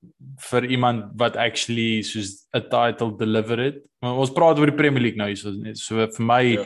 vir 0.50 0.66
iemand 0.66 1.12
wat 1.18 1.38
actually 1.38 2.02
soos 2.04 2.48
'n 2.54 2.70
title 2.70 3.16
deliver 3.18 3.60
it. 3.60 3.76
Maar 4.02 4.18
ons 4.18 4.34
praat 4.34 4.60
oor 4.60 4.66
die 4.70 4.76
Premier 4.78 5.02
League 5.02 5.18
nou 5.18 5.28
hier 5.28 5.38
so 5.38 5.52
net. 5.52 5.78
So 5.78 5.96
vir 6.08 6.26
my 6.26 6.44
Ja. 6.58 6.66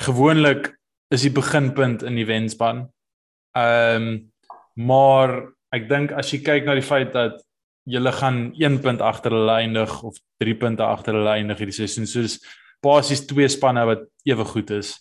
gewoonlik 0.00 0.72
is 1.10 1.22
die 1.22 1.30
beginpunt 1.30 2.02
in 2.02 2.14
die 2.16 2.26
wenspan. 2.26 2.88
Ehm 3.56 4.02
um, 4.02 4.32
maar 4.76 5.52
ek 5.72 5.88
dink 5.88 6.12
as 6.12 6.30
jy 6.32 6.38
kyk 6.42 6.64
na 6.66 6.74
die 6.74 6.82
feit 6.82 7.12
dat 7.12 7.42
julle 7.86 8.12
gaan 8.12 8.52
1 8.58 8.80
punt 8.82 9.00
agter 9.00 9.30
hulle 9.30 9.52
eindig 9.60 10.02
of 10.02 10.16
3 10.42 10.54
punte 10.54 10.82
agter 10.82 11.14
hulle 11.14 11.30
eindig 11.30 11.58
hierdie 11.58 11.76
seisoen. 11.86 12.06
So 12.06 12.22
dis 12.22 12.40
basies 12.82 13.26
twee 13.26 13.48
spanne 13.48 13.84
wat 13.86 14.02
ewe 14.26 14.44
goed 14.44 14.70
is. 14.70 14.98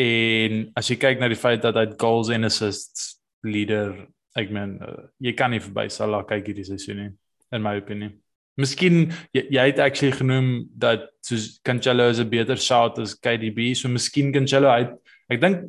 En 0.00 0.72
as 0.78 0.88
jy 0.88 0.96
kyk 0.96 1.20
na 1.20 1.28
die 1.28 1.38
feit 1.38 1.62
dat 1.64 1.76
hy 1.76 1.86
goals 2.00 2.30
en 2.32 2.48
assists 2.48 3.18
leader, 3.44 3.92
ek 4.38 4.52
meen 4.54 4.78
uh, 4.80 5.08
jy 5.20 5.34
kan 5.36 5.52
nie 5.52 5.60
verby 5.60 5.88
Salah 5.92 6.22
kyk 6.28 6.48
hierdie 6.48 6.64
seisoen 6.64 7.00
nie 7.02 7.10
in 7.52 7.64
my 7.64 7.76
opinie. 7.80 8.14
Miskien 8.60 9.10
jy, 9.36 9.44
jy 9.52 9.66
het 9.68 9.80
actually 9.84 10.14
genoem 10.16 10.50
dat 10.72 11.10
soos 11.24 11.58
Cancelo 11.64 12.08
is 12.08 12.20
'n 12.20 12.28
beter 12.28 12.56
shout 12.56 12.98
as 12.98 13.14
KDB, 13.14 13.74
so 13.76 13.88
miskien 13.88 14.32
Cancelo 14.32 14.72
hy 14.72 14.88
ek 15.28 15.40
dink 15.40 15.68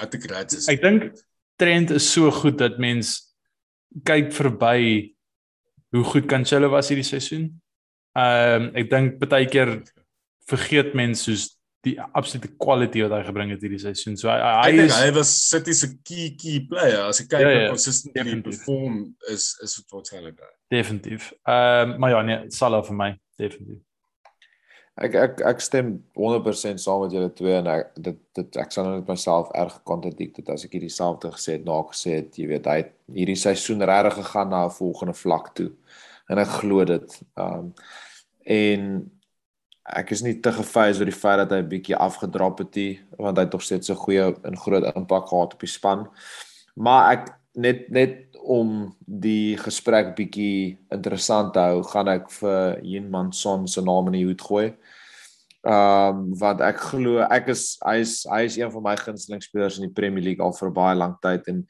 I 0.00 0.06
think 0.06 0.26
that's 0.26 0.54
is. 0.54 0.68
Ek 0.68 0.82
dink 0.82 1.12
Trent 1.58 1.90
is 1.90 2.08
so 2.10 2.30
goed 2.30 2.58
dat 2.58 2.78
mens 2.78 3.34
kyk 4.04 4.32
verby 4.32 5.14
hoe 5.92 6.04
goed 6.04 6.26
Cancelo 6.26 6.70
was 6.72 6.88
hierdie 6.90 7.06
seisoen. 7.06 7.60
Ehm 8.18 8.68
um, 8.68 8.70
ek 8.74 8.90
dink 8.90 9.18
baie 9.22 9.46
keer 9.46 9.82
vergeet 10.50 10.94
mense 10.94 11.28
soos 11.28 11.61
die 11.84 11.96
absolute 12.14 12.48
quality 12.62 13.02
wat 13.02 13.10
hy 13.10 13.22
gebring 13.26 13.50
het 13.50 13.60
hierdie 13.64 13.78
seisoen. 13.82 14.16
So 14.16 14.28
hy 14.28 14.36
I 14.38 14.50
hy 14.62 14.70
think 14.76 14.90
is 14.90 14.96
hy 15.00 15.10
was 15.16 15.30
City 15.48 15.72
se 15.74 15.88
key 16.04 16.30
key 16.38 16.60
player. 16.70 17.08
As 17.08 17.18
jy 17.20 17.26
kyk 17.26 17.40
Ja, 17.40 17.48
hoe 17.52 17.62
ja, 17.62 17.68
consistently 17.68 18.22
definitief. 18.22 18.44
perform 18.64 19.16
is 19.28 19.48
is 19.62 19.76
wat 19.80 19.90
waarskynlik 19.96 20.36
daar. 20.38 20.52
definitief. 20.70 21.32
Ehm 21.46 21.90
um, 21.90 21.98
maar 21.98 22.10
ja 22.10 22.22
nee, 22.22 22.50
Salah 22.50 22.84
vir 22.84 22.94
my 22.94 23.10
definitief. 23.38 23.80
Ek 24.94 25.14
ek 25.16 25.40
ek 25.40 25.60
stem 25.64 26.04
100% 26.20 26.76
saam 26.82 27.00
met 27.00 27.12
julle 27.16 27.30
twee 27.32 27.54
en 27.56 27.66
ek 27.66 27.94
dit 27.96 28.18
dit 28.36 28.56
ek 28.60 28.70
sal 28.74 28.84
nou 28.84 28.96
net 28.98 29.08
myself 29.08 29.48
erg 29.56 29.78
kontradikt 29.88 30.36
het 30.36 30.50
as 30.52 30.64
ek 30.66 30.72
hierdie 30.76 30.92
selfde 30.92 31.30
gesê 31.32 31.56
het 31.56 31.64
na 31.64 31.78
gesê 31.88 32.18
het 32.18 32.36
jy 32.36 32.46
weet 32.50 32.66
hy 32.68 32.76
het 32.82 32.90
hierdie 33.08 33.36
seisoen 33.40 33.80
regtig 33.88 34.18
gegaan 34.20 34.50
na 34.52 34.66
'n 34.66 34.70
volgende 34.76 35.14
vlak 35.16 35.54
toe 35.56 35.70
en 36.28 36.38
ek 36.38 36.48
glo 36.60 36.84
dit. 36.84 37.22
Um 37.36 37.72
en 38.44 39.10
ek 39.84 40.12
is 40.14 40.22
nie 40.22 40.36
te 40.40 40.52
gefase 40.54 41.02
oor 41.02 41.10
die 41.10 41.16
feit 41.16 41.38
dat 41.42 41.50
hy 41.50 41.62
'n 41.62 41.68
bietjie 41.68 41.96
afgedrop 41.96 42.58
het 42.58 42.76
nie 42.76 43.00
want 43.18 43.36
hy 43.36 43.44
het 43.44 43.52
nog 43.52 43.62
steeds 43.62 43.90
'n 43.90 44.02
goeie 44.04 44.34
en 44.44 44.56
groot 44.56 44.84
impak 44.96 45.28
gehad 45.28 45.54
op 45.54 45.60
die 45.60 45.68
span. 45.68 46.08
Maar 46.76 47.12
ek 47.12 47.30
net 47.54 47.90
net 47.90 48.36
om 48.42 48.94
die 49.06 49.56
gesprek 49.56 50.16
bietjie 50.16 50.78
interessant 50.90 51.52
te 51.54 51.60
hou, 51.60 51.82
gaan 51.82 52.08
ek 52.08 52.30
vir 52.30 52.80
Yin 52.82 53.10
Manson 53.10 53.68
se 53.68 53.80
naam 53.80 54.06
in 54.06 54.12
die 54.12 54.26
hoed 54.26 54.40
gooi. 54.40 54.74
Ehm 55.62 56.16
um, 56.16 56.38
want 56.38 56.60
ek 56.60 56.80
glo 56.90 57.20
ek 57.30 57.48
is 57.48 57.78
hy 57.84 58.00
is 58.02 58.24
hy 58.26 58.42
is 58.44 58.56
een 58.58 58.70
van 58.70 58.82
my 58.82 58.96
gunsteling 58.96 59.42
spelers 59.42 59.78
in 59.78 59.86
die 59.86 59.94
Premier 59.94 60.24
League 60.24 60.42
al 60.42 60.52
vir 60.52 60.72
baie 60.74 60.96
lank 60.96 61.20
tyd 61.22 61.46
en 61.46 61.66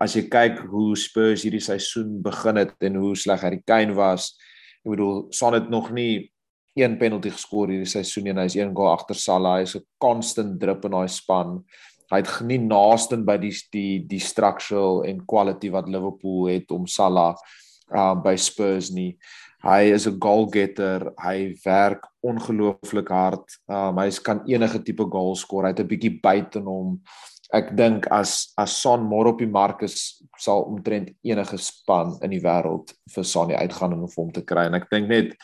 as 0.00 0.14
jy 0.16 0.22
kyk 0.32 0.62
hoe 0.70 0.96
Spurs 0.96 1.44
hierdie 1.44 1.60
seisoen 1.60 2.22
begin 2.22 2.56
het 2.56 2.72
en 2.80 2.96
hoe 2.96 3.12
sleg 3.14 3.44
Harry 3.44 3.60
Kane 3.66 3.94
was, 3.94 4.32
ek 4.80 4.94
bedoel 4.94 5.26
Son 5.30 5.54
het 5.54 5.68
nog 5.68 5.92
nie 5.92 6.32
een 6.74 6.98
penalty 6.98 7.30
geskor 7.30 7.70
hierdie 7.70 7.88
seisoen 7.88 8.32
en 8.32 8.42
hy's 8.42 8.56
een 8.58 8.74
goal 8.74 8.92
agter 8.92 9.18
Salah. 9.18 9.58
Hy's 9.60 9.76
'n 9.76 9.84
constant 9.98 10.60
drip 10.60 10.84
in 10.84 10.90
daai 10.90 11.08
span. 11.08 11.64
Hy 12.10 12.16
het 12.20 12.40
nie 12.42 12.58
naaste 12.58 13.16
by 13.16 13.36
die 13.36 13.54
die 13.72 13.98
die 14.06 14.20
structural 14.20 15.04
en 15.04 15.24
quality 15.26 15.70
wat 15.70 15.88
Liverpool 15.88 16.48
het 16.48 16.70
om 16.70 16.86
Salah 16.86 17.34
um 17.92 18.22
by 18.22 18.36
Spurs 18.36 18.90
nie. 18.90 19.16
Hy 19.64 19.92
is 19.94 20.06
'n 20.06 20.18
goal 20.20 20.46
getter. 20.50 21.12
Hy 21.18 21.54
werk 21.64 22.06
ongelooflik 22.22 23.08
hard. 23.08 23.44
Um 23.68 23.98
hy 23.98 24.10
kan 24.22 24.42
enige 24.46 24.82
tipe 24.82 25.04
goal 25.04 25.34
skoor. 25.36 25.64
Hy 25.64 25.68
het 25.70 25.80
'n 25.80 25.88
bietjie 25.88 26.20
byt 26.20 26.56
in 26.56 26.66
hom. 26.66 27.00
Ek 27.52 27.76
dink 27.76 28.06
as 28.10 28.52
as 28.58 28.76
Son 28.80 29.00
môre 29.00 29.28
op 29.28 29.38
die 29.38 29.46
mark 29.46 29.82
is, 29.82 30.22
sal 30.38 30.62
omtrent 30.62 31.10
enige 31.22 31.58
span 31.58 32.18
in 32.22 32.30
die 32.30 32.40
wêreld 32.40 32.92
vir 33.14 33.24
Sonny 33.24 33.54
uitgaan 33.54 33.92
om 33.92 34.08
hom 34.16 34.32
te 34.32 34.42
kry 34.42 34.66
en 34.66 34.74
ek 34.74 34.90
dink 34.90 35.08
net 35.08 35.36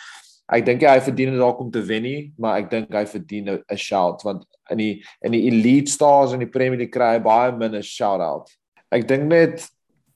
Ek 0.51 0.65
dink 0.67 0.83
hy 0.83 0.99
verdien 0.99 1.31
dit 1.31 1.39
dalk 1.39 1.61
om 1.63 1.71
te 1.71 1.83
wen 1.87 2.03
nie, 2.03 2.33
maar 2.39 2.59
ek 2.59 2.71
dink 2.71 2.95
hy 2.95 3.05
verdien 3.07 3.49
'n 3.51 3.77
shout 3.77 4.25
want 4.25 4.45
in 4.71 4.79
die 4.79 5.03
in 5.23 5.33
die 5.33 5.47
elite 5.47 5.91
stars 5.91 6.33
in 6.33 6.41
die 6.41 6.51
Premier 6.51 6.79
League 6.79 6.93
kry 6.93 7.15
hy 7.15 7.23
baie 7.23 7.53
min 7.53 7.75
'n 7.75 7.83
shout 7.83 8.21
out. 8.21 8.51
Ek 8.91 9.07
dink 9.07 9.29
net 9.31 9.69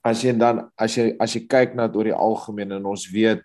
as 0.05 0.22
jy 0.24 0.32
dan 0.32 0.70
as 0.78 0.97
jy 0.97 1.14
as 1.20 1.35
jy 1.35 1.47
kyk 1.47 1.74
na 1.74 1.87
dit 1.87 1.97
oor 1.97 2.05
die 2.05 2.20
algemeen 2.26 2.72
en 2.72 2.87
ons 2.87 3.07
weet 3.12 3.45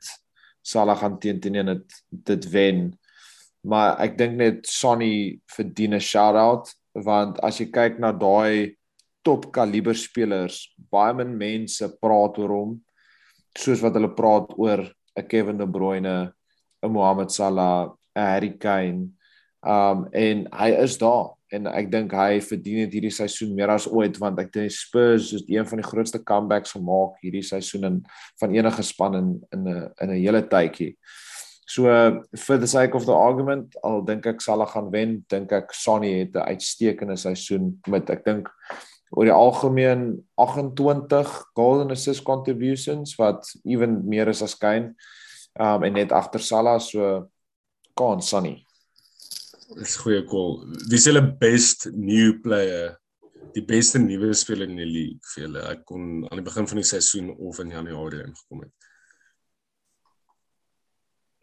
Salah 0.61 0.97
gaan 0.97 1.19
teen 1.19 1.39
teen 1.39 1.65
dit 1.65 2.01
dit 2.11 2.45
wen. 2.51 2.97
Maar 3.63 3.99
ek 3.99 4.17
dink 4.17 4.35
net 4.37 4.67
Sonny 4.67 5.39
verdien 5.55 5.93
'n 5.93 5.99
shout 5.99 6.35
out 6.35 6.73
want 6.95 7.39
as 7.43 7.59
jy 7.59 7.71
kyk 7.71 7.99
na 7.99 8.11
daai 8.11 8.75
top 9.23 9.51
kaliber 9.51 9.93
spelers, 9.93 10.73
baie 10.91 11.13
min 11.13 11.37
mense 11.37 11.85
praat 12.01 12.37
oor 12.39 12.49
hom 12.49 12.81
soos 13.57 13.81
wat 13.81 13.93
hulle 13.93 14.15
praat 14.15 14.53
oor 14.57 14.89
'n 15.17 15.27
Kevin 15.27 15.57
De 15.57 15.67
Bruyne, 15.67 16.33
'n 16.83 16.91
Mohamed 16.91 17.31
Salah, 17.31 17.91
'n 18.15 18.21
Harry 18.21 18.57
Kane. 18.57 19.09
Um 19.65 20.07
en 20.13 20.47
hy 20.51 20.69
is 20.83 20.97
daar 20.97 21.35
en 21.51 21.67
ek 21.67 21.89
dink 21.91 22.13
hy 22.13 22.39
verdien 22.45 22.85
dit 22.85 22.99
hierdie 22.99 23.13
seisoen 23.13 23.55
meer 23.57 23.71
as 23.73 23.87
ooit 23.89 24.17
want 24.21 24.39
ek 24.39 24.51
dink 24.53 24.71
Spurs 24.71 25.33
is 25.33 25.43
een 25.49 25.65
van 25.65 25.81
die 25.81 25.87
grootste 25.87 26.21
comebacks 26.23 26.75
gemaak 26.77 27.17
hierdie 27.23 27.43
seisoen 27.43 27.87
in 27.89 27.97
van 28.39 28.53
enige 28.55 28.85
span 28.85 29.15
in 29.15 29.29
in 29.51 29.67
'n 29.67 29.89
in 30.01 30.09
'n 30.09 30.21
hele 30.21 30.41
tydjie. 30.41 30.95
So 31.69 31.85
for 32.35 32.57
the 32.57 32.67
sake 32.67 32.95
of 32.95 33.05
the 33.05 33.13
argument, 33.13 33.75
al 33.83 34.01
dink 34.01 34.25
ek 34.25 34.41
Salah 34.41 34.65
gaan 34.65 34.89
wen, 34.89 35.23
dink 35.29 35.51
ek 35.51 35.73
Sonny 35.73 36.19
het 36.19 36.35
'n 36.35 36.49
uitstekende 36.49 37.17
seisoen 37.17 37.79
met 37.87 38.09
ek 38.09 38.25
dink 38.25 38.49
oor 39.11 39.25
die 39.25 39.33
algemeen 39.33 40.23
28 40.37 41.29
goal 41.55 41.81
and 41.81 41.91
assist 41.91 42.23
contributions 42.23 43.15
wat 43.17 43.45
even 43.65 44.01
meer 44.07 44.27
is 44.27 44.41
as 44.41 44.55
Kane. 44.57 44.95
Um 45.59 45.83
en 45.83 45.93
net 45.93 46.13
agter 46.15 46.39
Salah 46.39 46.79
so 46.79 47.27
kan 47.99 48.21
Sonny. 48.23 48.65
Dis 49.75 49.97
goeie 50.01 50.23
call. 50.25 50.61
Wie 50.87 50.97
is 50.97 51.05
hulle 51.09 51.21
best 51.41 51.89
new 51.93 52.37
player? 52.41 52.95
Die 53.53 53.65
beste 53.65 53.99
nuwe 53.99 54.31
speler 54.37 54.69
in 54.69 54.79
die 54.79 54.87
league 54.87 55.33
vir 55.33 55.47
hulle. 55.47 55.65
Ek 55.73 55.83
kon 55.89 56.23
aan 56.29 56.39
die 56.39 56.45
begin 56.45 56.69
van 56.69 56.79
die 56.79 56.87
seisoen 56.87 57.33
of 57.35 57.59
in 57.59 57.73
Januarie 57.75 58.23
ingekom 58.23 58.63
het. 58.63 58.73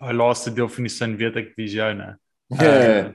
Die 0.07 0.17
laaste 0.17 0.53
deel 0.55 0.69
van 0.73 0.89
die 0.89 0.93
sin 0.93 1.17
weet 1.21 1.37
ek 1.43 1.53
wie's 1.59 1.77
jou 1.77 1.93
nou. 1.99 2.15
Yeah. 2.47 3.11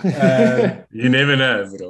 Uh 0.00 0.84
you 0.90 1.10
never 1.12 1.36
know, 1.36 1.66
bro. 1.68 1.88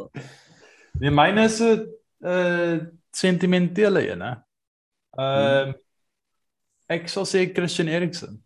nee, 0.98 1.12
myne 1.14 1.44
is 1.46 1.60
'n 1.62 1.84
uh 2.26 2.80
sentimentele 3.14 4.02
een, 4.10 4.20
hè. 4.26 4.32
Ehm 5.14 5.68
uh, 5.68 5.74
ek 6.88 7.08
sal 7.08 7.24
sê 7.24 7.46
Christian 7.54 7.88
Eriksen. 7.88 8.38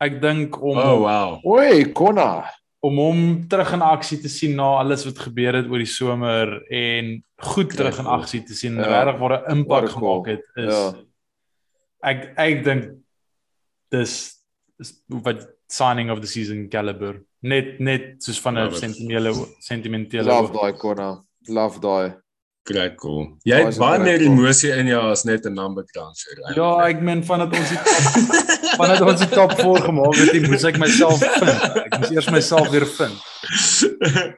Ek 0.00 0.20
dink 0.20 0.56
om 0.62 0.76
Oh 0.78 1.00
wow. 1.04 1.40
Oei, 1.46 1.84
Konna. 1.92 2.44
om 2.84 2.96
hom 3.00 3.20
terug 3.48 3.72
in 3.72 3.80
aksie 3.80 4.18
te 4.20 4.28
sien 4.28 4.56
na 4.56 4.66
alles 4.82 5.06
wat 5.06 5.16
gebeur 5.18 5.54
het 5.56 5.66
oor 5.72 5.78
die 5.80 5.86
somer 5.88 6.60
en 6.70 7.22
goed 7.40 7.70
terug 7.72 7.98
in 7.98 8.06
aksie 8.06 8.42
te 8.44 8.52
sien, 8.54 8.76
Ja. 8.76 9.04
regtig 9.04 9.20
waar 9.20 9.32
'n 9.48 9.50
impak 9.56 9.82
Wat 9.82 9.90
gemaak 9.92 10.26
het 10.26 10.42
is 10.56 10.74
Ja. 10.74 10.92
ek 12.02 12.34
ek 12.36 12.64
dink 12.64 12.84
dis 13.90 14.36
is 14.80 15.02
wat 15.08 15.46
signing 15.68 16.10
of 16.10 16.20
the 16.20 16.26
season 16.26 16.68
caliber 16.68 17.22
net 17.42 17.80
net 17.80 18.22
soos 18.22 18.38
van 18.40 18.58
'n 18.58 18.66
it. 18.68 18.74
sentimentele 18.76 19.32
sentimentele 19.60 20.24
Love 20.26 20.52
daai 20.52 20.72
Konna. 20.76 21.22
Love 21.48 21.80
daai. 21.80 22.14
Great 22.64 22.94
call. 22.96 23.26
Jy 23.44 23.58
het 23.60 23.74
is 23.74 23.78
baie 23.80 23.98
meer 24.00 24.22
emosie 24.24 24.70
in 24.72 24.88
jou 24.88 25.00
as 25.10 25.26
net 25.28 25.44
'n 25.44 25.52
number 25.52 25.84
cruncher. 25.84 26.38
Ja, 26.56 26.86
ek 26.88 27.02
meen 27.04 27.20
vandat 27.24 27.52
ons 27.52 27.68
die 27.68 27.82
top, 27.88 28.04
vandat 28.80 29.00
ons 29.04 29.20
die 29.20 29.28
top 29.28 29.52
4 29.58 29.84
gemaak 29.84 30.16
het, 30.16 30.32
die 30.32 30.46
moes 30.48 30.64
ek 30.64 30.78
myself 30.80 31.20
vind. 31.20 31.60
Ek 31.82 31.98
moes 31.98 32.14
eers 32.16 32.30
myself 32.32 32.70
weer 32.72 32.86
vind. 32.86 33.18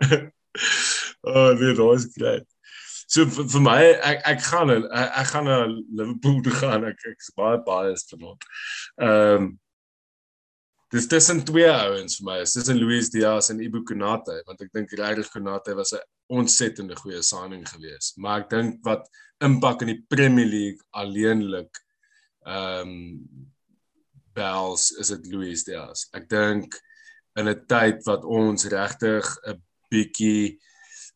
oh, 1.31 1.53
nee, 1.55 1.70
dit 1.70 1.79
was 1.79 2.09
great. 2.16 2.47
So 3.07 3.29
vir, 3.31 3.47
vir 3.47 3.62
my 3.62 3.79
ek 4.11 4.27
ek 4.27 4.43
gaan 4.49 4.74
ek, 4.74 4.89
ek 4.91 5.31
gaan 5.31 5.47
na 5.47 5.61
Liverpool 5.70 6.43
toe 6.43 6.57
gaan. 6.59 6.89
Ek 6.91 7.07
ek's 7.12 7.31
baie 7.39 7.62
biased 7.62 8.11
vanaand. 8.11 8.51
Ehm 8.99 9.47
um, 9.47 9.47
Dis 10.95 11.09
tussen 11.11 11.41
twee 11.45 11.66
ouens 11.66 12.20
vir 12.20 12.26
my. 12.28 12.37
Dis 12.45 12.53
tussen 12.55 12.78
Luis 12.78 13.11
Diaz 13.11 13.51
en 13.51 13.62
Ibu 13.64 13.82
Konate 13.89 14.39
want 14.47 14.61
ek 14.62 14.70
dink 14.76 14.93
regtig 15.01 15.32
Konate 15.32 15.74
was 15.74 15.93
'n 15.93 16.05
ontsettende 16.39 16.95
goeie 16.95 17.22
signing 17.22 17.64
geweest. 17.66 18.16
Maar 18.16 18.45
ek 18.45 18.51
dink 18.51 18.84
wat 18.87 19.09
impak 19.43 19.82
in 19.82 19.95
die 19.95 20.05
Premier 20.09 20.47
League 20.47 20.82
alleenlik 20.95 21.82
ehm 22.47 22.89
um, 22.89 23.55
Bells 24.37 24.91
is 25.01 25.09
dit 25.09 25.32
Luis 25.32 25.64
Diaz. 25.64 26.07
Ek 26.12 26.28
dink 26.28 26.76
in 27.37 27.49
'n 27.49 27.66
tyd 27.66 28.05
wat 28.07 28.24
ons 28.24 28.68
regtig 28.70 29.24
'n 29.47 29.62
bietjie 29.91 30.59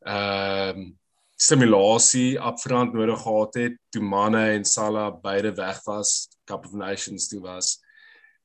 ehm 0.07 0.79
um, 0.79 0.99
simulasie 1.41 2.37
upfront 2.37 2.93
nodig 2.93 3.23
gehad 3.23 3.55
het 3.55 3.77
toe 3.91 4.03
Mane 4.03 4.51
en 4.57 4.65
Salah 4.65 5.15
beide 5.23 5.55
weg 5.57 5.79
was, 5.87 6.29
Cup 6.45 6.67
of 6.67 6.73
Nations 6.73 7.29
toe 7.29 7.41
was. 7.41 7.79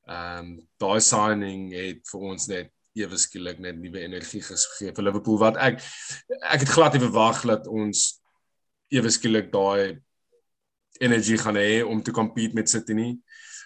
Ehm 0.06 0.40
um, 0.40 0.50
daai 0.78 1.02
signing 1.02 1.72
het 1.74 2.04
vir 2.12 2.26
ons 2.32 2.48
net 2.52 2.72
ewe 2.96 3.18
skielik 3.20 3.58
net 3.60 3.80
nuwe 3.82 4.04
energie 4.06 4.42
gegee 4.46 4.94
vir 4.96 5.08
Liverpool 5.08 5.40
wat 5.42 5.58
ek 5.60 5.82
ek 6.46 6.62
het 6.64 6.72
glad 6.72 6.94
nie 6.96 7.04
verwag 7.04 7.42
dat 7.50 7.68
ons 7.68 8.06
ewe 8.94 9.12
skielik 9.12 9.50
daai 9.52 9.98
energie 11.04 11.38
gaan 11.42 11.58
hê 11.60 11.82
om 11.84 12.04
te 12.04 12.14
compete 12.16 12.56
met 12.56 12.70
City 12.70 12.96
nie. 12.96 13.14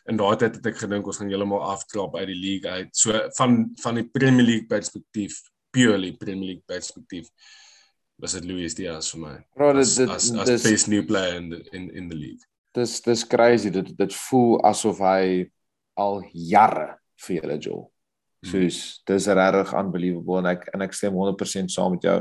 In 0.10 0.18
daai 0.18 0.38
tyd 0.40 0.58
het 0.58 0.72
ek 0.72 0.80
gedink 0.82 1.08
ons 1.08 1.20
gaan 1.20 1.30
heeltemal 1.30 1.62
afklap 1.76 2.16
uit 2.18 2.28
die 2.32 2.40
league 2.40 2.72
uit. 2.72 2.90
So 2.96 3.20
van 3.38 3.60
van 3.84 4.00
die 4.00 4.08
Premier 4.08 4.48
League 4.48 4.70
perspektief, 4.72 5.38
purely 5.76 6.16
Premier 6.18 6.56
League 6.56 6.66
perspektief 6.66 7.30
was 8.20 8.34
dit 8.36 8.48
Luis 8.50 8.76
Diaz 8.76 9.12
vir 9.14 9.22
my. 9.22 9.36
Bro, 9.56 9.74
dit 9.78 9.86
As 9.86 9.96
dit 10.00 10.10
as, 10.16 10.32
as 10.32 10.50
dis 10.50 10.66
best 10.72 10.90
new 10.92 11.04
player 11.06 11.38
in 11.38 11.52
the, 11.54 11.62
in 11.72 11.90
in 11.92 12.10
the 12.10 12.18
league. 12.18 12.44
dis 12.74 13.02
dis 13.02 13.28
crazy. 13.28 13.70
Dit 13.70 13.94
dit 13.98 14.20
voel 14.30 14.60
asof 14.68 15.04
hy 15.04 15.50
al 16.00 16.22
jare 16.34 16.93
vir 17.26 17.41
julle 17.41 17.58
Joel. 17.60 17.88
Soos 18.47 19.04
dis 19.10 19.28
regtig 19.28 19.74
unbelievable 19.76 20.39
en 20.39 20.54
ek 20.54 20.70
en 20.74 20.86
ek 20.86 20.95
stem 20.95 21.18
100% 21.20 21.74
saam 21.74 21.97
met 21.97 22.08
jou. 22.08 22.20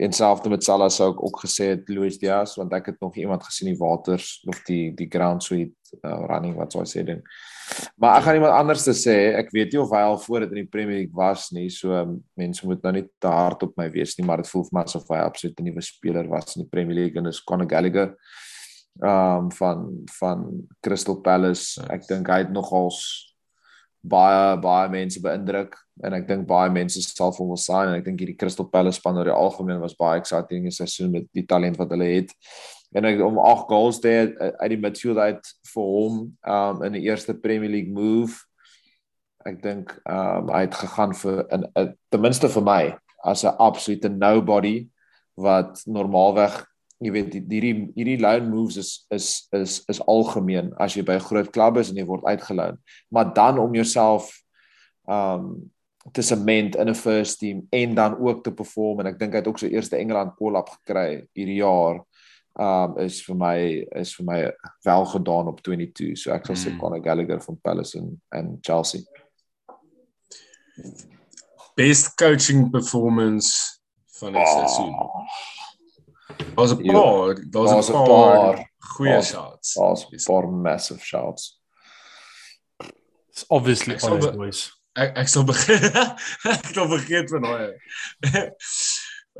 En 0.00 0.14
selfs 0.16 0.48
met 0.48 0.64
Salah 0.64 0.88
sou 0.88 1.10
ek 1.12 1.18
ook 1.20 1.42
gesê 1.44 1.74
het 1.74 1.90
Luis 1.92 2.16
Diaz 2.18 2.54
want 2.56 2.72
ek 2.72 2.94
het 2.94 3.02
nog 3.04 3.16
iemand 3.20 3.44
gesien 3.44 3.68
die 3.68 3.76
waters 3.76 4.38
of 4.48 4.62
die 4.64 4.94
die 4.96 5.08
ground 5.12 5.44
suite 5.44 5.76
uh, 6.00 6.22
running 6.30 6.54
wat 6.56 6.72
sou 6.72 6.86
sê 6.88 7.04
ding. 7.04 7.20
Maar 8.00 8.16
ek 8.16 8.24
gaan 8.24 8.38
iemand 8.40 8.56
anders 8.56 8.86
te 8.86 8.94
sê, 8.96 9.16
ek 9.36 9.52
weet 9.52 9.74
nie 9.74 9.82
of 9.82 9.92
hy 9.92 10.00
al 10.06 10.16
voor 10.24 10.46
dit 10.46 10.54
in 10.56 10.62
die 10.62 10.72
Premier 10.72 11.02
League 11.02 11.16
was 11.16 11.50
nie, 11.52 11.68
so 11.72 11.92
um, 11.96 12.16
mense 12.40 12.64
moet 12.68 12.80
nou 12.84 12.94
nie 12.96 13.04
te 13.20 13.32
hard 13.32 13.66
op 13.68 13.76
my 13.80 13.90
wees 13.92 14.16
nie, 14.16 14.24
maar 14.28 14.40
dit 14.40 14.48
voel 14.48 14.64
vir 14.70 14.78
my 14.78 14.86
asof 14.88 15.12
hy 15.12 15.20
absoluut 15.20 15.60
'n 15.60 15.68
nuwe 15.68 15.84
speler 15.84 16.28
was 16.32 16.56
in 16.56 16.64
die 16.64 16.72
Premier 16.72 17.02
League 17.02 17.20
en 17.20 17.28
dis 17.28 17.44
Conor 17.44 17.68
Gallagher 17.68 18.16
um 19.00 19.50
van 19.50 20.04
van 20.18 20.66
Crystal 20.80 21.20
Palace. 21.20 21.80
Ek 21.90 22.04
dink 22.08 22.28
hy 22.28 22.42
het 22.44 22.52
nogals 22.52 23.00
baie 24.02 24.58
baie 24.58 24.90
mense 24.90 25.20
beïndruk 25.22 25.76
en 26.02 26.16
ek 26.16 26.26
dink 26.26 26.46
baie 26.48 26.70
mense 26.74 27.00
sal 27.04 27.30
vir 27.32 27.44
hom 27.44 27.52
wil 27.54 27.60
sign 27.60 27.90
en 27.90 28.00
ek 28.00 28.06
dink 28.06 28.20
hierdie 28.20 28.38
Crystal 28.38 28.66
Palace 28.68 28.98
span 28.98 29.18
oor 29.18 29.30
die 29.30 29.34
algemeen 29.34 29.82
was 29.82 29.96
baie 29.98 30.20
exciting 30.20 30.64
in 30.66 30.72
die 30.72 30.76
seisoen 30.76 31.12
met 31.14 31.28
die 31.36 31.46
talent 31.46 31.78
wat 31.80 31.92
hulle 31.94 32.08
het. 32.10 32.32
En 32.92 33.06
ek 33.08 33.22
om 33.24 33.38
8 33.40 33.68
goals 33.70 34.00
te 34.02 34.10
hê 34.10 34.24
uit 34.34 34.72
die 34.74 34.80
midfield 34.82 35.20
uit 35.22 35.52
vir 35.72 35.92
hom 35.96 36.24
um 36.56 36.82
in 36.88 36.98
die 36.98 37.06
eerste 37.06 37.34
Premier 37.38 37.70
League 37.72 37.94
move. 37.94 38.42
Ek 39.46 39.62
dink 39.62 39.94
um 40.04 40.50
hy 40.52 40.66
het 40.66 40.76
gegaan 40.82 41.14
vir 41.22 41.46
in, 41.54 41.68
in 41.78 41.94
ten 42.10 42.26
minste 42.26 42.50
vir 42.52 42.66
my 42.66 42.82
as 43.22 43.46
'n 43.46 43.54
absolute 43.58 44.10
nobody 44.10 44.88
wat 45.38 45.80
normaalweg 45.86 46.66
jy 47.04 47.10
weet 47.12 47.30
die- 47.32 47.44
hierdie 47.48 47.92
hierdie 47.94 48.20
loan 48.20 48.48
moves 48.50 48.76
is 48.76 49.06
is 49.10 49.48
is 49.52 49.82
is 49.88 50.00
algemeen 50.06 50.72
as 50.78 50.94
jy 50.94 51.02
by 51.02 51.12
'n 51.18 51.20
groot 51.28 51.50
klub 51.52 51.76
is 51.76 51.90
en 51.90 51.96
jy 51.96 52.04
word 52.06 52.24
uitgeloon. 52.24 52.78
Maar 53.10 53.34
dan 53.34 53.58
om 53.58 53.74
jouself 53.74 54.42
um 55.08 55.70
te 56.12 56.22
cement 56.22 56.74
in 56.76 56.88
'n 56.88 56.94
first 56.94 57.38
team 57.38 57.66
en 57.70 57.94
dan 57.94 58.18
ook 58.18 58.42
te 58.44 58.52
perform 58.52 59.00
en 59.00 59.06
ek 59.06 59.18
dink 59.18 59.32
hy 59.32 59.38
het 59.38 59.46
ook 59.48 59.58
sy 59.58 59.66
eerste 59.68 59.96
Engeland 59.96 60.34
call-up 60.38 60.68
gekry 60.68 61.26
hierdie 61.34 61.60
jaar. 61.62 62.00
Um 62.58 62.98
is 62.98 63.22
vir 63.24 63.34
my 63.36 63.86
is 63.96 64.14
vir 64.16 64.24
my 64.26 64.52
wel 64.84 65.04
gedaan 65.06 65.48
op 65.48 65.60
22. 65.62 66.16
So 66.18 66.32
ek 66.32 66.46
sal 66.46 66.56
sê 66.56 66.70
Mm. 66.72 66.78
Conor 66.80 67.02
Gallagher 67.02 67.40
van 67.40 67.58
Palace 67.62 67.98
en 67.98 68.20
en 68.32 68.58
Chelsea. 68.60 69.00
Best 71.76 72.14
coaching 72.16 72.70
performance 72.70 73.80
van 74.20 74.32
die 74.32 74.46
seisoen. 74.46 74.94
Daar's 76.56 76.72
'n 76.72 76.82
paar, 76.92 77.34
daar's 77.50 77.88
'n 77.88 77.92
paar 77.92 78.06
paar. 78.06 78.70
goeie 78.96 79.12
Daar's- 79.12 79.30
shots. 79.30 79.74
Daar's 79.74 80.06
'n 80.10 80.24
paar 80.26 80.48
massive 80.50 81.00
shouts. 81.04 81.60
It's 83.30 83.44
obviously 83.48 83.96
all 84.02 84.18
be- 84.18 84.32
boys. 84.36 84.72
Ek 84.94 85.16
ek 85.16 85.28
sal 85.28 85.44
begin 85.44 85.80
ek 86.52 86.66
sal 86.74 86.88
vergeet 86.88 87.30
van 87.30 87.42
daai. 87.42 87.70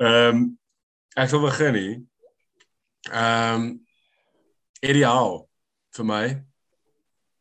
Ehm 0.00 0.36
um, 0.36 0.58
ek 1.16 1.28
sal 1.28 1.40
begin 1.44 1.72
nie. 1.76 1.92
Ehm 3.12 3.54
um, 3.54 3.86
ideaal 4.80 5.48
vir 5.92 6.04
my 6.08 6.24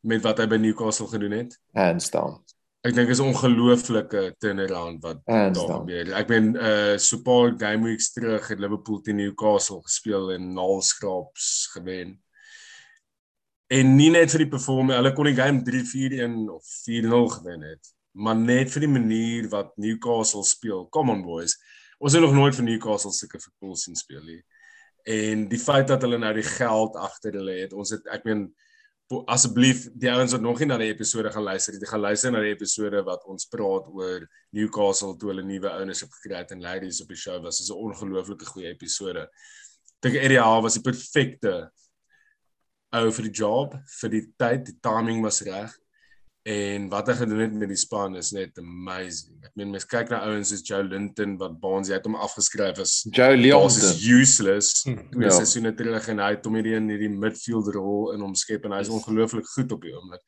met 0.03 0.22
wat 0.26 0.38
hy 0.41 0.47
by 0.47 0.57
Newcastle 0.57 1.07
gedoen 1.07 1.32
het. 1.32 1.55
Hands 1.74 2.09
down. 2.11 2.40
Ek 2.82 2.95
dink 2.97 3.11
is 3.13 3.19
ongelooflike 3.21 4.21
turnaround 4.41 5.03
wat 5.05 5.19
Hands 5.29 5.57
daar 5.59 5.67
down. 5.69 5.84
gebeur. 5.84 6.13
Ek 6.17 6.29
meen 6.34 6.47
uh 6.57 6.97
so 6.97 7.17
'n 7.17 7.23
paar 7.23 7.51
game 7.59 7.86
weeks 7.86 8.09
terug 8.11 8.47
het 8.49 8.59
Liverpool 8.59 9.01
teen 9.01 9.19
Newcastle 9.21 9.82
gespeel 9.86 10.32
en 10.34 10.53
naalskraps 10.53 11.69
gewen. 11.75 12.15
En 13.69 13.95
nie 13.95 14.09
net 14.09 14.32
vir 14.32 14.39
die 14.43 14.49
performance, 14.49 14.97
hulle 14.97 15.13
kon 15.13 15.29
die 15.29 15.38
game 15.38 15.61
3-4-1 15.63 16.49
of 16.49 16.65
4-0 16.89 17.29
gewen 17.38 17.61
het, 17.61 17.93
maar 18.11 18.36
net 18.36 18.71
vir 18.73 18.82
die 18.82 18.89
manier 18.97 19.47
wat 19.49 19.77
Newcastle 19.77 20.43
speel. 20.43 20.88
Come 20.89 21.11
on 21.11 21.21
boys. 21.21 21.55
Ons 21.99 22.13
het 22.13 22.21
nog 22.21 22.34
nooit 22.34 22.55
vir 22.55 22.65
Newcastle 22.65 23.13
sulke 23.13 23.39
voetbal 23.39 23.75
sien 23.75 23.95
speel 23.95 24.23
nie. 24.25 24.41
En 25.05 25.47
die 25.47 25.59
feit 25.59 25.88
dat 25.88 26.01
hulle 26.01 26.17
nou 26.17 26.34
die 26.34 26.49
geld 26.49 26.95
agter 26.97 27.38
hulle 27.38 27.59
het, 27.61 27.73
ons 27.73 27.93
het 27.93 28.05
ek 28.11 28.25
meen 28.25 28.47
asseblief 29.32 29.86
die 29.99 30.09
ouens 30.12 30.34
wat 30.36 30.43
nog 30.43 30.59
nie 30.62 30.68
na 30.70 30.78
die 30.82 30.89
episode 30.91 31.32
gaan 31.34 31.43
luister, 31.43 31.76
die 31.80 31.89
gaan 31.89 32.03
luister 32.03 32.32
na 32.32 32.41
die 32.43 32.53
episode 32.53 33.03
wat 33.07 33.26
ons 33.30 33.47
praat 33.51 33.89
oor 33.91 34.26
Newcastle 34.55 35.18
toe 35.20 35.32
hulle 35.32 35.43
nuwe 35.45 35.72
ownership 35.72 36.14
gekry 36.18 36.39
het 36.39 36.53
en 36.55 36.64
ladies 36.64 37.01
op 37.03 37.12
die 37.12 37.20
show 37.20 37.38
was. 37.43 37.59
Dit 37.59 37.68
is 37.68 37.74
'n 37.74 37.84
ongelooflike 37.88 38.45
goeie 38.45 38.72
episode. 38.72 39.28
Dink 40.01 40.16
Eddie 40.16 40.39
Howe 40.39 40.62
was 40.62 40.80
die 40.80 40.82
perfekte 40.82 41.72
ou 42.91 43.12
vir 43.12 43.24
die 43.24 43.38
job, 43.43 43.76
vir 44.01 44.09
die 44.09 44.26
tyd, 44.38 44.66
die 44.66 44.80
timing 44.82 45.22
was 45.24 45.41
reg. 45.41 45.80
En 46.43 46.87
wat 46.89 47.07
hy 47.07 47.13
gedoen 47.19 47.39
het 47.43 47.53
met 47.53 47.69
die 47.69 47.77
span 47.77 48.15
is 48.17 48.31
net 48.33 48.57
amazing. 48.57 49.35
Ek 49.45 49.51
meen 49.59 49.69
mens 49.69 49.85
kyk 49.85 50.09
na 50.09 50.23
ouens 50.25 50.49
soos 50.49 50.63
Joe 50.65 50.81
Linton 50.83 51.35
wat 51.37 51.59
Barnes 51.61 51.91
het 51.93 52.05
hom 52.09 52.15
afgeskryf 52.17 52.79
as 52.81 52.95
Joe 53.13 53.35
Leon. 53.37 53.61
basis 53.67 54.01
useless 54.09 54.81
twee 54.81 55.27
Ja. 55.27 55.35
seisoene 55.35 55.73
terug 55.77 56.07
en 56.09 56.17
hy 56.19 56.29
het 56.33 56.45
hom 56.45 56.55
hierdie 56.57 56.75
in 56.79 56.89
hierdie 56.89 57.11
midfield 57.13 57.69
rol 57.75 58.11
in 58.15 58.21
hom 58.25 58.33
skep 58.35 58.65
en 58.65 58.71
hy's 58.73 58.89
ongelooflik 58.89 59.45
goed 59.53 59.71
op 59.71 59.81
die 59.85 59.93
oomblik. 59.93 60.23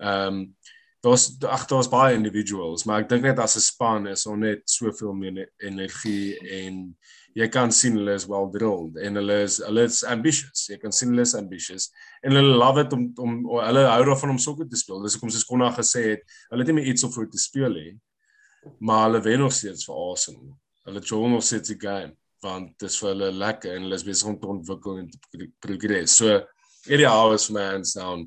Ehm 0.00 0.26
um, 0.40 0.56
daar's 1.02 1.36
ag 1.42 1.66
daar's 1.66 1.88
baie 1.90 2.14
individuals, 2.14 2.84
maar 2.86 3.02
ek 3.02 3.08
dink 3.10 3.22
net 3.26 3.38
as 3.42 3.56
'n 3.56 3.60
span 3.60 4.06
is 4.06 4.24
ons 4.26 4.38
net 4.40 4.62
soveel 4.70 5.12
meer 5.12 5.50
energie 5.58 6.38
en 6.62 6.96
jy 7.34 7.48
kan 7.48 7.70
sien 7.72 7.94
hulle 7.96 8.14
is 8.14 8.26
well 8.28 8.48
drilled 8.52 8.96
en 9.00 9.14
hulle 9.16 9.36
is 9.46 9.58
hulle 9.64 9.84
is 9.88 10.02
ambitious. 10.04 10.66
Jy 10.68 10.76
kan 10.82 10.92
sien 10.92 11.08
hulle 11.14 11.22
is 11.24 11.34
ambitious 11.34 11.90
en 12.22 12.36
hulle 12.36 12.56
love 12.60 12.80
it 12.84 12.92
om 12.92 13.06
om 13.18 13.38
hulle 13.60 13.84
hou 13.88 14.04
daarvan 14.10 14.34
om 14.34 14.38
sokker 14.38 14.68
te 14.68 14.76
speel. 14.76 15.02
Dis 15.02 15.14
hoekom 15.16 15.30
soos 15.32 15.44
Konna 15.48 15.70
gesê 15.72 16.02
het, 16.10 16.26
hulle 16.50 16.60
het 16.66 16.72
nie 16.72 16.80
meer 16.80 16.90
iets 16.92 17.04
om 17.04 17.12
voor 17.14 17.28
te 17.32 17.38
speel 17.40 17.72
nie. 17.78 17.92
Maar 18.80 19.06
hulle 19.08 19.20
wen 19.24 19.40
nog 19.42 19.52
steeds 19.52 19.84
vir 19.88 19.96
Arsenal. 20.10 20.52
Hulle 20.86 21.00
jol 21.00 21.28
nog 21.28 21.42
steeds 21.46 21.68
die 21.72 21.80
game 21.80 22.12
want 22.42 22.72
dit 22.82 22.88
is 22.90 22.96
vir 22.98 23.08
hulle 23.12 23.28
lekker 23.38 23.76
en 23.76 23.84
hulle 23.86 23.94
is 23.94 24.02
besig 24.02 24.26
om 24.26 24.36
te 24.42 24.48
ontwikkel 24.50 24.96
en 24.98 25.10
te 25.10 25.18
pro- 25.30 25.52
progress. 25.62 26.16
So 26.18 26.40
Eddie 26.90 27.06
Howe 27.06 27.34
is 27.38 27.44
vir 27.46 27.54
my 27.54 27.66
hands 27.70 27.92
down. 27.94 28.24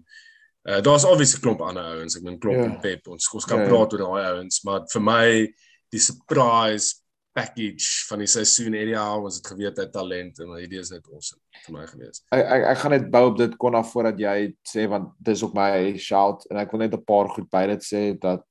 Uh, 0.66 0.80
daar's 0.82 1.04
obviously 1.06 1.42
klomp 1.44 1.60
ander 1.62 1.84
ouens. 1.84 2.16
Ek 2.16 2.24
meen 2.24 2.40
Klopp 2.40 2.58
Ja. 2.58 2.64
en 2.64 2.78
Pep. 2.82 3.08
Ons 3.12 3.28
ons 3.36 3.46
kan 3.46 3.60
Ja, 3.60 3.64
ja. 3.66 3.70
praat 3.70 3.94
oor 3.94 4.00
daai 4.06 4.30
ouens, 4.32 4.62
maar 4.64 4.86
vir 4.94 5.02
my 5.04 5.26
die 5.92 6.00
surprise 6.00 6.96
package 7.36 8.06
van 8.08 8.22
die 8.24 8.28
seisoen 8.32 8.74
Eddie 8.80 8.96
Howe 8.96 9.22
was 9.26 9.42
dit 9.42 9.48
geweet 9.52 9.78
hy 9.82 9.86
talent 9.92 10.40
en 10.40 10.54
hierdie 10.56 10.80
is 10.80 10.92
net 10.94 11.04
awesome 11.12 11.42
vir 11.66 11.74
my 11.76 11.86
gewees. 11.90 12.22
Ek 12.32 12.46
ek, 12.56 12.64
ek 12.72 12.78
gaan 12.84 12.92
net 12.96 13.10
bou 13.12 13.24
op 13.32 13.38
dit 13.42 13.58
kon 13.60 13.76
af 13.76 13.92
voordat 13.92 14.20
jy 14.24 14.36
sê 14.72 14.86
want 14.92 15.12
dis 15.20 15.44
ook 15.44 15.54
my 15.58 15.98
shout 16.00 16.46
en 16.50 16.58
ek 16.64 16.72
wil 16.72 16.80
net 16.86 16.94
'n 16.96 17.04
paar 17.04 17.28
goed 17.36 17.50
by 17.52 17.66
dit 17.74 17.84
sê 17.84 18.04
dat 18.20 18.46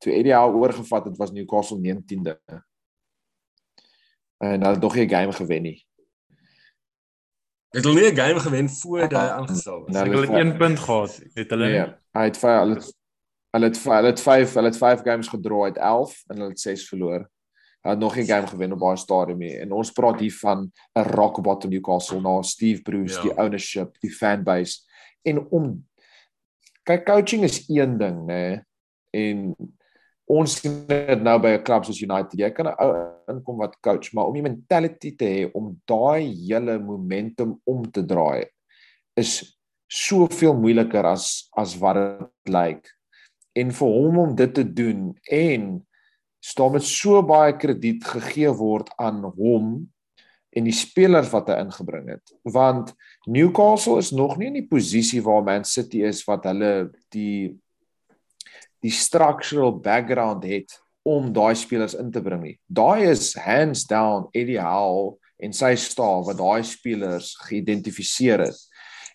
toe 0.00 0.12
Eddie 0.12 0.34
Howe 0.36 0.60
oorgevat 0.60 1.04
het 1.08 1.16
was 1.18 1.32
Newcastle 1.32 1.78
19de. 1.78 2.36
En 4.40 4.60
hulle 4.62 4.74
het 4.74 4.80
nog 4.82 4.94
nie 4.94 5.06
'n 5.06 5.10
game 5.10 5.32
gewen 5.32 5.62
nie. 5.62 5.86
Het 7.74 7.84
hulle 7.84 8.00
nie 8.00 8.10
'n 8.12 8.16
game 8.16 8.40
gewen 8.40 8.68
voor 8.68 8.98
hy 9.00 9.14
aangestel 9.14 9.80
was. 9.84 9.92
Nou, 9.94 10.04
hulle 10.08 10.20
het 10.20 10.30
het- 10.30 10.38
een 10.40 10.56
punt 10.58 10.78
gehad. 10.78 11.20
Het 11.34 11.50
hulle 11.50 11.66
nie? 11.68 11.94
hy 12.12 12.24
het 12.24 12.36
vyf 12.36 12.58
hulle 12.60 12.74
het 12.74 12.92
hulle 13.52 13.66
het 13.66 13.78
vyf- 13.78 13.94
hulle 13.94 14.06
het 14.10 14.20
5 14.20 14.54
hulle 14.54 14.68
het 14.68 14.76
5 14.78 15.00
games 15.02 15.28
gedraai 15.28 15.64
uit 15.72 15.76
11 15.76 16.22
en 16.28 16.36
hulle 16.36 16.48
het 16.48 16.60
6 16.60 16.88
verloor. 16.88 17.28
Het 17.80 17.98
nog 17.98 18.14
geen 18.14 18.26
game 18.26 18.46
gewen 18.46 18.72
op 18.72 18.78
baie 18.78 18.96
stadium 18.96 19.38
nie. 19.38 19.56
En 19.58 19.72
ons 19.72 19.92
praat 19.92 20.20
hier 20.20 20.34
van 20.34 20.72
'n 20.98 21.02
rock 21.02 21.40
bottom 21.42 21.70
Newcastle 21.70 22.20
na 22.20 22.42
Steve 22.42 22.82
Bruce, 22.82 23.14
Ja. 23.14 23.22
die 23.22 23.36
ownership, 23.36 23.96
die 24.00 24.10
fanbase 24.10 24.80
en 25.22 25.48
om 25.50 25.86
kyk 26.82 27.04
coaching 27.04 27.42
is 27.44 27.68
een 27.68 27.98
ding, 27.98 28.26
nê. 28.26 28.60
En 29.10 29.56
ons 30.24 30.60
sien 30.60 30.86
dit 30.86 31.22
nou 31.22 31.40
by 31.40 31.48
'n 31.48 31.62
klub 31.62 31.84
soos 31.84 32.00
United. 32.00 32.38
Jy 32.38 32.50
kan 32.50 32.66
'n 32.66 32.74
ou 32.78 32.92
inkom 33.28 33.56
wat 33.56 33.80
coach, 33.80 34.12
maar 34.12 34.26
om 34.26 34.34
die 34.34 34.42
mentality 34.42 35.16
te 35.16 35.24
hê 35.24 35.50
om 35.52 35.80
daai 35.84 36.34
hele 36.48 36.78
momentum 36.78 37.60
om 37.64 37.90
te 37.90 38.04
draai 38.04 38.44
is 39.16 39.58
soveel 39.90 40.54
moeiliker 40.54 41.04
as 41.04 41.48
as 41.56 41.76
wat 41.78 41.94
dit 41.96 42.52
lyk. 42.52 42.86
En 43.56 43.70
vir 43.72 43.88
hom 43.88 44.18
om 44.18 44.34
dit 44.34 44.54
te 44.54 44.72
doen 44.72 45.18
en 45.30 45.86
staan 46.44 46.74
met 46.76 46.86
so 46.86 47.22
baie 47.26 47.56
krediet 47.58 48.04
gegee 48.06 48.50
word 48.54 48.90
aan 48.96 49.22
hom 49.36 49.70
en 50.56 50.66
die 50.66 50.74
spelers 50.74 51.30
wat 51.32 51.50
hy 51.52 51.58
ingebring 51.62 52.08
het. 52.14 52.34
Want 52.42 52.94
Newcastle 53.28 53.98
is 54.00 54.12
nog 54.16 54.38
nie 54.38 54.48
in 54.50 54.60
die 54.60 54.68
posisie 54.68 55.20
waar 55.24 55.44
Man 55.44 55.66
City 55.68 56.02
is 56.06 56.24
wat 56.28 56.48
hulle 56.48 56.90
die 57.14 57.56
die 58.78 58.94
structural 58.94 59.72
background 59.82 60.44
het 60.46 60.76
om 61.02 61.32
daai 61.34 61.56
spelers 61.58 61.96
in 61.98 62.12
te 62.14 62.22
bring 62.22 62.44
nie. 62.44 62.56
Daai 62.70 63.08
is 63.10 63.32
hands 63.34 63.82
down 63.90 64.28
Eddie 64.36 64.60
Howe 64.62 65.16
en 65.42 65.54
sy 65.54 65.72
staf 65.78 66.28
wat 66.28 66.38
daai 66.38 66.62
spelers 66.66 67.32
geïdentifiseer 67.48 68.44
het. 68.46 68.60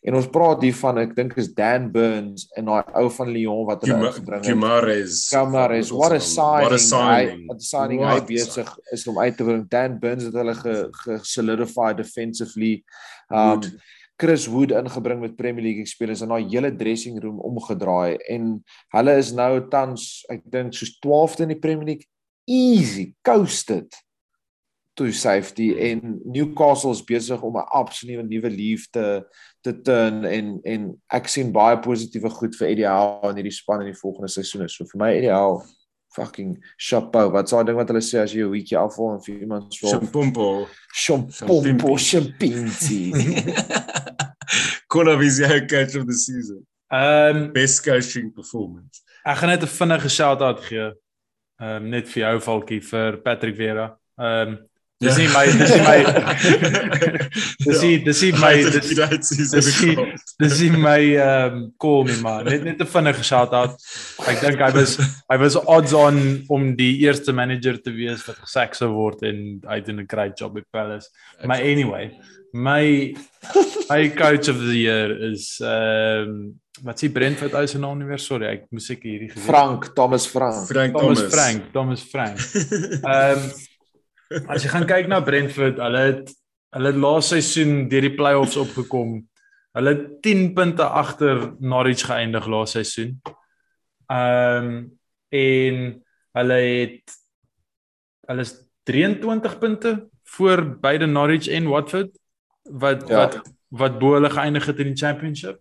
En 0.03 0.17
ons 0.19 0.27
praat 0.27 0.61
hier 0.65 0.75
van 0.75 0.97
ek 0.99 1.13
dink 1.15 1.37
is 1.39 1.47
Dan 1.55 1.85
Burns 1.93 2.49
en 2.59 2.65
daai 2.67 2.83
ou 2.99 3.05
van 3.15 3.29
Lyon 3.31 3.61
wat 3.69 3.85
hulle 3.85 4.09
ingebring 4.09 4.41
het. 4.43 4.49
Gumares. 4.51 5.29
Kamares, 5.31 5.91
what 5.95 6.11
a 6.11 6.19
signing. 6.19 6.67
What 6.67 6.75
a 6.75 6.81
Hy, 6.81 6.87
signing. 6.89 7.47
what 7.47 7.57
a 7.63 7.67
signing 7.67 7.99
What 8.03 8.19
hy 8.19 8.25
besig 8.33 8.73
is 8.91 9.07
om 9.07 9.19
uit 9.19 9.37
te 9.37 9.47
bring. 9.47 9.63
Dan 9.71 9.99
Burns 10.03 10.27
het 10.27 10.35
hulle 10.35 10.55
ge, 10.59 10.75
ge 10.91 11.19
solidify 11.23 11.93
defensively. 11.95 12.83
Um 13.31 13.61
Wood. 13.61 13.71
Chris 14.19 14.45
Wood 14.47 14.71
ingebring 14.71 15.19
met 15.23 15.35
Premier 15.35 15.63
League 15.63 15.87
spelers 15.89 16.21
en 16.21 16.29
daai 16.29 16.45
hele 16.51 16.69
dressing 16.77 17.17
room 17.23 17.39
omgedraai 17.43 18.15
en 18.29 18.63
hulle 18.93 19.15
is 19.17 19.31
nou 19.33 19.67
tans 19.73 20.23
ek 20.31 20.43
dink 20.53 20.75
soos 20.77 20.93
12de 21.03 21.47
in 21.47 21.53
die 21.55 21.59
Premier 21.59 21.87
League 21.89 22.05
easy 22.45 23.15
coasted 23.25 23.89
to 24.95 25.09
safety 25.11 25.71
en 25.89 26.19
Newcastle 26.29 26.93
is 26.93 27.01
besig 27.03 27.41
om 27.41 27.57
'n 27.57 27.65
absolute 27.73 28.27
nuwe 28.29 28.49
leaf 28.53 28.85
te 28.93 29.25
te 29.63 29.73
turn 29.81 30.25
en 30.27 30.59
en 30.67 30.89
ek 31.15 31.27
sien 31.31 31.51
baie 31.55 31.77
positiewe 31.83 32.29
goed 32.29 32.55
vir 32.59 32.67
Eddie 32.73 32.89
Howe 32.89 33.29
in 33.31 33.39
hierdie 33.39 33.55
span 33.55 33.81
in 33.81 33.91
die 33.93 33.99
volgende 33.99 34.27
seisoene. 34.31 34.67
So 34.69 34.85
vir 34.85 34.99
my 34.99 35.11
Eddie 35.15 35.31
Howe 35.31 35.63
fucking 36.15 36.57
chapeau. 36.77 37.31
Wat 37.33 37.49
s'n 37.49 37.65
ding 37.65 37.77
wat 37.79 37.89
hulle 37.89 38.01
sê 38.05 38.19
as 38.21 38.33
jy 38.35 38.43
'n 38.43 38.51
weekie 38.51 38.77
afval 38.77 39.15
en 39.15 39.21
vir 39.25 39.39
iemand 39.41 39.73
so 39.73 39.87
champompo 39.89 40.67
champinzi. 42.11 43.13
Konna 44.87 45.15
wie 45.17 45.27
is 45.27 45.39
jou 45.39 45.59
coach 45.67 45.95
of 45.95 46.05
the 46.07 46.13
season? 46.13 46.65
Ehm 46.91 47.51
Best 47.53 47.83
coaching 47.85 48.31
performance. 48.33 49.01
ek 49.25 49.37
gaan 49.37 49.49
net 49.49 49.63
'n 49.63 49.67
vinnige 49.79 50.09
shout-out 50.09 50.59
gee. 50.67 50.91
Ehm 51.61 51.89
net 51.89 52.07
vir 52.09 52.21
jou 52.23 52.39
Falkie 52.39 52.81
vir 52.81 53.17
Patrick 53.23 53.55
Vera. 53.55 53.97
Ehm 54.19 54.57
dis 55.03 55.17
nie 55.21 55.29
my 55.33 55.45
dis 55.61 55.73
nie 55.73 55.83
my 55.85 55.97
dis 57.67 57.83
nie 57.83 57.97
dis 58.07 58.21
nie 58.25 58.31
my 58.41 58.53
dis 58.63 59.69
nie 59.83 60.07
dis 60.43 60.61
nie 60.63 60.71
my 60.85 60.99
ehm 61.27 61.59
call 61.81 62.07
nie 62.09 62.19
maar 62.25 62.47
net 62.47 62.63
net 62.67 62.81
'n 62.81 62.91
vinnige 62.95 63.23
shout-out. 63.23 63.75
Ek 64.27 64.41
dink 64.41 64.63
hy 64.63 64.71
was 64.79 64.97
hy 65.31 65.37
was 65.45 65.59
odds 65.65 65.93
on 65.93 66.17
om 66.49 66.71
die 66.79 66.93
eerste 67.05 67.35
manager 67.35 67.77
te 67.81 67.91
wees 67.91 68.25
wat 68.27 68.41
gesak 68.45 68.75
sou 68.79 68.91
word 68.93 69.23
en 69.29 69.61
hy 69.69 69.79
doen 69.81 69.99
'n 70.01 70.09
great 70.09 70.39
job 70.39 70.53
by 70.53 70.63
Palace. 70.71 71.09
Maar 71.43 71.61
anyway, 71.61 72.11
my 72.53 73.13
my 73.89 74.09
coach 74.09 74.47
of 74.47 74.57
the 74.57 74.77
year 74.77 75.09
is 75.31 75.59
ehm 75.61 76.29
um, 76.29 76.61
wat 76.81 76.99
sê 76.99 77.09
Brentford 77.13 77.53
ou 77.53 77.67
se 77.67 77.77
naam 77.77 77.99
nie 77.99 78.07
weer 78.09 78.21
sorry, 78.21 78.47
ek 78.49 78.63
moes 78.73 78.87
seker 78.89 79.11
hierdie 79.11 79.29
geweet. 79.29 79.45
Frank, 79.45 79.91
Thomas 79.95 80.25
Frank. 80.27 80.65
Frank 80.67 80.97
Thomas, 80.97 81.19
Thomas. 81.19 81.35
Frank, 81.35 81.69
Thomas 81.75 82.03
Frank. 82.13 82.39
Ehm 83.13 83.43
um, 83.43 83.51
as 84.47 84.63
jy 84.63 84.69
gaan 84.73 84.87
kyk 84.89 85.07
na 85.11 85.21
Brentford, 85.21 85.77
hulle 85.83 86.01
het 86.09 86.33
hulle 86.73 86.89
het 86.89 86.97
laas 86.97 87.27
seisoen 87.29 87.83
deur 87.89 88.01
die 88.07 88.15
play-offs 88.17 88.57
opgekom. 88.57 89.19
Hulle 89.77 89.91
het 89.93 90.05
10 90.25 90.53
punte 90.57 90.85
agter 90.85 91.51
Norwich 91.61 92.01
geëindig 92.07 92.47
laas 92.49 92.73
seisoen. 92.77 93.19
Ehm 94.09 94.67
um, 94.67 94.99
en 95.33 95.77
hulle 96.37 96.57
het 96.61 97.13
hulle 98.29 98.41
is 98.45 98.53
23 98.85 99.57
punte 99.59 99.93
voor 100.35 100.61
beide 100.81 101.05
Norwich 101.05 101.47
en 101.47 101.69
Watford 101.69 102.11
wat 102.63 103.07
Ja. 103.09 103.15
wat 103.15 103.41
wat 103.73 103.99
bo 103.99 104.13
hulle 104.13 104.29
geëindig 104.29 104.65
het 104.65 104.79
in 104.79 104.93
die 104.93 105.01
championship. 105.05 105.57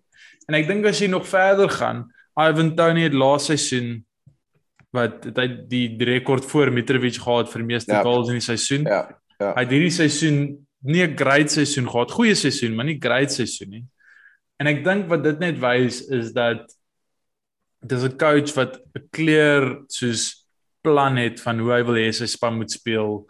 En 0.47 0.55
ek 0.55 0.67
dink 0.69 0.87
as 0.87 1.01
jy 1.01 1.09
nog 1.09 1.25
verder 1.29 1.71
gaan, 1.71 2.13
Ivan 2.37 2.75
Toney 2.77 3.03
het 3.09 3.17
laas 3.17 3.47
seisoen 3.49 4.05
wat 4.93 5.25
het 5.25 5.39
hy 5.41 5.47
die, 5.69 5.87
die 5.97 6.09
rekord 6.09 6.45
voor 6.51 6.71
Mitrovic 6.75 7.17
gehad 7.23 7.51
vir 7.53 7.65
meeste 7.65 7.93
Ja. 7.93 8.03
goals 8.03 8.29
in 8.29 8.39
die 8.41 8.45
seisoen. 8.45 8.85
Ja. 8.85 9.07
Hy 9.41 9.65
het 9.65 9.73
hierdie 9.73 9.91
seisoen 9.91 10.67
nie 10.85 11.03
'n 11.03 11.17
great 11.17 11.51
seisoen 11.51 11.89
gehad, 11.89 12.11
goeie 12.11 12.35
seisoen, 12.35 12.75
maar 12.77 12.85
nie 12.85 12.99
great 13.01 13.33
seisoen 13.33 13.71
nie. 13.71 13.85
En 14.61 14.67
ek 14.67 14.85
dink 14.85 15.09
wat 15.09 15.23
dit 15.25 15.39
net 15.41 15.59
wys 15.59 16.03
is 16.11 16.33
dat 16.33 16.71
dis 17.85 18.05
'n 18.05 18.17
coach 18.19 18.55
wat 18.55 18.81
'n 18.95 19.09
clear 19.11 19.83
soos 19.89 20.47
plan 20.83 21.17
het 21.17 21.41
van 21.41 21.59
hoe 21.59 21.73
hy 21.73 21.83
wil 21.83 21.95
hê 21.95 22.13
sy 22.13 22.27
span 22.27 22.57
moet 22.57 22.71
speel. 22.71 23.27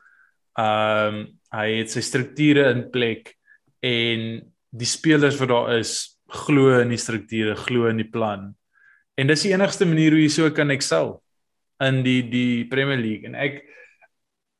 Ehm 0.58 1.14
um, 1.14 1.38
hy 1.52 1.78
het 1.78 1.90
sy 1.90 2.00
strukture 2.00 2.70
in 2.70 2.90
plek 2.90 3.34
en 3.82 4.52
die 4.70 4.86
spelers 4.86 5.36
wat 5.38 5.48
daar 5.48 5.78
is 5.78 6.18
glo 6.28 6.80
in 6.80 6.88
die 6.88 6.96
strukture, 6.96 7.54
glo 7.54 7.86
in 7.88 7.96
die 7.98 8.08
plan. 8.10 8.54
En 9.16 9.26
dis 9.26 9.42
die 9.42 9.52
enigste 9.52 9.84
manier 9.84 10.10
hoe 10.10 10.20
jy 10.22 10.28
so 10.28 10.50
kan 10.50 10.70
excel 10.70 11.22
in 11.83 12.03
die 12.03 12.22
die 12.30 12.64
Premier 12.70 12.97
League 13.01 13.24
en 13.28 13.35
ek 13.35 13.62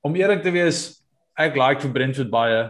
om 0.05 0.15
eerlik 0.19 0.43
te 0.43 0.51
wees, 0.55 1.03
ek 1.39 1.57
like 1.57 1.81
vir 1.85 1.93
Brentford 1.95 2.31
baie. 2.31 2.63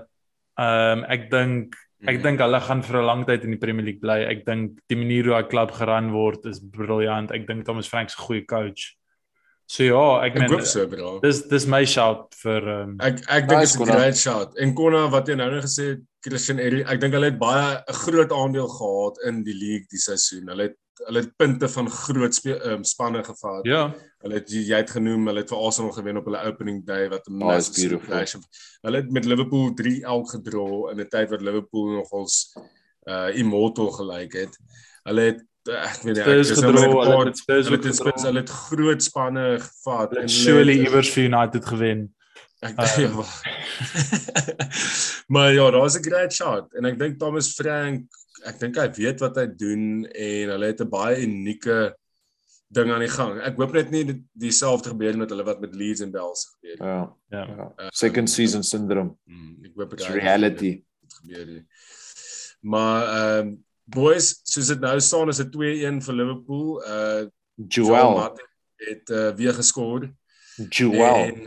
Ehm 0.61 0.98
um, 0.98 1.05
ek 1.09 1.30
dink 1.30 1.74
ek 2.03 2.16
Mhm. 2.18 2.22
dink 2.22 2.40
hulle 2.40 2.61
gaan 2.61 2.82
vir 2.82 2.96
'n 3.00 3.07
lang 3.07 3.24
tyd 3.26 3.44
in 3.44 3.50
die 3.55 3.61
Premier 3.62 3.84
League 3.84 4.00
bly. 4.03 4.24
Ek 4.26 4.44
dink 4.44 4.80
die 4.88 4.96
manier 4.96 5.24
hoe 5.24 5.36
daai 5.42 5.48
klub 5.48 5.70
geran 5.70 6.11
word 6.12 6.44
is 6.46 6.59
briljant. 6.61 7.30
Ek 7.30 7.46
dink 7.46 7.64
Thomas 7.64 7.86
Franks 7.88 8.14
'n 8.18 8.22
goeie 8.26 8.46
coach. 8.46 8.96
So 9.68 9.84
ja, 9.84 10.20
ek 10.26 10.34
meen 10.34 10.64
so, 10.66 10.86
dis 11.22 11.42
dis 11.48 11.66
my 11.66 11.84
shout 11.86 12.34
vir 12.42 12.68
um, 12.68 12.96
Ek 13.00 13.20
ek 13.30 13.48
dink 13.48 13.61
Nice, 13.61 13.72
dit 13.78 13.80
is 13.82 13.88
'n 13.88 13.96
great 13.96 14.16
shot. 14.16 14.59
En 14.59 14.74
Konna 14.74 15.09
wat 15.09 15.28
jy 15.28 15.34
nou 15.36 15.50
net 15.50 15.62
gesê 15.64 15.84
het, 15.94 16.00
Christian 16.22 16.59
Eriksen, 16.59 16.92
ek 16.92 17.00
dink 17.00 17.14
hulle 17.14 17.30
het 17.30 17.38
baie 17.38 17.78
'n 17.88 17.94
groot 17.94 18.32
aandeel 18.32 18.68
gehad 18.68 19.16
in 19.28 19.42
die 19.44 19.55
league 19.55 19.86
die 19.90 19.98
seisoen. 19.98 20.48
Hulle 20.48 20.62
het 20.62 20.76
hulle 21.07 21.20
het 21.20 21.32
punte 21.38 21.68
van 21.68 21.88
groot 21.88 22.34
spe, 22.34 22.61
um, 22.66 22.84
spanne 22.84 23.22
gevat. 23.24 23.64
ja, 23.64 23.94
Hulle 24.22 24.38
het 24.38 24.50
jy 24.54 24.78
het 24.78 24.90
genoem, 24.94 25.26
hulle 25.26 25.42
het 25.42 25.50
vir 25.50 25.62
Arsenal 25.66 25.92
gewen 25.96 26.20
op 26.20 26.28
hulle 26.30 26.42
opening 26.46 26.82
day 26.86 27.08
wat 27.10 27.26
'n 27.28 27.38
massive 27.42 27.80
celebration. 27.80 28.42
Hulle 28.82 28.96
het 28.96 29.10
met 29.10 29.24
Liverpool 29.24 29.72
3-1 29.74 30.28
gedra 30.34 30.90
in 30.92 31.00
'n 31.00 31.08
tyd 31.08 31.30
wat 31.30 31.42
Liverpool 31.42 31.90
nogals 31.96 32.54
uh 33.08 33.28
immortal 33.34 33.90
gelyk 33.90 34.32
het. 34.32 34.58
Hulle 35.02 35.20
het 35.20 35.42
uh, 35.68 35.82
ek 35.90 36.02
weet 36.02 36.16
nie, 36.16 36.22
ek 36.22 36.26
net 36.26 36.46
gedra, 36.46 36.88
hulle 36.88 37.24
het 37.26 37.38
Spurs 37.38 37.66
hulle 37.66 37.78
het 37.82 37.94
Spurs, 37.94 38.22
hulle 38.22 38.40
het 38.40 38.50
groot 38.50 39.02
spanne 39.02 39.46
gevat 39.58 40.10
Hulle 40.10 40.26
hulle 40.26 40.28
surely 40.28 40.76
iewers 40.86 41.10
vir 41.10 41.24
United 41.24 41.66
gewen. 41.66 42.10
Ek 42.62 42.78
Uh, 42.78 42.98
ja. 42.98 43.10
wel. 43.10 43.26
maar 45.34 45.52
ja, 45.52 45.70
daar's 45.70 45.98
'n 45.98 46.02
great 46.02 46.32
shot 46.32 46.74
en 46.74 46.84
ek 46.84 46.98
dink 46.98 47.18
Thomas 47.18 47.54
Frank, 47.54 48.06
ek 48.46 48.60
dink 48.60 48.78
hy 48.78 48.86
weet 48.94 49.20
wat 49.20 49.36
hy 49.36 49.46
doen 49.46 50.06
en 50.06 50.54
hulle 50.54 50.70
het 50.70 50.80
'n 50.80 50.88
baie 50.88 51.26
unieke 51.26 51.90
ding 52.72 52.90
aan 52.92 53.02
die 53.04 53.10
gang. 53.12 53.40
Ek 53.44 53.58
hoop 53.60 53.74
net 53.76 53.90
nie 53.92 54.04
dit- 54.08 54.22
dieselfde 54.32 54.92
gebeur 54.94 55.16
met 55.20 55.30
hulle 55.30 55.44
wat 55.44 55.60
met 55.60 55.74
Leeds 55.76 56.00
en 56.04 56.12
Bells 56.14 56.46
gebeur 56.54 56.78
nie. 56.78 56.88
Ja. 56.88 57.16
Ja. 57.28 57.44
ja. 57.78 57.90
Second 57.90 58.30
season 58.30 58.62
syndrome. 58.62 59.16
Hmm, 59.28 59.58
ek 59.64 59.76
hoop 59.76 59.90
dit 59.96 60.06
reality. 60.16 60.72
dit 61.02 61.14
gebeur 61.20 61.46
nie. 61.46 61.66
Maar 62.60 63.06
ehm 63.12 63.46
um, 63.46 63.64
boys, 63.84 64.40
soos 64.48 64.66
dit 64.70 64.80
nou 64.80 65.00
staan 65.00 65.28
is 65.28 65.40
dit 65.42 65.50
2-1 65.56 66.00
vir 66.06 66.14
Liverpool. 66.14 66.82
Uh 66.86 67.24
Joel. 67.68 68.14
Matip 68.16 68.48
het 68.82 69.10
uh, 69.10 69.30
weer 69.36 69.54
geskor. 69.54 70.08
Joel. 70.68 71.24
En 71.26 71.42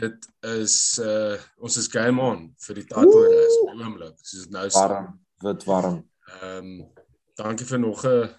dit 0.00 0.28
is 0.58 0.98
uh 1.02 1.36
ons 1.62 1.76
is 1.76 1.88
game 1.92 2.20
on 2.22 2.48
vir 2.66 2.80
die 2.80 2.86
title 2.88 3.28
race 3.28 3.60
op 3.62 3.76
die 3.76 3.84
oomblik. 3.84 4.16
Soos 4.22 4.48
dit 4.48 4.50
nou 4.56 4.68
staan. 4.70 4.90
Warm. 4.90 5.20
Wit 5.44 5.64
warm. 5.70 6.00
Ehm 6.40 6.56
um, 6.56 6.88
dankie 7.38 7.66
vir 7.66 7.78
nog 7.78 8.04
'n 8.06 8.30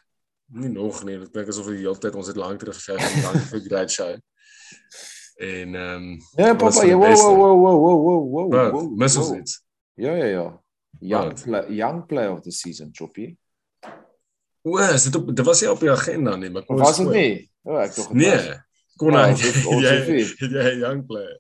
nie 0.54 0.70
nog 0.70 1.04
nie, 1.04 1.18
dit 1.20 1.32
klink 1.32 1.48
asof 1.50 1.66
die 1.68 1.78
hele 1.82 1.98
tyd 1.98 2.16
ons 2.16 2.28
het 2.28 2.36
lank 2.38 2.60
terug 2.60 2.76
gesê 2.78 2.96
het, 2.98 3.24
dankie 3.24 3.48
vir 3.50 3.60
die 3.60 3.70
great 3.70 3.92
show. 3.92 4.12
En 5.38 5.76
ehm 5.76 6.04
um, 6.04 6.20
Ja, 6.38 6.54
papa, 6.56 6.84
ja, 6.86 6.96
wow, 6.96 7.16
wow, 7.16 7.38
wow, 7.38 7.58
wow, 7.60 7.80
wow, 7.82 8.00
wow, 8.04 8.30
wow, 8.32 8.52
wat 8.52 8.72
wow. 8.72 8.92
mis 8.98 9.16
ons 9.18 9.28
wow. 9.30 9.38
iets. 9.40 9.64
Ja, 9.96 10.14
ja, 10.16 10.26
ja. 10.26 10.62
Young 11.00 11.26
Wat? 11.34 11.44
play, 11.44 11.66
young 11.76 12.06
player 12.06 12.32
of 12.32 12.42
the 12.42 12.52
season, 12.52 12.90
Choppy. 12.94 13.36
O, 14.64 14.78
is 14.80 15.04
dit 15.04 15.16
op 15.16 15.36
dit 15.36 15.46
was 15.46 15.62
nie 15.62 15.70
op 15.72 15.80
die 15.80 15.92
agenda 15.92 16.36
nie, 16.36 16.50
maar 16.50 16.64
kom 16.66 16.78
Was 16.80 16.98
dit 16.98 17.10
nie? 17.12 17.34
O, 17.64 17.76
ek 17.78 17.94
dink 17.96 18.08
dit 18.08 18.18
Nee. 18.18 18.32
was. 18.32 18.62
Kon 18.98 19.14
hy 19.14 19.34
dit- 19.34 19.66
ons 19.66 19.84
jy 19.90 20.24
jy 20.40 20.72
'n 20.72 20.80
young 20.80 21.06
player. 21.06 21.40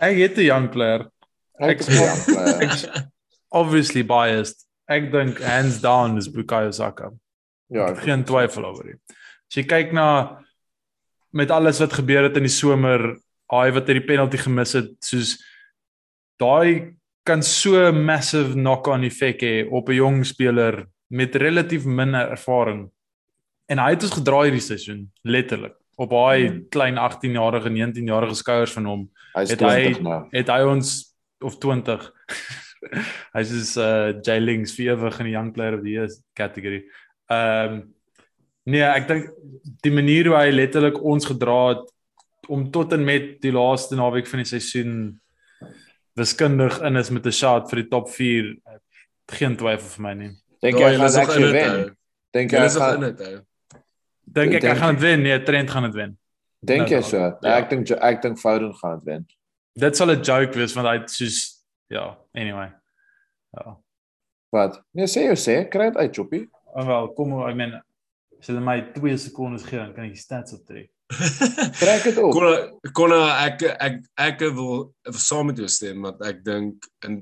Ek 0.00 0.16
het 0.16 0.36
'n 0.38 0.46
young 0.46 0.68
player, 0.70 1.10
Ek 1.58 1.80
is 1.80 1.88
'n 1.88 1.92
young 1.92 2.22
player. 2.30 3.10
obviously 3.50 4.02
biased. 4.04 4.64
Ek 4.88 5.10
dink 5.12 5.38
hands 5.42 5.80
down 5.80 6.16
is 6.16 6.28
Bukayo 6.28 6.70
Saka. 6.72 7.10
Ja, 7.70 7.86
ek- 7.90 7.98
geen 8.04 8.24
twyfel 8.24 8.64
oor 8.64 8.82
dit. 8.84 9.00
As 9.48 9.56
jy 9.56 9.64
kyk 9.66 9.92
na 9.92 10.40
met 11.32 11.50
alles 11.50 11.80
wat 11.80 11.92
gebeur 11.92 12.22
het 12.28 12.36
in 12.36 12.42
die 12.46 12.52
somer, 12.52 13.16
hy 13.50 13.70
wat 13.70 13.88
hy 13.88 13.94
die 13.94 14.06
penalty 14.06 14.36
gemis 14.38 14.72
het, 14.74 14.90
soos 15.02 15.38
daai 16.40 16.94
kan 17.24 17.42
so 17.42 17.90
massive 17.92 18.52
knock-on 18.54 19.04
effek 19.04 19.40
hê 19.42 19.54
op 19.72 19.88
'n 19.88 19.94
jong 19.96 20.24
speler 20.26 20.86
met 21.10 21.34
relatief 21.36 21.84
min 21.86 22.14
ervaring. 22.14 22.90
En 23.68 23.78
hy 23.78 23.90
het 23.90 24.02
ons 24.02 24.12
gedraai 24.12 24.50
hierdie 24.50 24.60
seisoen, 24.60 25.10
letterlik. 25.24 25.74
Op 25.96 26.10
daai 26.10 26.48
Hmm. 26.48 26.68
klein 26.70 26.96
18-jarige, 26.98 27.70
19-jarige 27.70 28.34
skouers 28.34 28.72
van 28.72 28.84
hom 28.84 29.10
Hy's 29.34 29.50
het 29.50 29.60
hy 29.60 29.82
20 29.94 30.02
nou. 30.02 30.28
het 30.32 30.48
hy 30.48 30.60
ons 30.66 31.14
of 31.40 31.58
20 31.58 32.12
hy's 33.34 33.50
is 33.50 33.76
uh 33.76 34.12
Jay 34.22 34.38
Links 34.40 34.74
vir 34.76 34.94
ewig 34.96 35.18
in 35.20 35.26
die 35.26 35.32
young 35.32 35.52
player 35.52 35.74
of 35.74 35.82
the 35.82 35.90
year 35.90 36.08
kategorie. 36.34 36.84
Ehm 37.30 37.72
um, 37.72 37.94
nee, 38.66 38.82
ek 38.82 39.08
dink 39.08 39.30
die 39.84 39.92
manier 39.92 40.26
hoe 40.30 40.36
hy 40.38 40.50
letterlik 40.50 40.96
ons 41.04 41.26
gedra 41.28 41.58
het 41.74 41.90
om 42.48 42.70
tot 42.72 42.92
en 42.92 43.04
met 43.04 43.40
die 43.42 43.52
laaste 43.52 43.96
naweek 43.96 44.26
van 44.28 44.40
die 44.42 44.48
seisoen 44.48 45.20
wiskundig 46.16 46.78
in 46.84 46.96
is 46.96 47.10
met 47.10 47.26
'n 47.26 47.32
shot 47.32 47.70
vir 47.70 47.82
die 47.82 47.88
top 47.90 48.08
4 48.08 48.56
geen 49.32 49.56
twyfel 49.56 49.88
vir 49.96 50.02
my 50.02 50.14
nie. 50.14 50.30
Dink 50.62 50.78
Daai 50.78 50.92
jy 50.92 50.96
hulle 50.96 51.08
gaan 51.10 51.22
ek 51.22 51.28
dit. 51.36 51.52
wen? 51.52 51.96
Dink 52.32 52.50
Hulle 52.50 52.64
jy 52.68 52.80
gaan 52.80 53.00
dit. 53.00 53.20
ou. 53.20 53.40
Dink 54.34 54.52
ek 54.54 54.62
hy 54.62 54.68
Dink- 54.68 54.78
gaan 54.78 54.94
dit 54.94 55.02
wen? 55.02 55.22
Nee, 55.22 55.38
Trent 55.44 55.70
gaan 55.70 55.82
dit 55.82 55.94
wen. 55.94 56.18
dink 56.64 56.88
jy 56.88 57.00
Nou, 57.00 57.02
so? 57.02 57.16
Ja. 57.42 57.56
ek 57.58 57.70
dink 57.70 57.90
ek 57.90 58.22
dink 58.22 58.38
Foden 58.38 58.74
gaan 58.74 58.98
dit 58.98 59.04
wen. 59.04 59.26
Dit 59.76 59.96
sal 59.96 60.10
'n 60.10 60.22
joke 60.22 60.54
wees 60.58 60.74
want 60.74 60.88
hy 60.88 61.06
soos 61.06 61.62
ja, 61.90 62.16
anyway. 62.34 62.72
Ja. 63.56 63.76
Wat? 64.52 64.82
Nee, 64.94 65.06
sê 65.06 65.24
jou 65.26 65.34
sê, 65.36 65.68
kry 65.68 65.90
dit 65.90 65.96
uit, 65.96 66.14
Choppy. 66.16 66.48
En 66.74 66.86
wel, 66.86 67.12
kom 67.14 67.34
ek 67.48 67.56
meen 67.56 67.74
as 68.40 68.46
hulle 68.50 68.60
my 68.60 68.78
2 68.96 69.16
sekondes 69.18 69.62
gee 69.68 69.78
dan 69.78 69.94
kan 69.94 70.04
ek 70.08 70.16
die 70.16 70.20
stats 70.24 70.52
optrek. 70.56 70.90
Trek 71.80 72.02
dit 72.08 72.18
op. 72.18 72.32
Kon 72.34 72.80
kon 72.96 73.12
ek 73.14 73.62
ek 73.78 74.00
ek 74.20 74.40
wil 74.56 74.90
saam 75.12 75.46
met 75.52 75.60
jou 75.62 75.68
stem 75.70 76.02
want 76.06 76.22
ek 76.26 76.42
dink 76.44 76.88
in 77.06 77.20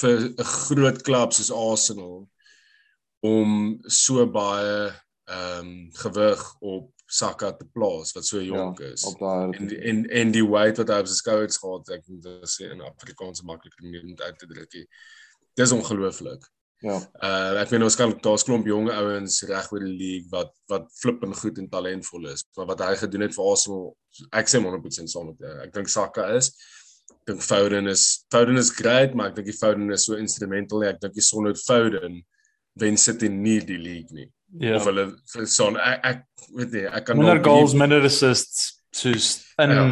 vir 0.00 0.26
'n 0.32 0.44
groot 0.66 1.02
klub 1.06 1.32
soos 1.32 1.52
Arsenal 1.54 2.28
om 3.22 3.78
so 3.86 4.26
baie 4.26 4.90
ehm 5.30 5.60
um, 5.60 5.90
gewig 5.94 6.40
op 6.60 6.90
Saka 7.12 7.52
te 7.52 7.66
plaas 7.74 8.12
wat 8.16 8.24
so 8.24 8.40
jonk 8.40 8.80
is. 8.80 9.02
Ja, 9.04 9.08
op 9.12 9.18
daar. 9.20 9.52
en 9.54 9.66
die- 9.68 9.78
en 9.78 10.04
en 10.10 10.30
die 10.32 10.46
weight 10.48 10.78
wat 10.80 10.88
hy 10.88 10.98
op 11.00 11.06
sy 11.06 11.14
skouers 11.20 11.58
gehad, 11.60 11.88
ek 11.90 12.02
moet 12.08 12.22
dit 12.22 12.48
sê 12.48 12.70
in 12.72 12.80
Afrikaans 12.80 13.42
makliker 13.42 13.82
manier 13.84 14.02
om 14.02 14.08
dit 14.16 14.20
uit 14.22 14.38
te 14.38 14.46
druk. 14.46 14.72
nie. 14.74 14.86
Dis 15.54 15.72
ongelooflik. 15.72 16.48
Ja. 16.82 16.96
Uh 17.22 17.60
ek 17.62 17.70
meen 17.70 17.84
ons 17.86 17.96
kan 17.96 18.12
daar's 18.24 18.42
klomp 18.44 18.66
jong 18.66 18.88
ouens 18.90 19.42
reg 19.48 19.68
oor 19.72 19.84
die 19.86 19.96
league 19.98 20.28
wat 20.32 20.50
wat 20.68 20.88
flippend 21.00 21.36
goed 21.38 21.58
en 21.58 21.68
talentvol 21.70 22.26
is, 22.32 22.44
maar 22.56 22.66
wat 22.72 22.80
hy 22.80 22.94
gedoen 23.04 23.22
het 23.28 23.34
vir 23.36 23.50
Arsenal, 23.52 23.96
ek 24.32 24.50
sê 24.50 24.58
100% 24.58 25.08
saam 25.12 25.26
met 25.30 25.38
jou. 25.38 25.52
Ek 25.62 25.72
dink 25.72 25.88
Saka 25.88 26.26
is 26.36 26.50
ek 27.12 27.26
dink 27.30 27.42
Foden 27.46 27.86
is 27.88 28.24
Foden 28.34 28.58
is 28.58 28.70
great, 28.74 29.14
maar 29.14 29.30
ek 29.30 29.36
dink 29.36 29.46
die 29.52 29.58
Foden 29.58 29.90
is 29.94 30.04
so 30.08 30.18
instrumental 30.18 30.80
nie. 30.82 30.88
Ek 30.90 31.00
dink 31.00 31.14
die 31.14 31.22
sonder 31.22 31.54
Foden 31.54 32.22
wen 32.80 32.96
City 32.96 33.28
nie 33.28 33.60
die 33.60 33.78
league 33.78 34.10
nie. 34.16 34.28
Ja. 34.58 34.76
Of 34.76 34.86
hulle 34.90 35.06
son 35.46 35.76
ek, 35.80 36.00
ek 36.04 36.22
weet 36.58 36.72
nie, 36.72 36.86
ek 36.88 37.06
kan 37.06 37.16
minder 37.16 37.38
dalk 37.38 37.46
goals, 37.46 37.72
nie- 37.72 37.78
minder 37.84 38.04
assists, 38.04 38.82
soos 38.92 39.44
in 39.62 39.70
Ja, 39.70 39.84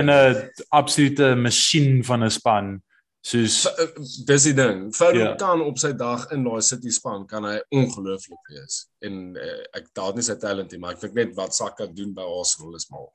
in 0.00 0.08
'n 0.10 0.50
absolute 0.72 1.34
masjien 1.36 2.02
van 2.04 2.24
'n 2.24 2.30
span. 2.30 2.82
Soos 3.20 3.66
uh, 3.66 3.88
dis 4.26 4.44
die 4.46 4.54
ding. 4.54 4.94
Foden 4.94 5.20
Ja. 5.20 5.34
kan 5.36 5.60
op 5.60 5.78
sy 5.78 5.92
dag 5.92 6.30
in 6.32 6.44
daai 6.44 6.60
City 6.62 6.90
span 6.94 7.26
kan 7.26 7.44
hy 7.44 7.58
ongelooflik 7.74 8.52
wees. 8.54 8.86
En 9.04 9.36
uh, 9.36 9.58
ek 9.74 9.90
daad 9.94 10.14
nie 10.14 10.22
sy 10.22 10.36
talent 10.38 10.70
nie, 10.72 10.78
maar 10.78 10.94
ek 10.94 11.00
dink 11.00 11.14
net 11.14 11.34
wat 11.36 11.54
Saka 11.54 11.86
doen 11.86 12.14
by 12.14 12.22
Arsenal 12.22 12.76
is 12.78 12.88
mal. 12.90 13.12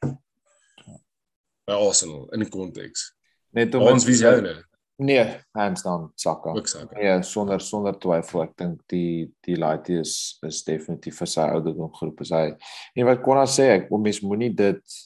By 1.66 1.74
Arsenal 1.80 2.28
in 2.36 2.44
die 2.44 2.50
konteks. 2.52 3.14
Net 3.56 3.76
om 3.76 3.88
Ons 3.88 4.06
is 4.10 4.20
joune? 4.24 4.58
Nee, 5.04 5.24
hands 5.56 5.82
down 5.86 6.12
Saka. 6.20 6.52
Ook 6.54 6.68
Saka. 6.68 7.00
Ja, 7.02 7.16
sonder 7.26 7.62
sonder 7.64 7.96
twyfel. 8.00 8.44
Ek 8.44 8.54
dink 8.60 8.82
die 8.92 9.32
die 9.48 9.56
laaitie 9.58 9.98
is 10.04 10.38
is 10.46 10.62
definitief 10.68 11.18
vir 11.24 11.32
sy 11.32 11.48
ouderdom 11.56 11.90
groep 11.96 12.22
is 12.22 12.30
hy. 12.36 12.52
En 13.00 13.08
wat 13.10 13.24
Konna 13.26 13.48
sê, 13.50 13.72
ek 13.80 13.90
mens 13.96 14.22
moenie 14.22 14.52
dit 14.54 15.00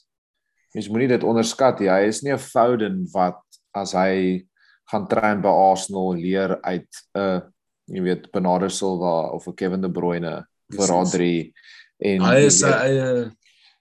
mens 0.75 0.89
moenie 0.91 1.07
dit 1.13 1.23
onderskat 1.23 1.79
nie. 1.79 1.89
Hy 1.89 2.09
is 2.09 2.23
nie 2.25 2.33
'n 2.33 2.41
Foden 2.41 3.05
wat 3.13 3.39
as 3.73 3.93
hy 3.93 4.43
gaan 4.91 5.07
train 5.07 5.41
by 5.41 5.51
Arsenal 5.51 6.15
leer 6.15 6.57
uit 6.61 6.89
'n 7.13 7.19
uh, 7.19 7.39
jy 7.87 8.01
weet 8.03 8.31
Bernardo 8.31 8.67
Silva 8.67 9.31
of 9.31 9.47
'n 9.47 9.55
Kevin 9.55 9.81
De 9.81 9.91
Bruyne 9.91 10.45
vir. 10.71 10.87
Rodri 10.87 11.53
en 11.97 12.21
Hy 12.21 12.45
is 12.45 12.59
sy 12.59 12.71
eie 12.71 13.31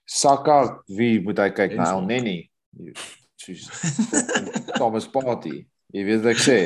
Saka, 0.07 0.79
wie 0.87 1.19
moet 1.19 1.39
hy 1.43 1.49
kyk 1.51 1.75
na 1.75 1.91
El. 1.91 2.05
Neni? 2.07 2.37
Thomas 4.79 5.07
Partey. 5.11 5.65
Jy 5.91 6.03
weet 6.07 6.23
wat 6.23 6.31
ek 6.31 6.39
sê. 6.39 6.59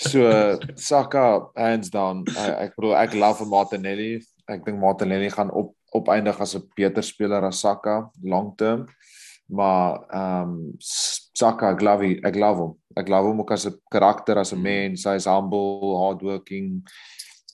So 0.00 0.24
Saka 0.80 1.50
hands 1.56 1.92
down. 1.92 2.24
Ek, 2.32 2.54
ek 2.68 2.78
bedoel 2.78 2.96
ek 3.02 3.16
love 3.20 3.44
Martinelli. 3.52 4.16
Ek 4.48 4.64
dink 4.64 4.80
Martinelli 4.80 5.28
gaan 5.34 5.52
op 5.52 5.74
opeindig 5.92 6.40
as 6.40 6.56
'n 6.56 6.64
beter 6.76 7.04
speler 7.04 7.44
as 7.44 7.60
Saka 7.60 8.08
long 8.24 8.56
term. 8.56 8.88
Maar 9.48 10.00
ehm 10.08 10.48
um, 10.48 10.72
Saka, 11.38 11.72
ek 11.74 11.82
glo 11.82 11.94
ek 12.02 12.34
glo 12.34 12.50
hom. 12.60 12.74
Ek 12.98 13.06
glo 13.06 13.22
hom 13.28 13.44
ook 13.44 13.52
as 13.54 13.66
'n 13.66 13.78
karakter, 13.92 14.38
as 14.38 14.52
'n 14.52 14.62
mens, 14.62 15.04
hy's 15.04 15.26
humble, 15.26 15.96
hardworking. 16.02 16.82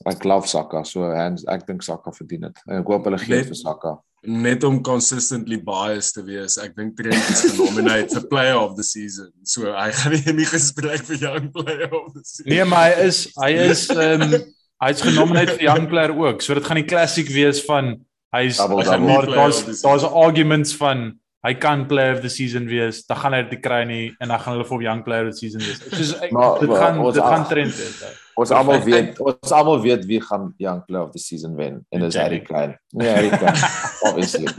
Ek 0.05 0.19
glo 0.19 0.41
Saka, 0.41 0.83
so 0.83 1.05
hands 1.13 1.45
ek 1.47 1.67
dink 1.67 1.83
Saka 1.83 2.11
verdien 2.11 2.41
dit. 2.41 2.57
Ek 2.67 2.85
hoop 2.85 3.05
hulle 3.05 3.17
gee 3.17 3.43
vir 3.43 3.55
Saka. 3.55 3.99
net 4.27 4.63
om 4.63 4.81
consistently 4.81 5.57
biased 5.61 6.15
te 6.15 6.23
wees. 6.25 6.57
Ek 6.57 6.75
dink 6.75 6.95
Trent 6.97 7.29
is 7.29 7.43
genominated 7.45 8.11
vir 8.17 8.27
player 8.27 8.57
of 8.57 8.75
the 8.75 8.83
season. 8.83 9.31
So 9.43 9.71
hy 9.71 9.91
gaan 9.91 10.15
nie 10.15 10.23
in 10.31 10.37
die 10.41 10.49
gesprek 10.49 11.05
vir 11.05 11.17
young 11.21 11.51
player 11.53 11.93
of 11.93 12.13
the 12.13 12.23
season. 12.23 12.49
Nee, 12.49 12.65
maar 12.65 12.89
hy 12.89 13.05
is 13.05 13.19
hy 13.37 13.51
is 13.69 13.89
ehm 13.93 14.25
um, 14.25 14.35
hy's 14.83 15.03
genomineer 15.05 15.53
vir 15.53 15.67
Young 15.69 15.87
Player 15.87 16.11
ook. 16.11 16.41
So 16.43 16.57
dit 16.57 16.65
gaan 16.65 16.81
die 16.81 16.89
klassiek 16.89 17.29
wees 17.31 17.61
van 17.65 17.95
hy's 18.35 18.59
maar 18.59 19.29
daar's 19.29 19.61
daar's 19.81 20.03
arguments 20.03 20.75
van 20.75 21.13
hy 21.45 21.53
kan 21.61 21.85
player 21.87 22.15
of 22.15 22.21
the 22.21 22.29
season 22.29 22.65
wees. 22.67 23.03
Dan 23.05 23.17
gaan 23.21 23.33
hy 23.37 23.41
dit 23.49 23.59
kry 23.61 23.83
nie 23.85 24.05
en 24.19 24.27
dan 24.33 24.39
gaan 24.39 24.55
hulle 24.57 24.65
vir 24.65 24.81
Young 24.87 25.03
Player 25.05 25.27
of 25.27 25.33
the 25.33 25.37
season 25.37 25.61
wees. 25.61 25.79
Soos 25.91 26.31
Maar- 26.31 26.59
dit 26.59 26.69
gaan 26.77 26.99
ons 26.99 27.13
dit 27.13 27.23
gaan 27.23 27.45
trend 27.47 27.75
wees. 27.77 27.99
hè. 28.01 28.11
Ons 28.35 28.51
almal 28.51 28.81
weet 28.83 29.19
ons 29.23 29.51
almal 29.51 29.79
weet 29.81 30.05
wie 30.05 30.19
gaan 30.21 30.53
young 30.59 30.81
player 30.85 31.05
of 31.05 31.11
the 31.13 31.19
season 31.19 31.55
wen 31.55 31.85
en 31.89 31.99
dis 32.01 32.15
Harry 32.19 32.41
Kane. 32.41 32.75
Nee, 32.91 33.07
Harry 33.13 33.29
Kane. 33.29 33.55
Obviously. 34.09 34.47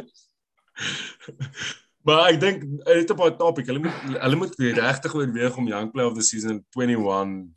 Maar 2.06 2.28
ek 2.30 2.36
dink 2.40 2.62
dit 2.86 3.10
op 3.10 3.20
'n 3.24 3.36
topic. 3.36 3.66
Hulle 3.66 3.78
moet 3.82 3.96
hulle 4.22 4.36
moet 4.36 4.54
weer 4.54 4.74
regtig 4.78 5.14
oorweeg 5.14 5.56
om 5.56 5.66
young 5.66 5.90
player 5.90 6.08
of 6.10 6.14
the 6.16 6.22
season 6.22 6.64
21 6.70 7.48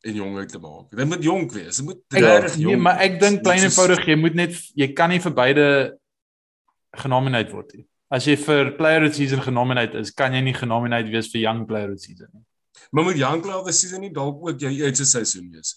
en 0.00 0.14
jonger 0.14 0.46
te 0.46 0.58
maak. 0.58 0.90
Dit 0.96 1.06
moet 1.06 1.22
jonk 1.22 1.52
wees. 1.52 1.76
Dit 1.76 1.84
moet 1.84 2.00
regtig 2.08 2.50
Ek, 2.54 2.56
jonk. 2.56 2.66
nee, 2.72 2.76
maar 2.76 2.98
ek 3.04 3.20
dink 3.20 3.42
klein 3.42 3.62
eenvoudig 3.62 4.06
jy 4.06 4.16
moet 4.16 4.34
net 4.34 4.56
jy 4.74 4.88
kan 4.96 5.08
nie 5.12 5.20
vir 5.20 5.32
beide 5.32 5.66
genomineer 6.96 7.50
word 7.52 7.74
nie. 7.76 7.84
As 8.10 8.24
jy 8.26 8.36
vir 8.38 8.70
player 8.78 9.02
of 9.04 9.10
the 9.10 9.16
season 9.18 9.40
genomineer 9.42 9.94
is, 9.98 10.12
kan 10.14 10.32
jy 10.32 10.40
nie 10.46 10.54
genomineer 10.54 11.08
wees 11.10 11.26
vir 11.32 11.40
young 11.42 11.64
player 11.66 11.90
of 11.90 11.96
the 11.98 12.02
season 12.06 12.28
nie. 12.32 12.44
Maar 12.92 13.04
moet 13.04 13.16
young 13.18 13.40
player 13.42 13.58
of 13.58 13.66
the 13.66 13.72
season 13.72 14.00
nie 14.00 14.12
dalk 14.14 14.38
ook 14.46 14.60
jou 14.62 14.70
eerste 14.70 15.04
seisoen 15.04 15.48
wees? 15.50 15.72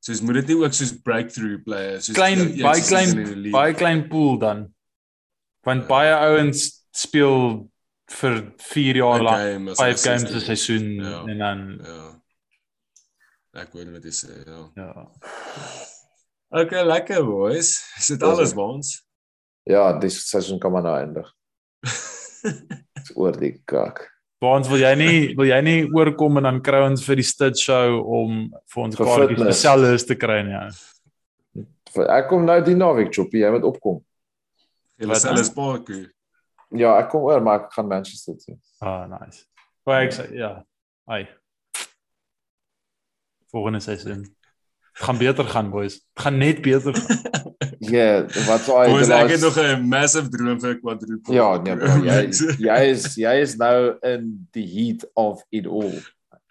Soos 0.00 0.22
moet 0.24 0.34
dit 0.40 0.46
nie 0.54 0.56
ook 0.62 0.72
soos 0.72 0.94
breakthrough 1.04 1.58
players 1.64 2.06
soos 2.08 2.16
Klein 2.16 2.38
jou 2.56 2.62
baie 2.64 2.80
klein 2.86 3.10
die 3.44 3.52
baie 3.52 3.74
klein 3.76 4.06
pool 4.08 4.38
dan. 4.40 4.62
Want 5.68 5.84
baie 5.90 6.14
ouens 6.16 6.70
speel 6.96 7.68
vir 8.10 8.38
4 8.56 8.96
jaar 8.96 9.20
lank, 9.22 9.42
game 9.44 9.70
as 9.70 9.78
5 9.78 9.90
hulle 9.90 10.04
games 10.06 10.22
'n 10.24 10.40
16 10.40 10.46
seisoen 10.46 10.88
Ja. 11.04 11.20
en 11.28 11.38
dan 11.38 11.60
Ja. 11.84 12.06
Ek 13.60 13.72
weet 13.74 13.90
wat 13.92 14.04
jy 14.04 14.10
sê, 14.14 14.32
ja. 14.46 14.70
ja. 14.76 15.10
Okay, 16.50 16.82
lekker 16.86 17.24
boys. 17.26 17.82
Is 17.98 18.06
dit 18.06 18.20
Dis 18.20 18.28
alles 18.28 18.48
het. 18.48 18.56
waans? 18.56 19.04
Ja, 19.66 19.98
dis 19.98 20.28
seisoen 20.30 20.58
kan 20.58 20.72
maar 20.72 20.82
nou 20.82 20.96
eindig. 20.96 21.28
Dis 23.00 23.12
oor 23.16 23.36
die 23.38 23.54
kak. 23.68 24.04
Waans 24.40 24.70
wil 24.72 24.80
jy 24.80 24.92
nie 24.96 25.16
wil 25.36 25.50
jy 25.50 25.58
nie 25.64 25.80
oorkom 25.92 26.40
en 26.40 26.48
dan 26.48 26.60
kry 26.64 26.80
ons 26.86 27.02
vir 27.04 27.20
die 27.20 27.26
stud 27.28 27.58
show 27.60 27.98
om 28.00 28.46
vir 28.72 28.84
ons 28.86 28.96
kaartjies 28.96 29.42
vir 29.42 29.58
sellers 29.58 30.06
te 30.08 30.16
kry 30.16 30.40
nie. 30.46 30.56
Ja. 30.56 31.66
Ek 32.16 32.30
kom 32.30 32.46
nou 32.48 32.56
die 32.64 32.76
naweek 32.78 33.12
choppie, 33.12 33.42
jy 33.42 33.50
moet 33.52 33.66
opkom. 33.68 34.00
Sê 34.96 35.08
dan? 35.08 35.34
alles 35.34 35.52
baie 35.56 36.06
Ja, 36.70 36.94
ek 37.00 37.08
kom 37.10 37.24
oor, 37.26 37.40
maar 37.42 37.64
ek 37.64 37.72
gaan 37.74 37.88
Manchester 37.90 38.36
toe. 38.38 38.54
Ah, 38.78 39.02
nice. 39.10 39.42
Maar 39.84 40.04
ek 40.06 40.18
ja. 40.38 40.52
Ai. 41.10 41.24
Volgende 43.50 43.80
seisoen. 43.82 44.22
Gaan 45.00 45.18
beter 45.18 45.44
gaan, 45.48 45.70
boys. 45.72 45.94
Dit 45.94 46.22
gaan 46.24 46.38
net 46.38 46.62
beter 46.62 46.94
gaan. 46.94 47.28
Ja, 47.80 48.26
wat 48.44 48.60
sou 48.66 48.76
hy 48.76 48.90
Ons 48.92 49.08
die 49.08 49.16
ek 49.16 49.30
het 49.32 49.40
nog 49.40 49.56
'n 49.56 49.86
massive 49.88 50.28
droom 50.28 50.58
vir 50.60 50.74
quadruple. 50.82 51.34
Ja, 51.34 51.56
nee 51.64 51.76
bro, 51.76 51.96
jy 52.04 52.18
jy 52.68 52.78
is 52.92 53.14
jy 53.16 53.32
is 53.40 53.56
nou 53.56 53.96
in 54.04 54.26
die 54.52 54.66
heat 54.68 55.06
of 55.16 55.40
it 55.50 55.66
all. 55.66 55.96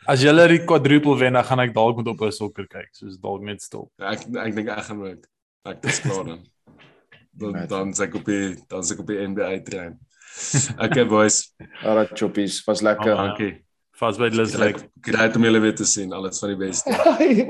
As 0.09 0.23
jy 0.25 0.33
die 0.49 0.63
quadruple 0.65 1.15
wen, 1.21 1.37
dan 1.37 1.45
gaan 1.45 1.61
ek 1.61 1.73
dalk 1.75 2.01
met 2.01 2.09
op 2.09 2.21
'n 2.25 2.33
sokker 2.33 2.65
kyk, 2.67 2.89
soos 2.97 3.19
dalk 3.21 3.45
net 3.45 3.61
stop. 3.61 3.91
Ek 4.01 4.25
ek 4.25 4.55
dink 4.55 4.73
ek 4.73 4.83
gaan 4.89 5.05
ook. 5.05 5.23
Ek 5.69 5.85
is 5.85 6.01
klaar 6.05 6.25
dan. 6.25 6.41
Dan 7.31 7.67
dan 7.67 7.93
sê 7.93 8.09
ek 8.09 8.15
op 8.15 8.25
die 8.25 8.57
dan 8.67 8.81
sê 8.83 8.97
ek 8.97 9.05
op 9.05 9.07
die 9.13 9.21
NBA 9.27 9.53
trein. 9.69 9.99
Okay 10.81 11.05
boys, 11.05 11.53
Alright 11.83 12.17
choppies, 12.17 12.63
was 12.65 12.81
lekker. 12.81 13.13
Ah, 13.13 13.27
dankie. 13.29 13.61
Vas 13.99 14.17
by 14.17 14.29
lys 14.31 14.55
Great 15.01 15.35
om 15.35 15.43
julle 15.43 15.59
weer 15.59 15.75
te 15.75 15.85
sien. 15.85 16.13
Alles 16.15 16.39
van 16.39 16.53
die 16.53 16.57
beste. 16.57 16.95
Ai, 17.19 17.43